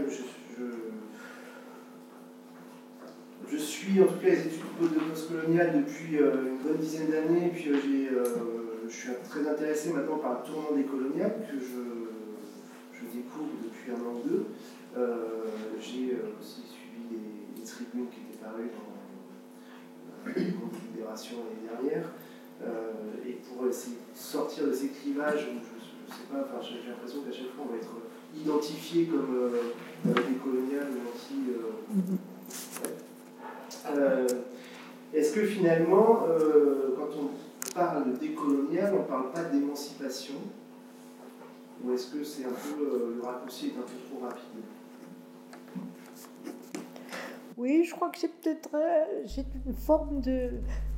[3.51, 7.51] je, suis en tout cas les études de postcoloniales depuis euh, une bonne dizaine d'années,
[7.55, 11.59] puis euh, j'ai, euh, je suis très intéressé maintenant par le tournant des coloniales que
[11.59, 11.95] je,
[13.15, 14.47] découvre depuis un an ou deux.
[15.79, 17.21] j'ai aussi suivi
[17.57, 20.73] les, tribunes qui étaient parues dans le monde
[21.05, 22.11] l'année dernière.
[23.25, 25.47] et pour essayer de sortir de ces clivages
[26.23, 27.91] pas, enfin, j'ai l'impression qu'à chaque fois on va être
[28.37, 29.73] identifié comme euh,
[30.07, 31.37] euh des coloniales ou anti.
[31.51, 31.73] Euh,
[33.97, 34.27] euh,
[35.13, 36.27] Est-ce que finalement,
[36.97, 40.35] quand on parle de décolonial, on ne parle pas d'émancipation?
[41.85, 44.65] Ou est-ce que c'est un peu le raccourci est un peu trop rapide?
[47.57, 48.71] Oui, je crois que c'est peut-être
[49.67, 50.51] une forme de,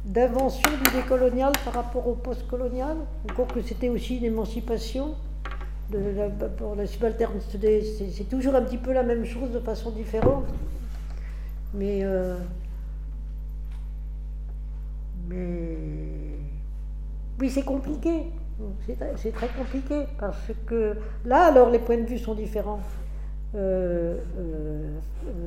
[0.07, 2.97] d'invention du décolonial par rapport au postcolonial,
[3.29, 5.15] encore que c'était aussi une émancipation.
[5.93, 10.47] La, pour la c'est toujours un petit peu la même chose de façon différente.
[11.75, 12.37] Mais, euh,
[15.29, 15.77] mais
[17.41, 18.25] oui, c'est compliqué.
[19.17, 22.81] C'est très compliqué parce que là, alors, les points de vue sont différents.
[23.55, 24.99] Euh, euh,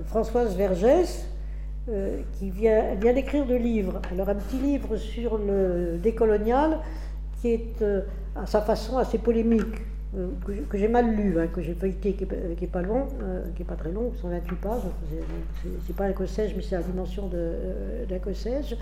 [0.06, 1.26] Françoise Vergès,
[2.34, 4.02] qui vient, d'écrire deux livres.
[4.12, 6.80] Alors, un petit livre sur le décolonial
[7.42, 7.84] qui est
[8.36, 9.82] à sa façon assez polémique.
[10.70, 13.08] que j'ai mal lu, hein, que j'ai feuilleté, qui n'est pas long,
[13.56, 14.82] qui est pas très long, 128 pages,
[15.86, 18.76] c'est pas un cossège, mais c'est la dimension d'un cossège,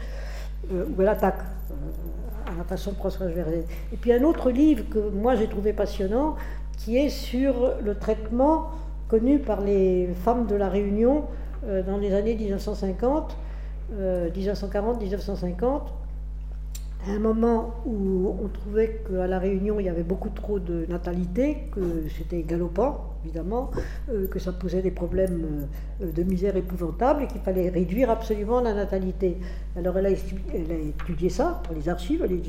[0.71, 1.39] où elle attaque
[2.45, 3.65] à la façon de François Vergès.
[3.91, 6.35] Et puis un autre livre que moi j'ai trouvé passionnant,
[6.77, 8.71] qui est sur le traitement
[9.09, 11.25] connu par les femmes de la Réunion
[11.65, 13.35] euh, dans les années 1950,
[14.35, 15.81] 1940-1950,
[17.05, 20.85] à un moment où on trouvait qu'à La Réunion, il y avait beaucoup trop de
[20.89, 23.71] natalité, que c'était galopant, évidemment,
[24.09, 25.67] euh, que ça posait des problèmes
[26.01, 29.37] euh, de misère épouvantable et qu'il fallait réduire absolument la natalité.
[29.77, 32.41] Alors elle a, étudié ça pour les archives, elle est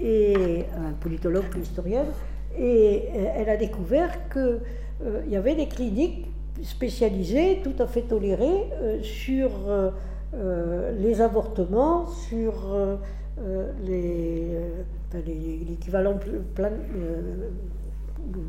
[0.00, 2.06] et un politologue, historienne,
[2.58, 4.60] et elle a découvert qu'il
[5.30, 6.26] y avait des cliniques
[6.62, 8.68] spécialisées, tout à fait tolérées,
[9.02, 9.50] sur
[10.98, 12.54] les avortements, sur
[13.38, 13.72] euh,
[15.14, 16.18] l'équivalent
[16.54, 17.48] plein euh,
[18.28, 18.40] de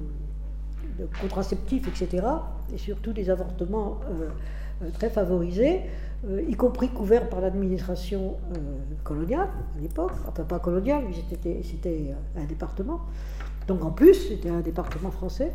[1.88, 2.28] etc.,
[2.74, 5.82] et surtout des avortements euh, très favorisés,
[6.48, 8.36] y compris couverts par l'administration
[9.04, 11.16] coloniale à l'époque, enfin pas coloniale, mais
[11.64, 13.02] c'était un département.
[13.68, 15.52] Donc en plus, c'était un département français,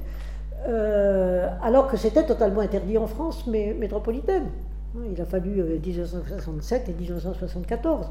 [0.67, 4.47] alors que c'était totalement interdit en France mais métropolitaine.
[5.13, 8.07] Il a fallu 1967 et 1974.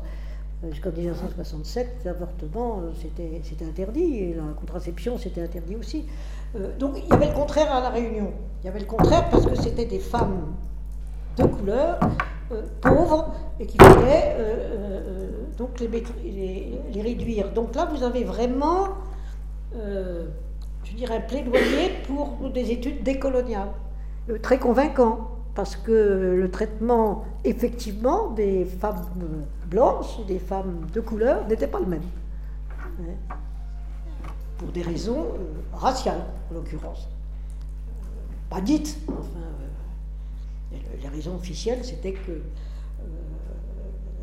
[0.63, 6.05] Euh, jusqu'en 1967, l'avortement, euh, c'était interdit, et la contraception, c'était interdit aussi.
[6.55, 8.31] Euh, donc il y avait le contraire à La Réunion.
[8.61, 10.55] Il y avait le contraire parce que c'était des femmes
[11.37, 11.99] de couleur,
[12.81, 14.35] pauvres, et qu'il fallait
[15.57, 17.51] donc les, réduire.
[17.51, 18.87] Donc là, vous avez vraiment,
[20.89, 23.71] je dirais, plaidoyer pour des études décoloniales,
[24.41, 29.03] très convaincant parce que le traitement, effectivement, des femmes
[29.65, 32.03] blanches, des femmes de couleur, n'était pas le même.
[34.59, 37.07] Pour des raisons euh, raciales, en l'occurrence.
[37.89, 39.39] Euh, pas dites, enfin.
[40.73, 42.41] Euh, les raisons officielles, c'était que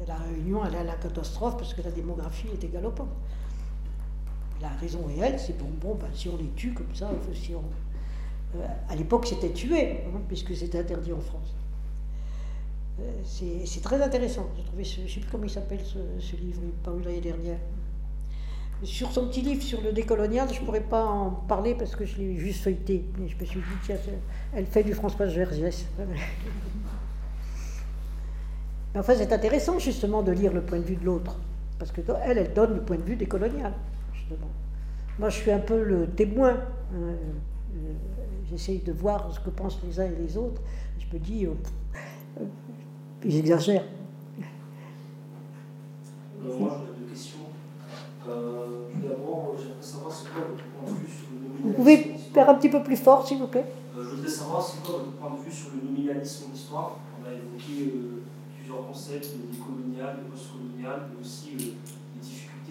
[0.06, 3.08] la Réunion allait à la catastrophe parce que la démographie était galopante.
[4.64, 7.58] La raison réelle, c'est bon, bon ben, si on les tue comme ça, si euh,
[8.88, 11.54] à l'époque, c'était tué, hein, puisque c'était interdit en France.
[13.00, 13.10] Euh,
[13.66, 14.48] c'est très intéressant.
[14.56, 17.20] J'ai trouvé, je ne sais plus comment il s'appelle ce, livre, il est paru l'année
[17.20, 17.58] dernière.
[18.82, 22.06] Sur son petit livre sur le décolonial, je ne pourrais pas en parler parce que
[22.06, 23.04] je l'ai juste feuilleté.
[23.18, 23.96] Mais je me suis dit, tiens,
[24.54, 25.84] elle fait du François Vergès.
[28.94, 31.38] enfin, c'est intéressant justement de lire le point de vue de l'autre.
[31.78, 33.74] Parce que elle, elle donne le point de vue décolonial,
[34.24, 34.50] justement.
[35.18, 36.50] Moi, je suis un peu le témoin.
[36.50, 37.92] Hein, euh,
[38.50, 40.60] j'essaye de voir ce que pensent les uns et les autres.
[40.98, 41.50] Je me dis, euh,
[42.40, 42.44] euh,
[43.24, 43.84] ils exagèrent.
[46.44, 47.38] Euh, moi, j'ai deux questions.
[48.28, 51.68] Euh, D'abord, j'aimerais savoir c'est quoi votre point de vue sur le nominalisme.
[51.68, 51.96] Vous pouvez
[52.32, 54.98] faire un petit peu plus fort, s'il vous plaît euh, Je voudrais savoir c'est quoi
[54.98, 56.98] votre point de vue sur le nominalisme en histoire.
[57.20, 58.22] On a évoqué euh,
[58.56, 61.74] plusieurs concepts, le décolonial, le postcolonial, mais aussi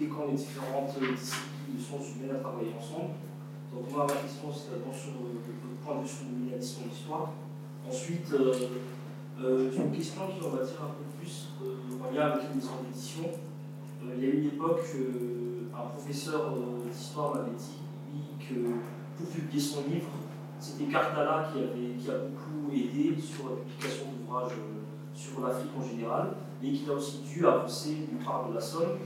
[0.02, 3.14] quand les différentes disciplines de sciences humaines à travailler ensemble.
[3.72, 5.12] Donc moi, ma question, c'est d'abord sur
[5.84, 7.32] point de vue sur le nominalisme en histoire.
[7.86, 8.54] Ensuite, euh,
[9.42, 12.54] euh, une question qui, on va dire, un peu plus euh, en lien avec les
[12.54, 13.24] maisons d'édition.
[14.16, 14.86] il y a une époque,
[15.74, 16.54] un professeur
[16.90, 17.80] d'histoire m'avait dit
[18.46, 18.54] que
[19.16, 20.08] pour publier son livre,
[20.58, 24.52] c'était Cartala qui, avait, qui a beaucoup aidé sur la publication d'ouvrages
[25.14, 28.98] sur l'Afrique en général, et qu'il a aussi dû avancer une part de la somme.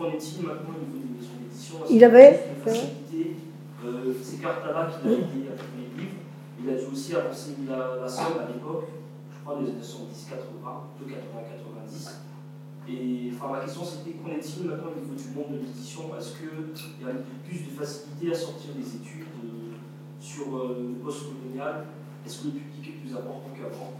[0.00, 2.40] Qu'en est-il maintenant au niveau des maisons d'édition Il avait.
[4.22, 6.16] C'est Cartala qui l'a aidé à publier le livre.
[6.58, 8.88] Il a dû aussi avancer la, somme à l'époque,
[9.30, 12.16] je crois des années 70-80, plutôt 80-90.
[12.88, 16.32] Et enfin, ma question c'était qu'en est-il maintenant au niveau du monde de l'édition Est-ce
[16.38, 17.12] qu'il y a
[17.44, 19.76] plus de facilité à sortir des études euh,
[20.18, 21.84] sur euh, le post-colonial?
[22.24, 23.92] Est-ce que le public est plus important qu'avant?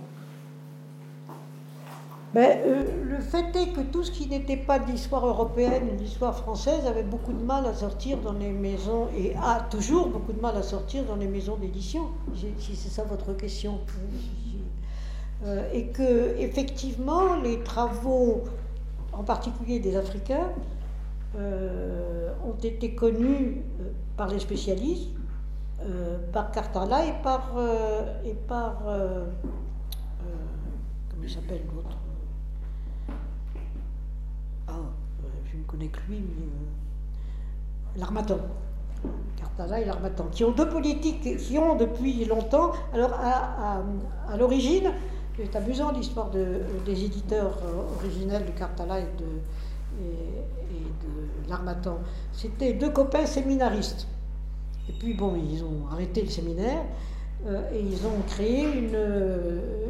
[2.32, 6.36] Ben, euh, le fait est que tout ce qui n'était pas d'histoire européenne ou d'histoire
[6.36, 10.40] française avait beaucoup de mal à sortir dans les maisons, et a toujours beaucoup de
[10.40, 12.02] mal à sortir dans les maisons d'édition,
[12.58, 13.80] si c'est ça votre question.
[15.44, 18.44] Euh, et que, effectivement, les travaux,
[19.12, 20.50] en particulier des Africains,
[21.36, 23.62] euh, ont été connus
[24.16, 25.08] par les spécialistes,
[26.32, 27.56] par Cartala et par.
[28.24, 28.82] et par
[31.10, 31.96] comment il s'appelle l'autre
[34.70, 34.74] ah,
[35.44, 36.44] je ne connais que lui, mais.
[36.44, 38.38] Euh, l'Armatan.
[39.36, 42.72] Cartala et l'Armatan, qui ont deux politiques, qui ont depuis longtemps.
[42.92, 43.82] Alors, à,
[44.36, 44.92] l'origine,
[45.36, 47.58] c'est amusant l'histoire de, des éditeurs
[47.96, 51.98] originels de Cartala et de, et, l'Armatan.
[52.32, 54.06] C'était deux copains séminaristes.
[54.88, 56.84] Et puis, bon, ils ont arrêté le séminaire.
[57.72, 58.98] et ils ont créé une,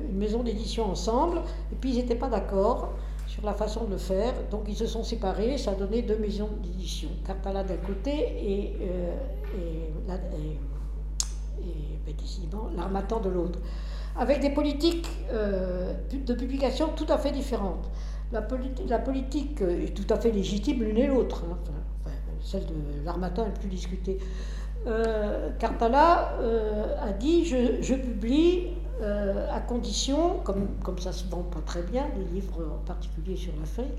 [0.08, 1.42] une maison d'édition ensemble,
[1.72, 2.90] et puis ils n'étaient pas d'accord
[3.42, 4.32] la façon de le faire.
[4.50, 8.76] Donc ils se sont séparés, ça a donné deux maisons d'édition, Cartala d'un côté et,
[8.82, 9.14] euh,
[9.56, 9.90] et,
[12.76, 13.58] l'Armatan de l'autre,
[14.16, 17.88] avec des politiques euh, de publication tout à fait différentes.
[18.32, 18.46] La,
[18.88, 21.58] la, politique est tout à fait légitime l'une et l'autre, hein.
[22.40, 24.18] celle de l'Armatan est plus discutée.
[24.86, 26.32] Euh, Cartala
[27.02, 28.68] a dit je, je publie
[29.02, 33.34] euh, à condition, comme, comme ça se vend pas très bien, les livres en particulier
[33.34, 33.94] sur l'Afrique,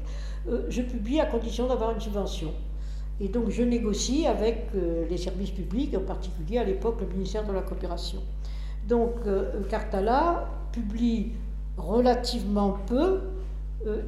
[0.47, 2.51] euh, je publie à condition d'avoir une subvention.
[3.19, 7.45] Et donc je négocie avec euh, les services publics, en particulier à l'époque le ministère
[7.45, 8.19] de la Coopération.
[8.87, 9.13] Donc
[9.69, 11.33] Cartala publie
[11.77, 13.21] relativement peu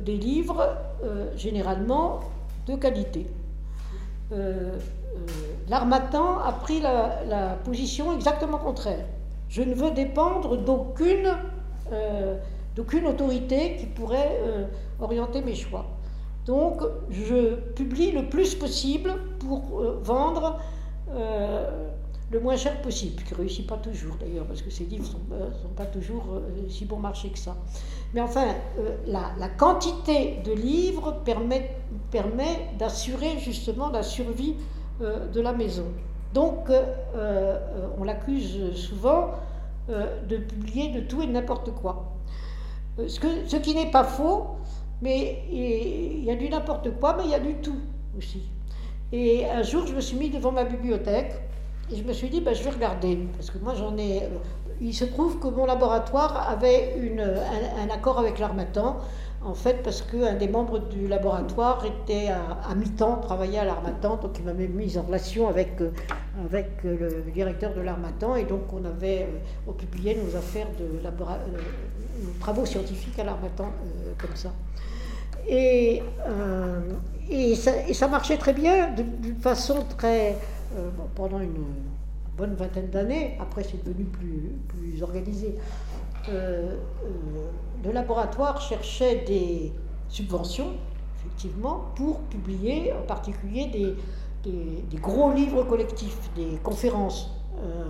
[0.04, 0.76] des livres
[1.36, 2.22] généralement
[2.66, 3.28] de qualité.
[5.70, 9.06] L'Armatan a pris la position exactement contraire.
[9.54, 11.32] Je ne veux dépendre d'aucune
[11.92, 12.38] euh,
[12.76, 14.66] d'aucune autorité qui pourrait euh,
[15.00, 15.86] orienter mes choix.
[16.48, 16.82] Donc
[17.12, 20.60] je publie le plus possible pour euh, vendre
[22.32, 25.54] le moins cher possible, qui ne réussit pas toujours d'ailleurs, parce que ces livres ne
[25.54, 27.56] sont, pas toujours si bon marché que ça.
[28.16, 28.56] Mais enfin,
[29.06, 31.70] la, la, quantité de livres permet
[32.80, 34.56] d'assurer justement la survie
[35.00, 35.86] de la maison.
[36.34, 36.84] Donc, euh,
[37.16, 37.60] euh,
[38.00, 39.32] on l'accuse souvent
[39.90, 42.12] euh, de publier de tout et de n'importe quoi.
[43.08, 44.48] Ce, qui n'est pas faux,
[45.02, 47.78] mais il y a du n'importe quoi, mais il y a du tout
[48.18, 48.44] aussi.
[49.12, 51.34] Et un jour, je me suis mis devant ma bibliothèque
[51.92, 54.24] et je me suis dit, ben, je vais regarder, parce que moi j'en ai...
[54.82, 58.98] Il se trouve que mon laboratoire avait un, accord avec l'Armatan
[59.46, 64.38] en fait, parce qu'un des membres du laboratoire était à, mi-temps, travaillait à l'Armatan, donc
[64.40, 65.92] il m'avait mis en relation avec, euh,
[66.54, 69.28] euh, le directeur de l'Armatan, et donc on avait
[69.68, 73.72] euh, publié nos affaires de nos travaux scientifiques à l'Armatan
[74.18, 74.52] comme ça.
[75.50, 76.02] Et,
[77.94, 80.38] ça, marchait très bien, d'une façon très.
[81.16, 81.66] pendant une
[82.38, 85.56] bonne vingtaine d'années, après c'est devenu plus, organisé.
[87.84, 89.74] Le laboratoire cherchait des
[90.08, 90.74] subventions,
[91.18, 93.68] effectivement, pour publier en particulier
[94.46, 97.32] des, gros livres collectifs, des conférences.
[97.62, 97.90] Euh,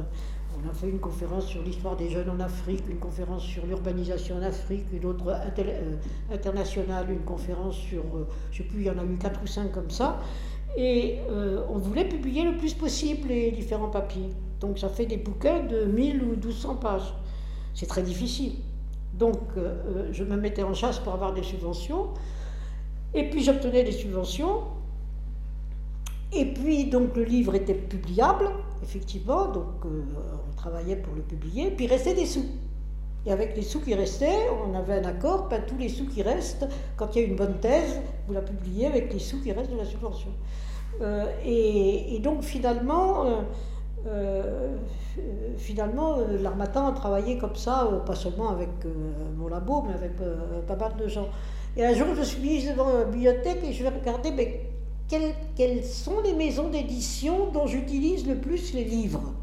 [0.57, 4.37] on a fait une conférence sur l'histoire des jeunes en Afrique, une conférence sur l'urbanisation
[4.37, 5.95] en Afrique, une autre euh,
[6.31, 8.03] internationale, une conférence sur,
[8.51, 10.19] je ne sais plus, il y en a eu quatre ou cinq comme ça.
[10.75, 11.19] Et
[11.69, 14.31] on voulait publier le plus possible les différents papiers.
[14.59, 17.13] Donc ça fait des bouquins de 1000 ou 1200 pages.
[17.75, 18.53] C'est très difficile.
[19.13, 22.07] Donc, euh, euh, je me mettais en chasse pour avoir des subventions.
[23.13, 24.61] Et puis, j'obtenais des subventions.
[26.31, 28.49] Et puis, donc, le livre était publiable,
[28.81, 29.47] effectivement.
[29.49, 30.01] Donc, euh,
[30.49, 31.69] on travaillait pour le publier.
[31.71, 32.45] Puis, il restait des sous.
[33.25, 36.23] Et avec les sous qui restaient, on avait un accord, pas tous les sous qui
[36.23, 36.67] restent,
[36.97, 39.71] quand il y a une bonne thèse, vous la publiez avec les sous qui restent
[39.71, 40.31] de la subvention.
[41.45, 43.45] et, donc, finalement,
[44.05, 44.75] euh,
[45.57, 48.69] finalement, euh, l'Armatan a travaillé comme ça, euh, pas seulement avec
[49.37, 50.11] mon labo, mais avec
[50.67, 51.27] pas mal de gens.
[51.77, 54.69] Et un jour, je suis mise devant la bibliothèque et je vais regarder mais
[55.07, 59.33] quelles, sont les maisons d'édition dont j'utilise le plus les livres?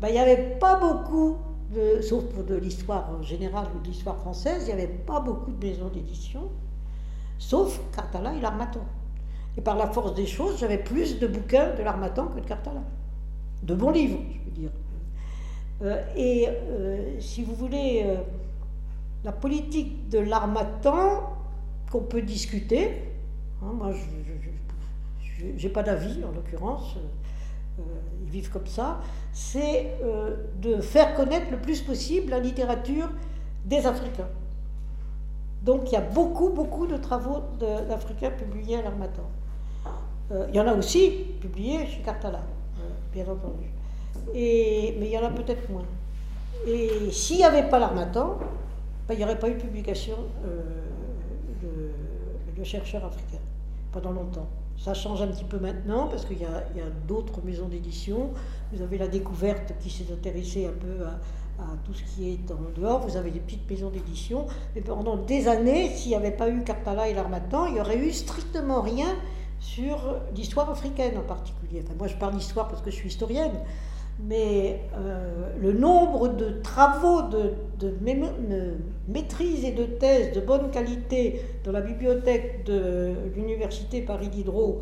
[0.00, 1.36] Ben, il n'y avait pas beaucoup,
[2.02, 5.50] sauf pour de l'histoire en général ou de l'histoire française, il n'y avait pas beaucoup
[5.50, 6.42] de maisons d'édition,
[7.38, 8.80] sauf Cartala et l'Armatan.
[9.56, 12.82] Et par la force des choses, j'avais plus de bouquins de l'Armatan que de Cartala
[13.62, 14.70] de bons livres, je veux dire.
[15.82, 18.16] Euh, et euh, si vous voulez, euh,
[19.24, 21.36] la politique de l'armatan
[21.90, 23.02] qu'on peut discuter,
[23.62, 26.96] hein, moi je n'ai pas d'avis en l'occurrence,
[28.20, 29.00] ils vivent comme ça,
[29.32, 29.94] c'est
[30.60, 33.08] de faire connaître le plus possible la littérature
[33.64, 34.28] des Africains.
[35.62, 39.30] Donc il y a beaucoup, beaucoup de travaux d'Africains publiés à l'Armatan.
[40.48, 41.10] il y en a aussi
[41.40, 42.40] publiés chez Cartala
[43.12, 43.66] bien entendu.
[44.34, 45.84] Mais il y en a peut-être moins.
[46.66, 48.38] Et s'il n'y avait pas l'Armatan,
[49.06, 50.60] ben, il n'y aurait pas eu de publication euh,
[51.62, 53.38] de, chercheurs africains
[53.92, 54.48] pendant longtemps.
[54.76, 58.30] Ça change un petit peu maintenant parce qu'il y a, a d'autres maisons d'édition.
[58.72, 61.20] Vous avez la découverte qui s'est intéressée un peu à,
[61.84, 63.06] tout ce qui est en dehors.
[63.06, 64.46] Vous avez des petites maisons d'édition.
[64.74, 67.98] Mais pendant des années, s'il n'y avait pas eu Cartala et l'Armatan, il n'y aurait
[67.98, 69.14] eu strictement rien
[69.60, 69.98] sur
[70.34, 71.82] l'histoire africaine en particulier.
[71.84, 73.58] Enfin, moi, je parle d'histoire parce que je suis historienne,
[74.20, 77.94] mais euh, le nombre de travaux de, de,
[79.08, 84.80] maîtrise et de thèse de bonne qualité dans la bibliothèque de l'université Paris Diderot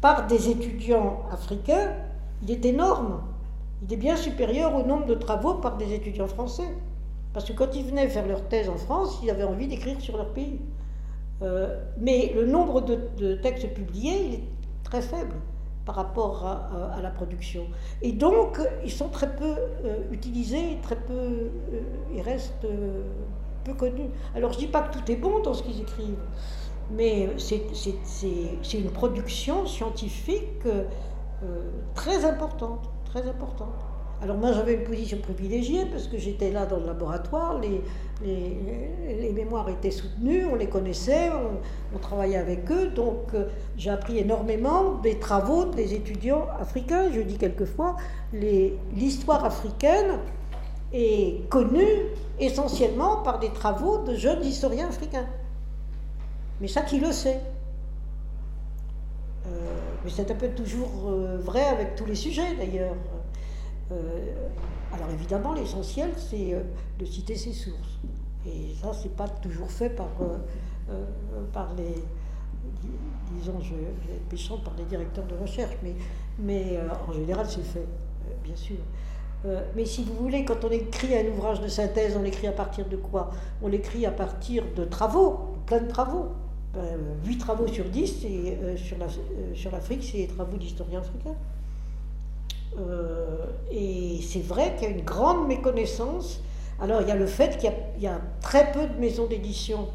[0.00, 1.92] par des étudiants africains,
[2.42, 3.20] il est énorme.
[3.84, 6.68] Il est bien supérieur au nombre de travaux par des étudiants français.
[7.32, 10.16] Parce que quand ils venaient faire leur thèse en France, ils avaient envie d'écrire sur
[10.16, 10.60] leur pays.
[11.42, 14.42] Euh, mais le nombre de, textes publiés, est
[14.84, 15.34] très faible
[15.84, 17.64] par rapport à, la production.
[18.02, 21.50] Et donc, ils sont très peu euh, utilisés, très peu, euh,
[22.14, 22.66] ils restent
[23.64, 24.10] peu connus.
[24.36, 26.24] Alors, je ne dis pas que tout est bon dans ce qu'ils écrivent,
[26.92, 30.62] mais c'est une production scientifique
[31.94, 33.91] très importante, très importante.
[34.22, 39.68] Alors moi j'avais une position privilégiée parce que j'étais là dans le laboratoire, les, mémoires
[39.68, 41.30] étaient soutenues, on les connaissait,
[41.92, 43.46] on, travaillait avec eux, donc euh,
[43.76, 47.10] j'ai appris énormément des travaux des étudiants africains.
[47.12, 47.96] Je dis quelquefois,
[48.32, 50.20] l'histoire africaine
[50.92, 52.06] est connue
[52.38, 55.26] essentiellement par des travaux de jeunes historiens africains.
[56.60, 57.40] Mais ça qui le sait?
[59.48, 59.50] Euh,
[60.04, 62.94] mais c'est un peu toujours euh, vrai avec tous les sujets d'ailleurs.
[63.90, 64.48] Euh,
[64.92, 66.62] alors évidemment, l'essentiel, c'est euh,
[66.98, 67.98] de citer ses sources.
[68.46, 70.94] Et ça, c'est pas toujours fait par, euh,
[71.52, 71.94] par les,
[73.38, 75.94] disons, je, par les directeurs de recherche, mais,
[76.38, 76.78] mais
[77.08, 77.86] en général, c'est fait,
[78.42, 78.78] bien sûr.
[79.76, 82.88] mais si vous voulez, quand on écrit un ouvrage de synthèse, on l'écrit à partir
[82.88, 83.30] de quoi?
[83.62, 86.32] On l'écrit à partir de travaux, plein de travaux.
[86.74, 88.58] Ben, 8 travaux sur 10 et,
[89.54, 91.36] sur l'Afrique, c'est les travaux d'historiens africains.
[92.78, 96.40] Euh, et c'est vrai qu'il y a une grande méconnaissance.
[96.80, 99.88] Alors il y a le fait qu'il y, a très peu de maisons d'édition.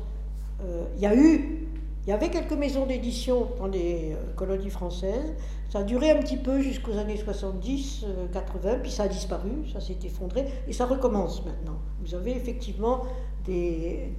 [0.63, 1.67] Euh, il y a eu,
[2.05, 5.33] il y avait quelques maisons d'édition dans les euh, colonies françaises.
[5.69, 9.81] Ça a duré un petit peu jusqu'aux années 70, 80, puis ça a disparu, ça
[9.81, 11.77] s'est effondré, et ça recommence maintenant.
[11.99, 13.01] Vous avez effectivement
[13.45, 14.13] des,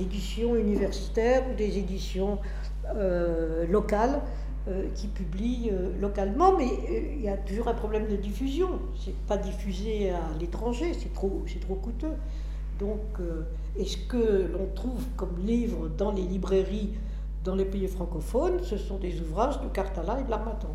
[0.00, 2.38] éditions universitaires ou des éditions
[3.68, 4.22] locales
[4.96, 8.68] qui publient euh, localement, mais euh, il y a toujours un problème de diffusion.
[8.98, 12.14] C'est pas diffusé à l'étranger, c'est trop, c'est trop coûteux.
[12.80, 13.00] Donc,
[13.78, 16.90] est ce que l'on trouve comme livres dans les librairies
[17.42, 20.74] dans les pays francophones, ce sont des ouvrages de Cartala et de L'Armatan?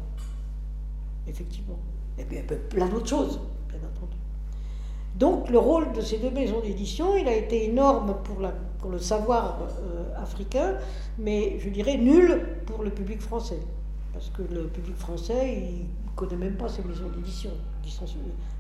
[1.28, 1.78] Effectivement.
[2.18, 3.40] Et bien plein d'autres choses,
[3.70, 4.18] bien entendu.
[5.16, 8.90] Donc le rôle de ces deux maisons d'édition, il a été énorme pour, la, pour
[8.90, 9.60] le savoir
[10.16, 10.78] africain,
[11.20, 13.60] mais je dirais nul pour le public français
[14.14, 17.52] parce que le public français, il ne connaît même pas ces maisons d'édition
[17.82, 18.06] qui sont,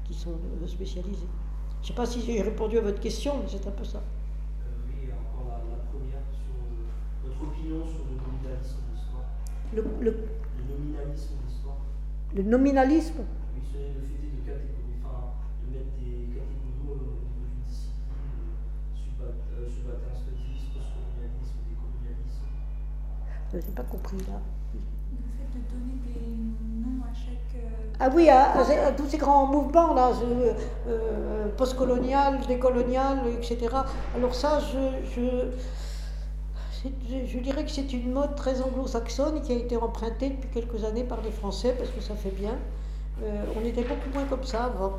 [0.05, 1.27] qui sont euh, spécialisées.
[1.81, 3.97] Je ne sais pas si j'ai répondu à votre question, mais c'est un peu ça.
[3.97, 4.01] Euh,
[4.87, 9.25] oui, encore la, la, première, sur euh, votre opinion sur le nominalisme de l'histoire.
[9.73, 11.77] Le, le, le, nominalisme de l'histoire.
[12.33, 13.21] Le nominalisme?
[13.55, 15.35] Oui, c'est le fait de, catégorie, enfin,
[15.67, 18.55] de mettre des catégories au niveau d'une discipline,
[19.67, 20.31] subalternisme,
[20.71, 22.47] postcolonialisme, décolonialisme.
[23.51, 24.39] Je n'ai pas compris là
[25.59, 26.19] donner des
[26.81, 27.55] noms à chaque.
[27.55, 30.53] Euh, ah oui, à, tous ces grands mouvements là, euh,
[30.87, 33.67] euh, postcolonial, décolonial, etc.
[34.15, 36.89] Alors ça, je, je,
[37.25, 41.03] je dirais que c'est une mode très anglo-saxonne qui a été empruntée depuis quelques années
[41.03, 42.55] par les Français parce que ça fait bien.
[43.55, 44.93] on était beaucoup moins comme ça avant.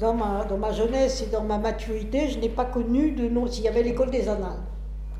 [0.00, 3.46] dans, ma, dans ma jeunesse et dans ma maturité, je n'ai pas connu de nom.
[3.46, 4.62] S'il y avait l'école des annales,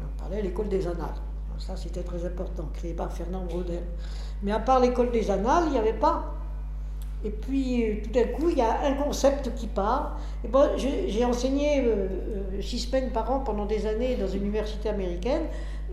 [0.02, 1.23] on parlait l'école des annales.
[1.58, 3.82] Ça, c'était très important, créé par Fernand Braudel.
[4.42, 6.34] Mais à part l'école des annales, il n'y avait pas.
[7.24, 10.18] Et puis, tout d'un coup, il y a un concept qui part.
[10.44, 12.06] Et bon, j'ai enseigné euh,
[12.56, 15.44] euh, six semaines par an pendant des années dans une université américaine.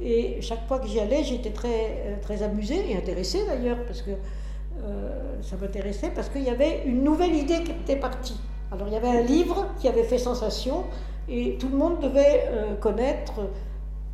[0.03, 4.01] Et chaque fois que j'y allais, j'étais très, euh, très amusée et intéressée d'ailleurs, parce
[4.01, 4.11] que
[5.43, 8.39] ça m'intéressait, parce qu'il y avait une nouvelle idée qui était partie.
[8.71, 10.85] Alors, il y avait un livre qui avait fait sensation,
[11.29, 13.41] et tout le monde devait connaître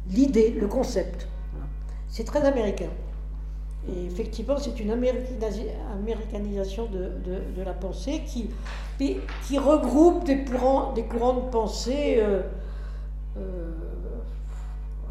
[0.10, 1.26] l'idée, le concept.
[2.10, 2.90] C'est très américain.
[3.90, 7.12] Et effectivement, c'est une américanisation de,
[7.56, 8.50] de, la pensée qui,
[8.98, 12.42] qui regroupe des courants, des courants de pensée euh,
[13.38, 13.72] euh,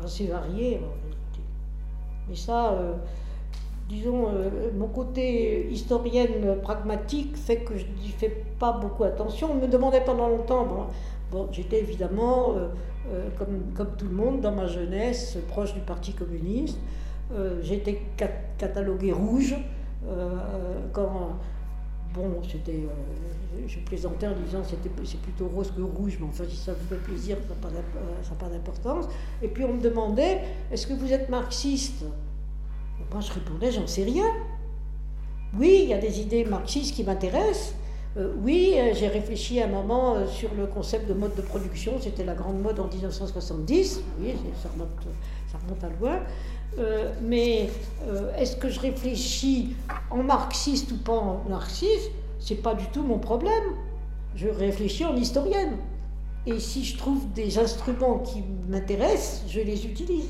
[0.04, 1.40] assez variés en réalité.
[2.28, 2.94] Mais ça, euh,
[3.88, 4.28] disons,
[4.76, 9.52] mon côté historienne pragmatique fait que je n'y fais pas beaucoup attention.
[9.52, 10.84] On me demandait pendant longtemps, bon,
[11.30, 12.54] bon j'étais évidemment
[13.12, 16.78] euh, comme, tout le monde dans ma jeunesse, proche du Parti communiste.
[17.32, 18.02] Euh, J'étais
[18.58, 19.56] catalogué rouge
[20.06, 20.36] euh,
[22.14, 22.86] bon, c'était,
[23.66, 26.86] je plaisantais en disant c'était c'est plutôt rose que rouge, mais enfin si ça vous
[26.88, 29.06] fait plaisir, ça n'a pas d'importance.
[29.42, 32.04] Et puis on me demandait, est-ce que vous êtes marxiste?
[33.12, 34.26] Moi, je répondais, j'en sais rien.
[35.58, 37.74] Oui, il y a des idées marxistes qui m'intéressent.
[38.16, 41.98] Euh, oui, euh, j'ai réfléchi un moment euh, sur le concept de mode de production.
[42.00, 44.00] C'était la grande mode en 1970.
[44.20, 44.88] Oui, ça remonte,
[45.52, 46.20] ça remonte à loin.
[47.22, 47.68] mais
[48.38, 49.76] est-ce que je réfléchis
[50.10, 52.10] en marxiste ou pas en marxiste?
[52.38, 53.64] C'est pas du tout mon problème.
[54.34, 55.76] Je réfléchis en historienne.
[56.46, 60.28] Et si je trouve des instruments qui m'intéressent, je les utilise.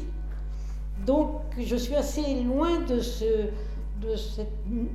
[1.05, 3.51] Donc je suis assez loin de, ce,
[4.01, 4.53] de cette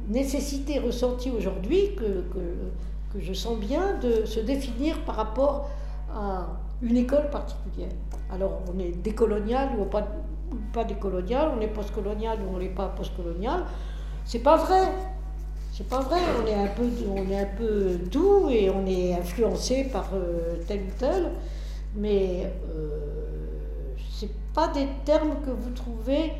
[0.10, 5.70] nécessité ressentie aujourd'hui que, que, je sens bien de se définir par rapport
[6.16, 6.48] à
[6.82, 7.92] une école particulière.
[8.32, 10.08] Alors on est décolonial ou pas,
[10.72, 13.66] pas décolonial, on est postcolonial ou on n'est pas postcolonial.
[14.26, 14.94] C'est pas vrai.
[15.74, 19.14] C'est pas vrai, on est un peu, on est un peu doux et on est
[19.14, 21.32] influencé par euh, tel ou tel,
[21.96, 26.34] mais euh, c'est pas des termes que vous trouvez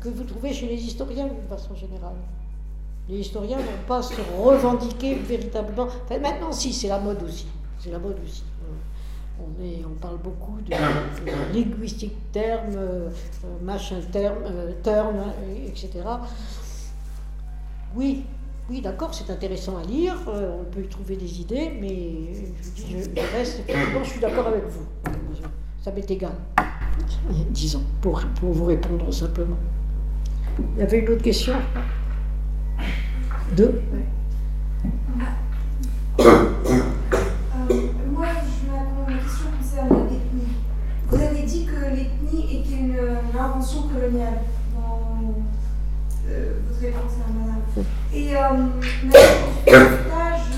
[0.00, 2.16] que vous trouvez chez les historiens d'une façon générale.
[3.08, 5.88] Les historiens ne vont pas se revendiquer véritablement.
[6.04, 7.46] Enfin, maintenant, si, c'est la mode aussi.
[7.78, 8.44] C'est la mode aussi.
[9.38, 10.70] On, est, on parle beaucoup de,
[11.52, 12.78] linguistique terme,
[13.62, 14.44] machin terme,
[14.82, 15.24] terme,
[15.66, 15.90] etc.
[17.96, 18.24] Oui,
[18.70, 22.70] oui, d'accord, c'est intéressant à lire, euh, on peut y trouver des idées, mais je,
[22.70, 24.86] dis, je, reste, je suis d'accord avec vous.
[25.82, 26.32] Ça m'est égal,
[27.50, 29.56] disons, pour, pour vous répondre simplement.
[30.76, 31.54] Il y avait une autre question
[33.56, 33.82] Deux
[39.76, 40.48] euh, l'ethnie.
[41.08, 42.96] Vous avez dit que l'ethnie était une,
[43.38, 44.38] invention coloniale
[44.74, 45.34] dans
[46.28, 47.62] euh, votre réponse à madame.
[48.12, 48.68] Et euh,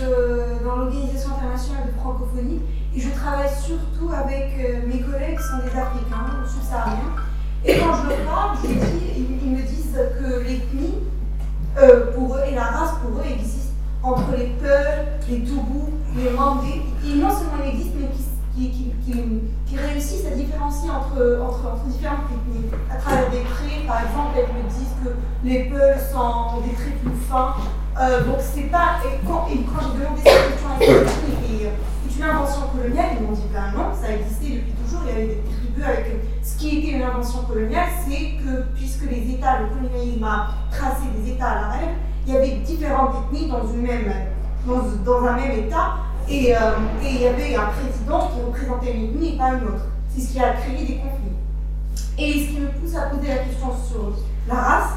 [0.02, 2.60] euh, dans l'Organisation internationale de francophonie
[2.94, 7.14] et je travaille surtout avec euh, mes collègues qui sont des Africains, subsahariens.
[7.64, 10.94] Et quand je leur parle, ils, me disent que l'ethnie,
[12.14, 16.82] pour eux, et la race pour eux existe entre les Peuls, les Toubous, les Mandés.
[17.04, 18.08] Ils non seulement existent, mais
[18.54, 18.92] qui, qui,
[19.66, 22.72] qui, réussissent à différencier entre, entre, entre différentes techniques.
[22.90, 25.10] À travers des traits, par exemple, elles me disent que
[25.44, 27.54] les Peuls sont des traits plus fins.
[27.98, 29.00] Euh, donc c'est pas.
[29.04, 33.26] Et quand, et quand j'ai demandé cette question à et est une invention coloniale, ils
[33.26, 36.06] m'ont dit ben non, ça existait depuis toujours, il y avait des tribus avec.
[36.42, 41.04] Ce qui était une invention coloniale, c'est que puisque les États, le colonialisme a tracé
[41.16, 41.92] des États à la règle,
[42.26, 44.12] il y avait différentes ethnies dans, une même,
[44.66, 45.96] dans un même État,
[46.28, 46.60] et, euh,
[47.02, 49.86] et, il y avait un président qui représentait une ethnie et pas une autre.
[50.08, 51.36] C'est ce qui a créé des conflits.
[52.18, 54.12] Et ce qui me pousse à poser la question sur
[54.48, 54.90] la race,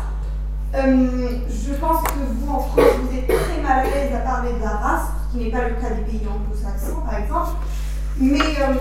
[0.76, 4.54] euh, je pense que vous, en France, vous êtes très mal à l'aise à parler
[4.54, 7.50] de la race, ce qui n'est pas le cas des pays anglo-saxons, par exemple.
[8.20, 8.76] Mais euh,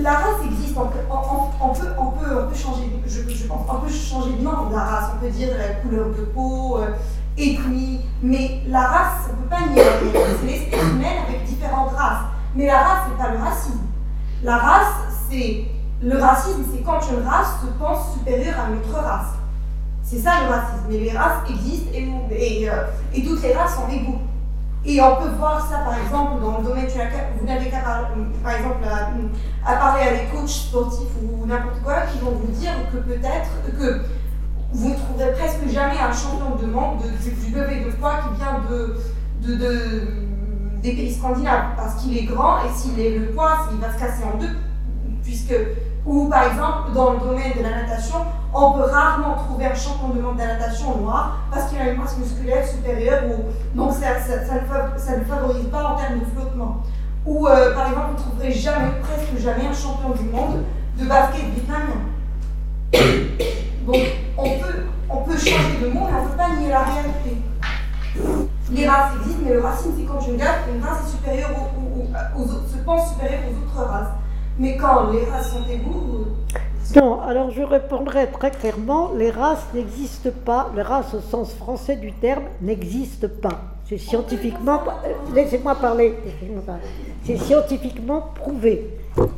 [0.00, 0.98] la race existe, on peut,
[2.54, 5.74] changer, je, pense, on peut changer de nom de la race, on peut dire la
[5.76, 6.88] couleur de peau, euh,
[7.38, 9.82] ethnie, mais la race, on ne peut pas nier.
[10.40, 12.24] C'est l'espèce humaine avec différentes races.
[12.54, 13.80] Mais la race, ce n'est pas le racisme.
[14.42, 14.94] La race,
[15.30, 15.64] c'est.
[16.02, 19.38] Le racisme, c'est quand une race se pense supérieure à une autre race.
[20.04, 20.84] C'est ça le racisme.
[20.88, 24.20] Mais les races existent euh, et toutes les races sont égaux.
[24.86, 26.86] Et on peut voir ça, par exemple, dans le domaine,
[27.40, 28.06] vous n'avez qu'à parler,
[28.42, 28.84] par exemple,
[29.64, 33.48] à, parler à des coachs sportifs ou n'importe quoi, qui vont vous dire que peut-être
[33.78, 34.02] que
[34.74, 38.36] vous ne trouverez presque jamais un champion de monde du, du lever de poids qui
[38.38, 39.00] vient de,
[39.40, 40.24] de, de
[40.82, 43.98] des pays scandinaves, parce qu'il est grand et s'il est le poids, il va se
[43.98, 44.54] casser en deux,
[45.22, 45.54] puisque,
[46.04, 48.18] ou par exemple, dans le domaine de la natation,
[48.54, 52.00] on peut rarement trouver un champion de monde de natation noir parce qu'il a une
[52.00, 54.14] masse musculaire supérieure, ou, donc ça,
[55.16, 56.82] ne favorise pas en termes de flottement.
[57.26, 60.62] Ou euh, par exemple, vous ne trouverez jamais, presque jamais un champion du monde
[60.98, 62.00] de basket vietnamien.
[63.86, 63.96] Donc
[64.38, 67.42] on peut, changer de monde, on ne peut pas nier la réalité.
[68.70, 71.50] Les races existent, mais le racisme, c'est quand une, une race est supérieure
[72.36, 74.12] aux, se pense supérieure aux autres races.
[74.58, 76.28] Mais quand les races sont égaux.
[76.94, 81.96] Non, alors je répondrai très clairement, les races n'existent pas, les races au sens français
[81.96, 83.62] du terme n'existent pas.
[83.88, 84.80] C'est scientifiquement,
[85.34, 86.14] laissez-moi parler,
[87.24, 88.90] c'est scientifiquement prouvé.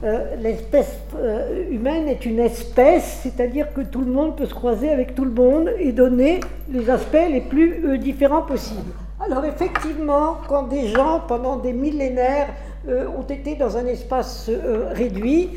[0.04, 4.90] Euh, l'espèce euh, humaine est une espèce, c'est-à-dire que tout le monde peut se croiser
[4.90, 6.40] avec tout le monde et donner
[6.70, 8.92] les aspects les plus euh, différents possibles.
[9.20, 12.48] Alors effectivement, quand des gens, pendant des millénaires,
[12.88, 14.48] ont été dans un espace
[14.92, 15.50] réduit,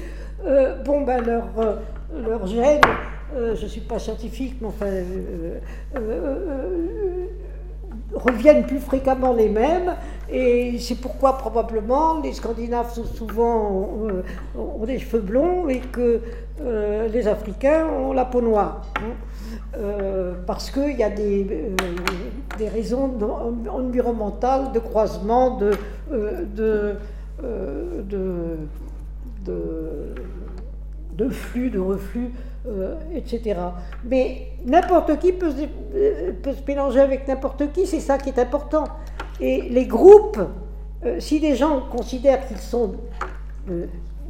[0.85, 1.47] bon ben leur,
[2.27, 2.81] leur gène,
[3.35, 4.85] je ne suis pas scientifique, mais enfin,
[8.13, 9.95] reviennent plus fréquemment les mêmes.
[10.31, 13.89] Et c'est pourquoi probablement les Scandinaves sont souvent
[14.55, 16.21] ont, des cheveux blonds et que
[17.11, 18.81] les Africains ont la peau noire.
[18.97, 19.13] Hein.
[19.77, 21.75] Euh, parce qu'il y a des, euh,
[22.57, 23.11] des, raisons
[23.69, 26.95] environnementales de croisement, euh, de,
[28.03, 28.57] de,
[29.45, 32.31] de, flux, de reflux,
[33.13, 33.59] etc.
[34.05, 35.53] Mais n'importe qui peut,
[36.43, 38.85] peut, se mélanger avec n'importe qui, c'est ça qui est important.
[39.39, 40.39] Et les groupes,
[41.19, 42.95] si des gens considèrent qu'ils sont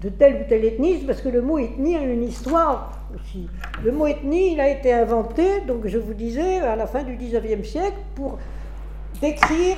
[0.01, 3.47] de telle ou telle ethnie, parce que le mot ethnie a une histoire aussi.
[3.83, 7.17] Le mot ethnie, il a été inventé, donc je vous disais, à la fin du
[7.17, 8.37] 19e siècle, pour
[9.21, 9.77] décrire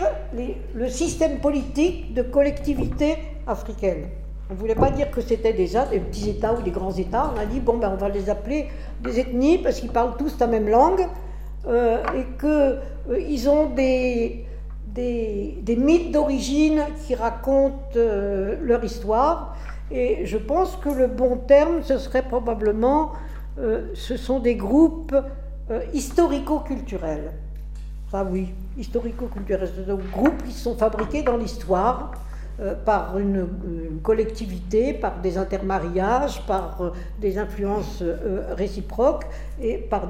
[0.75, 3.17] le système politique de collectivité
[3.47, 4.09] africaine.
[4.51, 7.31] On ne voulait pas dire que c'était des, des, petits États ou des grands États.
[7.33, 8.67] On a dit, bon, ben, on va les appeler
[9.01, 11.07] des ethnies parce qu'ils parlent tous la même langue
[11.67, 14.45] euh, et qu'ils euh, ont des,
[15.77, 19.55] mythes d'origine qui racontent euh, leur histoire
[19.89, 23.11] et je pense que le bon terme, ce serait probablement,
[23.57, 25.15] ce sont des groupes
[25.93, 27.31] historico-culturels.
[28.13, 29.69] Ah oui, historico-culturels.
[29.85, 32.11] Ce groupes qui sont fabriqués dans l'histoire
[32.61, 33.47] euh, par une,
[34.03, 38.03] collectivité, par des intermariages, par des influences
[38.55, 39.25] réciproques
[39.61, 40.09] et par,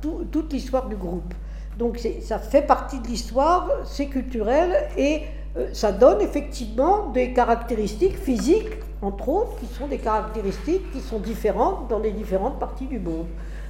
[0.00, 1.34] toute l'histoire du groupe.
[1.78, 5.22] Donc ça fait partie de l'histoire, c'est culturel et
[5.56, 8.70] euh, ça donne effectivement des caractéristiques physiques,
[9.02, 13.26] entre autres, qui sont des caractéristiques qui sont différentes dans les différentes parties du monde.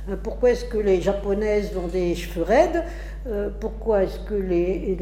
[0.08, 2.84] Euh, pourquoi est-ce que les japonaises ont des cheveux raides?
[3.26, 4.96] Euh, Pourquoi est-ce que les,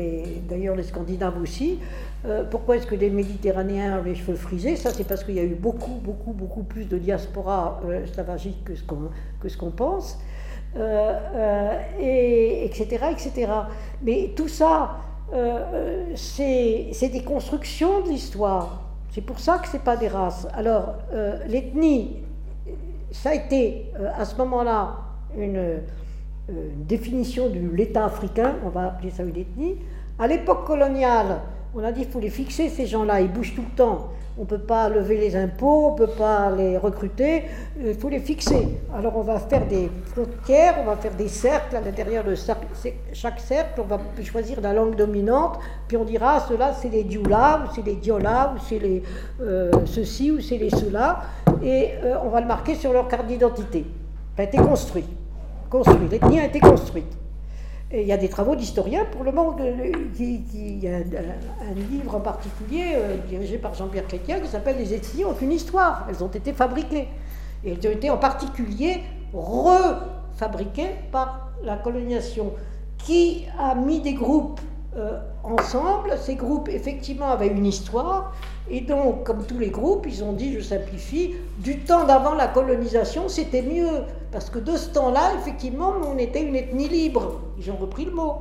[0.48, 1.80] d'ailleurs les Scandinaves aussi,
[2.52, 4.76] pourquoi est-ce que les Méditerranéens ont les cheveux frisés?
[4.76, 7.80] Ça, c'est parce qu'il y a eu beaucoup, beaucoup, beaucoup plus de diaspora
[8.12, 9.10] slavagique que ce qu'on,
[9.40, 10.20] que ce qu'on pense,
[10.76, 13.52] et, etc., etc.
[14.04, 14.98] Mais tout ça,
[15.34, 18.82] euh, c'est des constructions de l'histoire.
[19.10, 20.46] C'est pour ça que ce n'est pas des races.
[20.54, 22.18] Alors, euh, l'ethnie,
[23.12, 24.96] ça a été euh, à ce moment-là
[25.36, 25.80] une,
[26.76, 29.76] définition de l'État africain, on va appeler ça une ethnie.
[30.18, 31.40] À l'époque coloniale,
[31.74, 34.42] on a dit qu'il faut les fixer, ces gens-là, ils bougent tout le temps on
[34.42, 37.44] ne peut pas lever les impôts, on ne peut pas les recruter,
[37.78, 38.66] il faut les fixer.
[38.96, 43.40] Alors on va faire des frontières, on va faire des cercles à l'intérieur de chaque
[43.40, 47.74] cercle, on va choisir la langue dominante, puis on dira cela c'est les Dioula, ou
[47.74, 49.02] c'est les Diola, ou c'est les
[49.42, 51.22] euh, ceci, ou c'est les cela,
[51.62, 53.84] et euh, on va le marquer sur leur carte d'identité.
[54.36, 55.04] Ça a été construit.
[55.68, 56.08] construit.
[56.10, 57.21] L'ethnie a été construite
[58.00, 59.60] il y a des travaux d'historiens pour le monde.
[60.18, 64.94] Il y a un, livre en particulier euh, dirigé par Jean-Pierre Chrétien qui s'appelle Les
[64.94, 66.06] ethnies ont une histoire.
[66.08, 67.08] Elles ont été fabriquées.
[67.64, 69.00] Et elles ont été en particulier
[69.34, 72.52] refabriquées par la colonisation
[72.98, 74.60] qui a mis des groupes
[74.96, 76.14] euh, ensemble?
[76.18, 78.34] Ces groupes, effectivement, avaient une histoire.
[78.70, 82.48] Et donc, comme tous les groupes, ils ont dit, je simplifie, du temps d'avant la
[82.48, 84.02] colonisation, c'était mieux.
[84.30, 87.40] Parce que de ce temps-là, effectivement, on était une ethnie libre.
[87.58, 88.34] Ils ont repris le mot.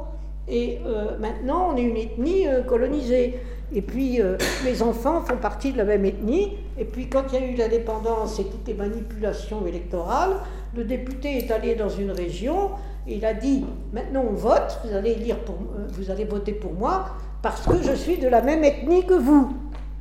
[0.48, 3.39] Et euh, maintenant, on est une ethnie euh, colonisée.
[3.73, 4.19] Et puis,
[4.65, 6.57] les enfants font partie de la même ethnie.
[6.77, 10.35] Et puis, quand il y a eu l'indépendance et toutes les manipulations électorales,
[10.76, 12.72] le député est allé dans une région
[13.07, 16.73] il a dit maintenant on vote, vous allez, lire pour, euh, vous allez voter pour
[16.73, 17.07] moi
[17.41, 19.53] parce que je suis de la même ethnie que vous.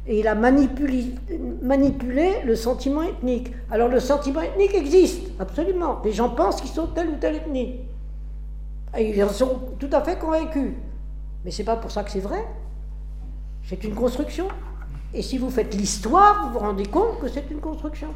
[0.07, 1.13] Et il a manipulé,
[2.45, 3.53] le sentiment ethnique.
[3.71, 6.01] Alors le sentiment ethnique existe, absolument.
[6.05, 7.81] Les gens pensent qu'ils sont telle ou telle ethnie.
[8.97, 10.73] Et ils en sont tout à fait convaincus.
[11.45, 12.45] Mais ce n'est pas pour ça que c'est vrai.
[13.65, 14.49] C'est une construction.
[15.15, 18.09] Et si vous faites l'histoire, vous vous rendez compte que c'est une construction.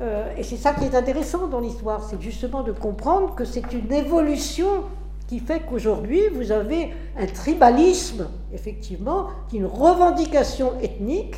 [0.00, 3.72] Euh, et c'est ça qui est intéressant dans l'histoire, c'est justement de comprendre que c'est
[3.72, 4.84] une évolution
[5.28, 11.36] qui fait qu'aujourd'hui, vous avez un tribalisme, effectivement, qui est une revendication ethnique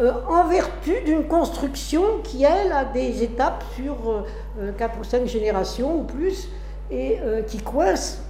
[0.00, 4.24] euh, en vertu d'une construction qui, elle, a des étapes sur
[4.60, 6.48] euh, 4 ou 5 générations ou plus,
[6.90, 8.22] et euh, qui coince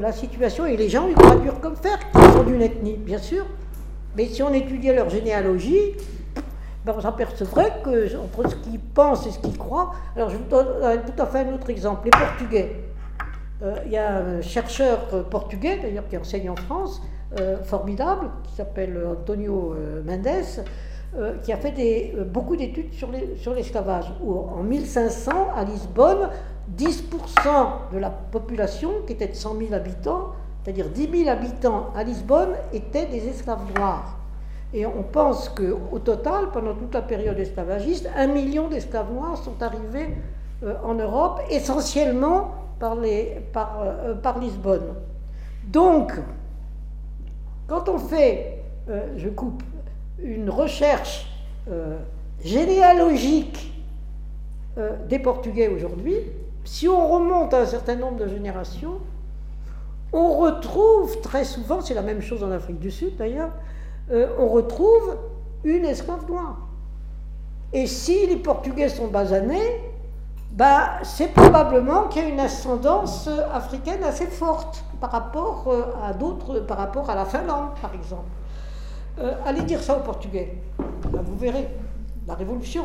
[0.00, 0.66] la situation.
[0.66, 3.46] Et les gens, ils traduire comme faire qu'ils sont d'une ethnie, bien sûr.
[4.16, 5.94] Mais si on étudiait leur généalogie,
[6.84, 9.92] ben, on s'apercevrait que entre ce qu'ils pensent et ce qu'ils croient.
[10.14, 10.66] Alors je vous donne
[11.06, 12.89] tout à fait un autre exemple, les Portugais.
[13.62, 17.02] Euh, il y a un chercheur portugais, d'ailleurs, qui enseigne en France,
[17.38, 20.64] euh, formidable, qui s'appelle Antonio euh, Mendes,
[21.42, 24.12] qui a fait beaucoup d'études sur l'esclavage.
[24.24, 26.28] en 1500, à Lisbonne,
[26.78, 30.28] 10% de la population, qui était de 100 000 habitants,
[30.62, 34.20] c'est-à-dire 10 000 habitants à Lisbonne, étaient des esclaves noirs.
[34.72, 39.60] Et on pense qu'au total, pendant toute la période esclavagiste, un million d'esclaves noirs sont
[39.62, 40.14] arrivés
[40.62, 44.94] euh, en Europe, essentiellement euh, par, Lisbonne.
[45.66, 46.12] Donc,
[47.66, 49.62] quand on fait, euh, je coupe,
[50.22, 51.30] une recherche
[51.70, 51.98] euh,
[52.42, 53.66] généalogique
[55.08, 56.14] des Portugais aujourd'hui,
[56.64, 58.98] si on remonte à un certain nombre de générations,
[60.12, 63.50] on retrouve très souvent, c'est la même chose en Afrique du Sud d'ailleurs,
[64.10, 65.18] on retrouve
[65.64, 66.68] une esclave noire.
[67.74, 69.89] Et si les Portugais sont basanés,
[70.50, 76.12] bah, c'est probablement qu'il y a une ascendance africaine assez forte par rapport euh, à
[76.12, 78.28] d'autres, par rapport à la Finlande, par exemple.
[79.20, 81.68] Euh, allez dire ça aux Portugais, bah, vous verrez
[82.26, 82.84] la révolution.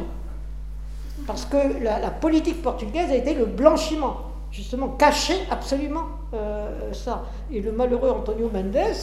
[1.26, 4.18] Parce que la, politique portugaise a été le blanchiment,
[4.52, 7.24] justement, cacher absolument euh, ça.
[7.52, 8.96] Et le malheureux Antonio Mendes,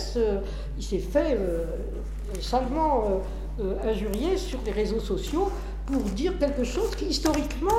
[0.77, 1.39] il s'est fait
[2.41, 3.23] salement
[3.85, 5.51] injurier sur les réseaux sociaux
[5.87, 7.71] pour dire quelque chose qui historiquement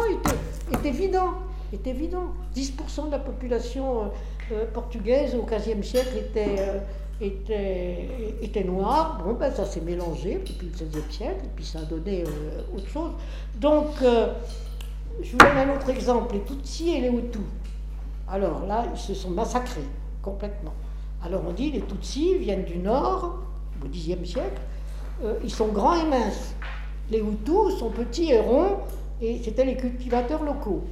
[0.71, 1.33] était, évident.
[1.71, 2.33] Est évident.
[2.55, 4.05] 10% de la population euh,
[4.51, 6.79] euh, portugaise au XVe siècle était, euh,
[7.21, 8.09] était,
[8.41, 9.21] était noire.
[9.23, 12.23] Bon, ben, ça s'est mélangé depuis le XVIe siècle, et puis ça a donné
[12.75, 13.11] autre chose.
[13.55, 17.41] Donc, je vous donne un autre exemple les Tutsis et les Hutus.
[18.27, 19.87] Alors là, ils se sont massacrés
[20.21, 20.73] complètement.
[21.23, 23.39] Alors on dit les Tutsis viennent du nord,
[23.83, 24.61] au Xe siècle,
[25.43, 26.53] ils sont grands et minces.
[27.11, 28.77] Les Hutus sont petits et ronds,
[29.21, 30.83] et c'était les cultivateurs locaux.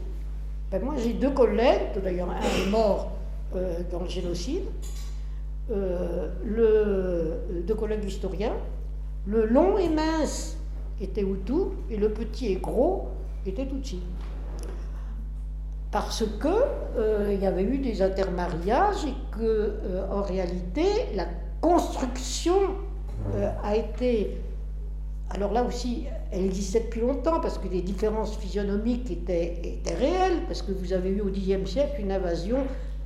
[0.72, 3.12] Ben, moi, j'ai deux collègues, d'ailleurs, un est mort
[3.56, 4.64] euh, dans le génocide,
[5.70, 8.54] euh, le, deux collègues historiens.
[9.26, 10.58] Le long et mince
[11.02, 13.10] était Hutu, et le petit et gros
[13.46, 14.02] était Tutsi.
[15.92, 16.48] Parce que
[16.98, 19.74] euh, il y avait eu des intermariages et que,
[20.10, 20.86] en réalité,
[21.16, 21.26] la
[21.60, 22.56] construction
[23.64, 24.38] a été
[25.34, 30.62] alors là aussi, elle existait depuis longtemps parce que les différences physionomiques étaient, réelles, parce
[30.62, 32.58] que vous avez eu au Xe siècle une invasion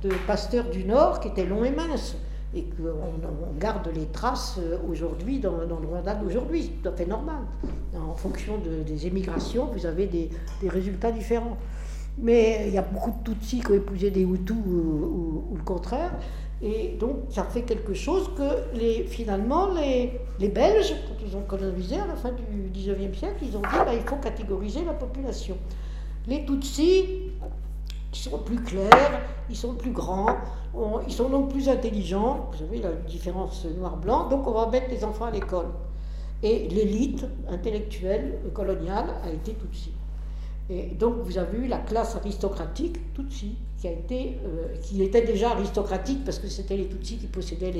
[0.02, 2.16] de pasteurs du Nord qui étaient longs et minces,
[2.54, 7.06] et qu'on garde les traces euh, aujourd'hui dans, le Rwanda d'aujourd'hui, c'est tout à fait
[7.06, 7.42] normal.
[7.94, 10.30] En fonction des émigrations, vous avez des,
[10.68, 11.56] résultats différents.
[12.18, 16.12] Mais il y a beaucoup de Tutsis qui ont épousé des Hutus ou le contraire.
[16.62, 18.78] Et donc, ça fait quelque chose que
[19.08, 23.56] finalement, les, les Belges, quand ils ont colonisé à la fin du 19e siècle, ils
[23.56, 25.56] ont dit bah, il faut catégoriser la population.
[26.26, 27.04] Les Tutsis,
[28.12, 29.20] ils sont plus clairs,
[29.50, 30.34] ils sont plus grands,
[31.06, 32.48] ils sont donc plus intelligents.
[32.50, 35.66] Vous savez la différence noir-blanc, donc on va mettre les enfants à l'école.
[36.42, 39.92] Et l'élite intellectuelle coloniale a été Tutsi.
[40.70, 46.38] Et donc vous avez eu la classe aristocratique Tutsi euh, qui était déjà aristocratique parce
[46.38, 47.72] que c'était les Tutsis qui possédaient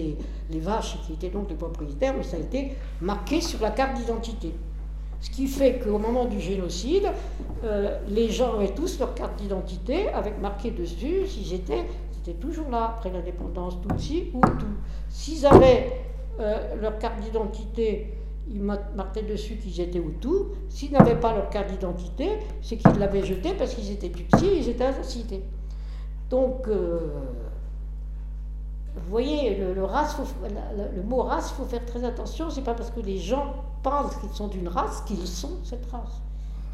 [0.50, 3.96] les, vaches qui étaient donc les propriétaires, mais ça a été marqué sur la carte
[3.96, 4.52] d'identité.
[5.20, 7.08] Ce qui fait qu'au moment du génocide,
[7.64, 12.68] euh, les gens avaient tous leur carte d'identité avec marqué dessus s'ils étaient, c'était toujours
[12.68, 14.76] là après l'indépendance, Tutsi ou tout.
[15.08, 15.92] S'ils avaient
[16.38, 18.12] euh, leur carte d'identité
[18.48, 20.52] ils marquaient dessus qu'ils étaient Hutus.
[20.68, 22.28] S'ils n'avaient pas leur carte d'identité,
[22.62, 25.42] c'est qu'ils l'avaient jeté parce qu'ils étaient Tutsis, ils étaient assassinés.
[26.30, 26.98] Donc, euh,
[28.94, 32.50] vous voyez, le, mot race, il faut faire très attention.
[32.50, 36.20] C'est pas parce que les gens pensent qu'ils sont d'une race qu'ils sont cette race.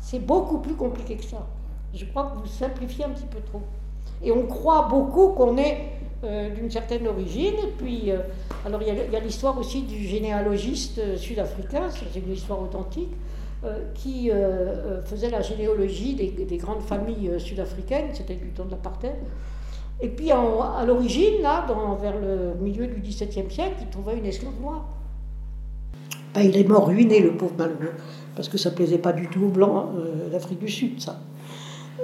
[0.01, 1.47] C'est beaucoup plus compliqué que ça.
[1.95, 3.62] Je crois que vous simplifiez un petit peu trop.
[4.23, 5.91] Et on croit beaucoup qu'on est
[6.24, 7.55] euh, d'une certaine origine.
[7.55, 8.19] Et puis, euh,
[8.65, 13.11] alors il y a, l'histoire aussi du généalogiste sud-africain, c'est une histoire authentique,
[13.94, 14.30] qui
[15.05, 19.14] faisait la généalogie des, des grandes familles sud-africaines, c'était du temps de l'apartheid.
[20.01, 24.26] Et puis à l'origine, là, dans, vers le milieu du XVIIe siècle, il trouvait une
[24.26, 24.84] esclave noire.
[26.34, 27.93] Ben, il est mort ruiné, le pauvre malheureux,
[28.34, 31.20] parce que ça ne plaisait pas du tout aux Blancs euh, d'Afrique du Sud, ça.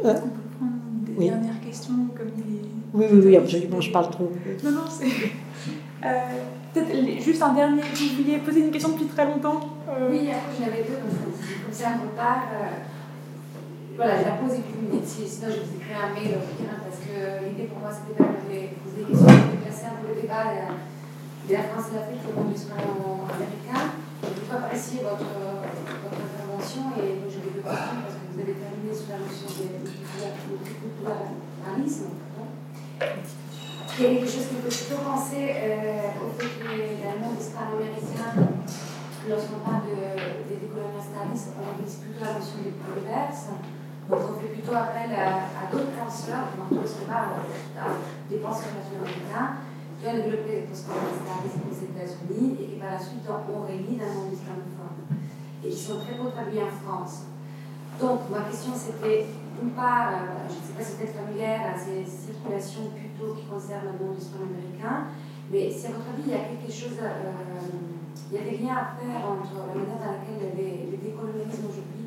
[0.05, 0.73] Euh, on peut prendre
[1.07, 2.69] des dernières questions comme il est...
[2.95, 4.31] Oui, oui, oui, absolument, je parle trop.
[4.65, 5.07] Non, non, c'est...
[6.05, 6.07] Euh,
[6.73, 10.09] peut-être juste un dernier, vous vouliez poser une question depuis très longtemps euh...
[10.11, 11.11] Oui, après j'en avais deux, comme
[11.73, 12.49] ça, ça repart.
[13.97, 16.39] voilà, je la pose et puis sinon je vous écris un mail
[16.85, 17.15] parce que
[17.45, 18.61] l'idée pour moi c'était de poser
[18.97, 20.47] des questions, de placer un peu le débat
[21.49, 23.83] de la France et l'Afrique au monde du sport américain.
[24.23, 28.57] Je beaucoup apprécier votre, votre intervention et je vais deux questions parce que vous avez
[28.59, 32.11] terminé sur la notion du multiculturalisme.
[33.99, 37.19] Il y a quelque chose qui peut plutôt penser euh, au fait que dans le
[37.19, 38.31] monde hispano-américain,
[39.27, 39.99] lorsqu'on parle de,
[40.47, 43.59] des décolonialistes, on utilise plutôt la notion des polyverses.
[44.07, 47.43] Donc on fait plutôt appel à, d'autres penseurs, on ne pas
[47.75, 47.99] à
[48.31, 49.67] des penseurs latino-américains
[49.99, 54.15] qui ont développé des postcolonialistes aux États-Unis et qui par la suite ont réuni dans
[54.15, 55.11] monde islamophone
[55.59, 57.35] et qui sont très peu traduits en France.
[57.99, 59.27] Donc ma question c'était,
[59.59, 63.91] euh, je ne sais pas si vous êtes familière à ces circulations plutôt qui concernent
[63.91, 65.11] le monde hispano-américain,
[65.51, 68.79] Mais si à votre avis, il y a quelque chose, il y a des liens
[68.79, 72.07] à faire entre la manière dans laquelle les, les décolonialismes aujourd'hui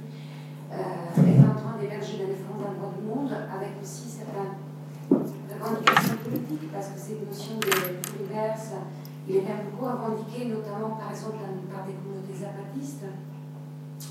[0.71, 4.55] est en train d'émerger dans différents endroits du monde, avec aussi certaines
[5.11, 8.79] revendications politiques, parce que cette notion de diverse,
[9.27, 13.05] il est même beaucoup revendiqué, notamment par exemple par des communautés zapatistes,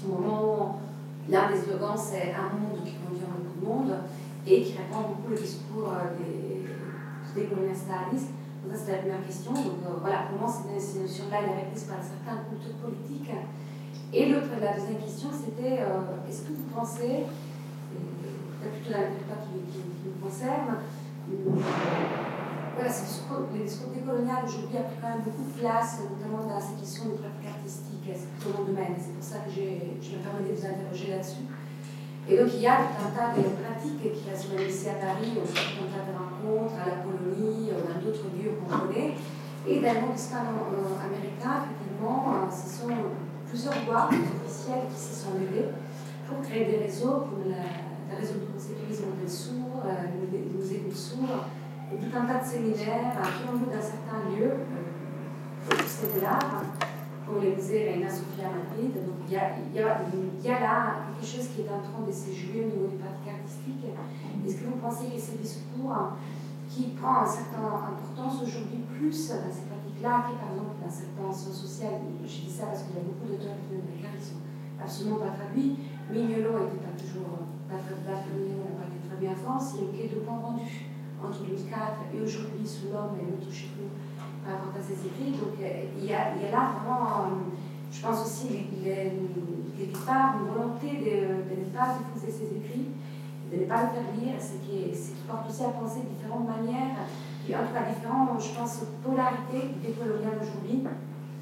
[0.04, 0.89] au moment où
[1.28, 3.98] l'un des slogans c'est un monde qui convient beaucoup de monde
[4.47, 7.86] et qui répond beaucoup au discours des, des communistes
[8.68, 9.52] ça, c'est la première question.
[9.52, 13.30] Donc, euh, voilà, comment ces, notions-là est reprise par certains cultures politiques
[14.12, 17.26] Et l'autre, la deuxième question, c'était euh, est-ce que vous pensez,
[18.60, 20.76] peut-être plutôt la qui, qui, qui nous concerne,
[21.30, 22.39] euh,
[22.74, 22.90] voilà,
[23.52, 27.10] les discours décoloniales aujourd'hui a pris quand même beaucoup de place, notamment dans ces questions
[27.10, 28.94] de pratique artistique, c'est tout mon domaine.
[28.98, 31.47] C'est pour ça que je me permets de vous interroger là-dessus.
[32.28, 35.34] Et donc il y a tout un tas de pratiques qui se ici à Paris,
[35.34, 39.18] au tout un tas de rencontres, à la Polonie, euh, dans d'autres lieux qu'on connaît.
[39.66, 42.94] Et dans le monde hispano-américain, effectivement, euh, ce sont
[43.48, 45.74] plusieurs voix officielles qui se sont levées
[46.28, 51.51] pour créer des réseaux, comme le réseau du conceptualisme des sourds, le musée des sourds,
[51.92, 56.62] et tout un tas de séminaires qui ont lieu dans certains lieux, euh, de l'art
[57.26, 58.94] pour les musées Reina Sofia Madrid.
[58.94, 60.02] Donc il y, a, y a,
[60.42, 60.78] y a là
[61.14, 63.86] quelque chose qui est en train de se jouer au niveau des pratiques artistiques.
[63.86, 66.16] Est-ce que vous pensez que ce discours
[66.70, 71.34] qui prend une certaine importance aujourd'hui plus dans ces pratiques-là que par exemple dans certaines
[71.34, 74.42] sciences sociales Je dis ça parce qu'il y a beaucoup d'auteurs latino-américains qui sont
[74.78, 75.76] absolument pas traduits.
[76.10, 79.74] Mignolo n'était pas toujours pas très, pas bien en France.
[79.74, 80.89] Il y a eu quelques points rendus
[81.24, 83.88] entre 2004 et aujourd'hui sous l'homme et je sais plus
[84.44, 85.36] par rapport à ses écrits.
[85.36, 87.52] Donc euh, il y, a, y a là vraiment, euh,
[87.92, 88.48] je pense aussi,
[88.84, 92.88] quelque part une volonté de, de, ne pas diffuser ses écrits,
[93.52, 94.92] de ne pas le faire lire, ce qui,
[95.26, 97.05] porte aussi à penser de différentes manières,
[97.48, 100.84] et en tout cas différentes, je pense, polarités décoloniales aujourd'hui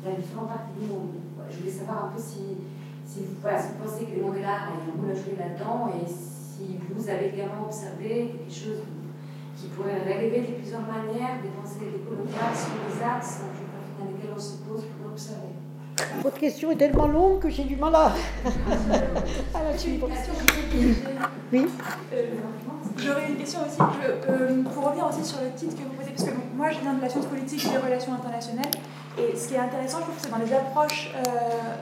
[0.05, 1.21] dans différentes parties du monde.
[1.51, 2.57] Je voulais savoir un peu si,
[3.05, 5.37] si, vous, voilà, vous pensez que le monde de l'art a un rôle à jouer
[5.39, 8.83] là-dedans et si vous avez également observé quelque chose
[9.59, 13.41] qui pourrait relever de plusieurs manières des pensées décoloniales sur les axes
[13.99, 15.55] dans lesquels on se pose pour l'observer.
[16.23, 18.13] Votre question est tellement longue que j'ai du mal à,
[19.55, 20.09] à la suivre.
[21.53, 21.67] Oui.
[22.13, 22.25] Euh,
[22.97, 23.79] J'aurais une question aussi,
[24.29, 26.95] euh, pour revenir aussi sur le titre que vous posez, parce que moi je viens
[26.95, 28.71] de la science politique et des relations internationales,
[29.19, 31.21] et ce qui est intéressant, je trouve, c'est dans les approches, euh,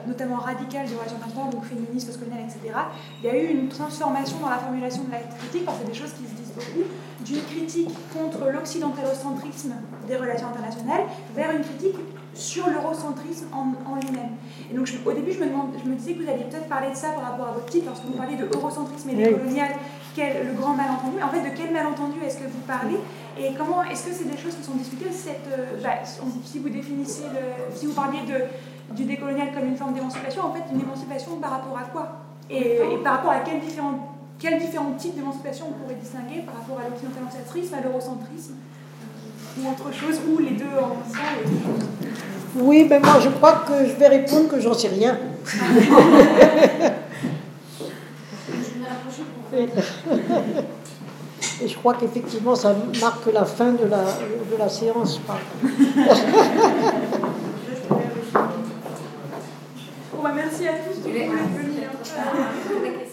[0.07, 2.73] notamment radicales des relations internationales, donc féministes, postcoloniales, etc.,
[3.21, 5.91] il y a eu une transformation dans la formulation de la critique, parce que c'est
[5.91, 6.87] des choses qui se disent beaucoup,
[7.21, 9.73] d'une critique contre l'occidentalocentrisme
[10.07, 11.01] des relations internationales
[11.35, 11.95] vers une critique
[12.33, 14.37] sur l'eurocentrisme en, en lui-même.
[14.71, 16.91] Et donc, au début, je me, demande, je me disais que vous alliez peut-être parler
[16.91, 19.71] de ça par rapport à votre titre, lorsque vous parlez de eurocentrisme et décolonial,
[20.15, 21.17] quel, le grand malentendu.
[21.23, 22.97] En fait, de quel malentendu est-ce que vous parlez
[23.39, 26.05] Et comment est-ce que c'est des choses qui sont discutées cette, euh, bah,
[26.43, 30.53] Si vous définissez, le, si vous parliez de, du décolonial comme une forme d'émancipation, en
[30.53, 32.21] fait, une émancipation par rapport à quoi?
[32.49, 36.79] Et, par rapport à quels différents, quels différents types d'émancipation on pourrait distinguer par rapport
[36.79, 40.95] à l'occidentalocentrice, à l'eurocentrisme euh, ou autre chose, ou les deux en
[41.43, 41.49] les...
[42.61, 45.17] Oui, ben moi je crois que je vais répondre que j'en sais rien.
[51.59, 55.19] Et je crois qu'effectivement ça marque la fin de la, de la séance.
[55.25, 55.33] bon,
[60.21, 60.97] bah, merci à tous.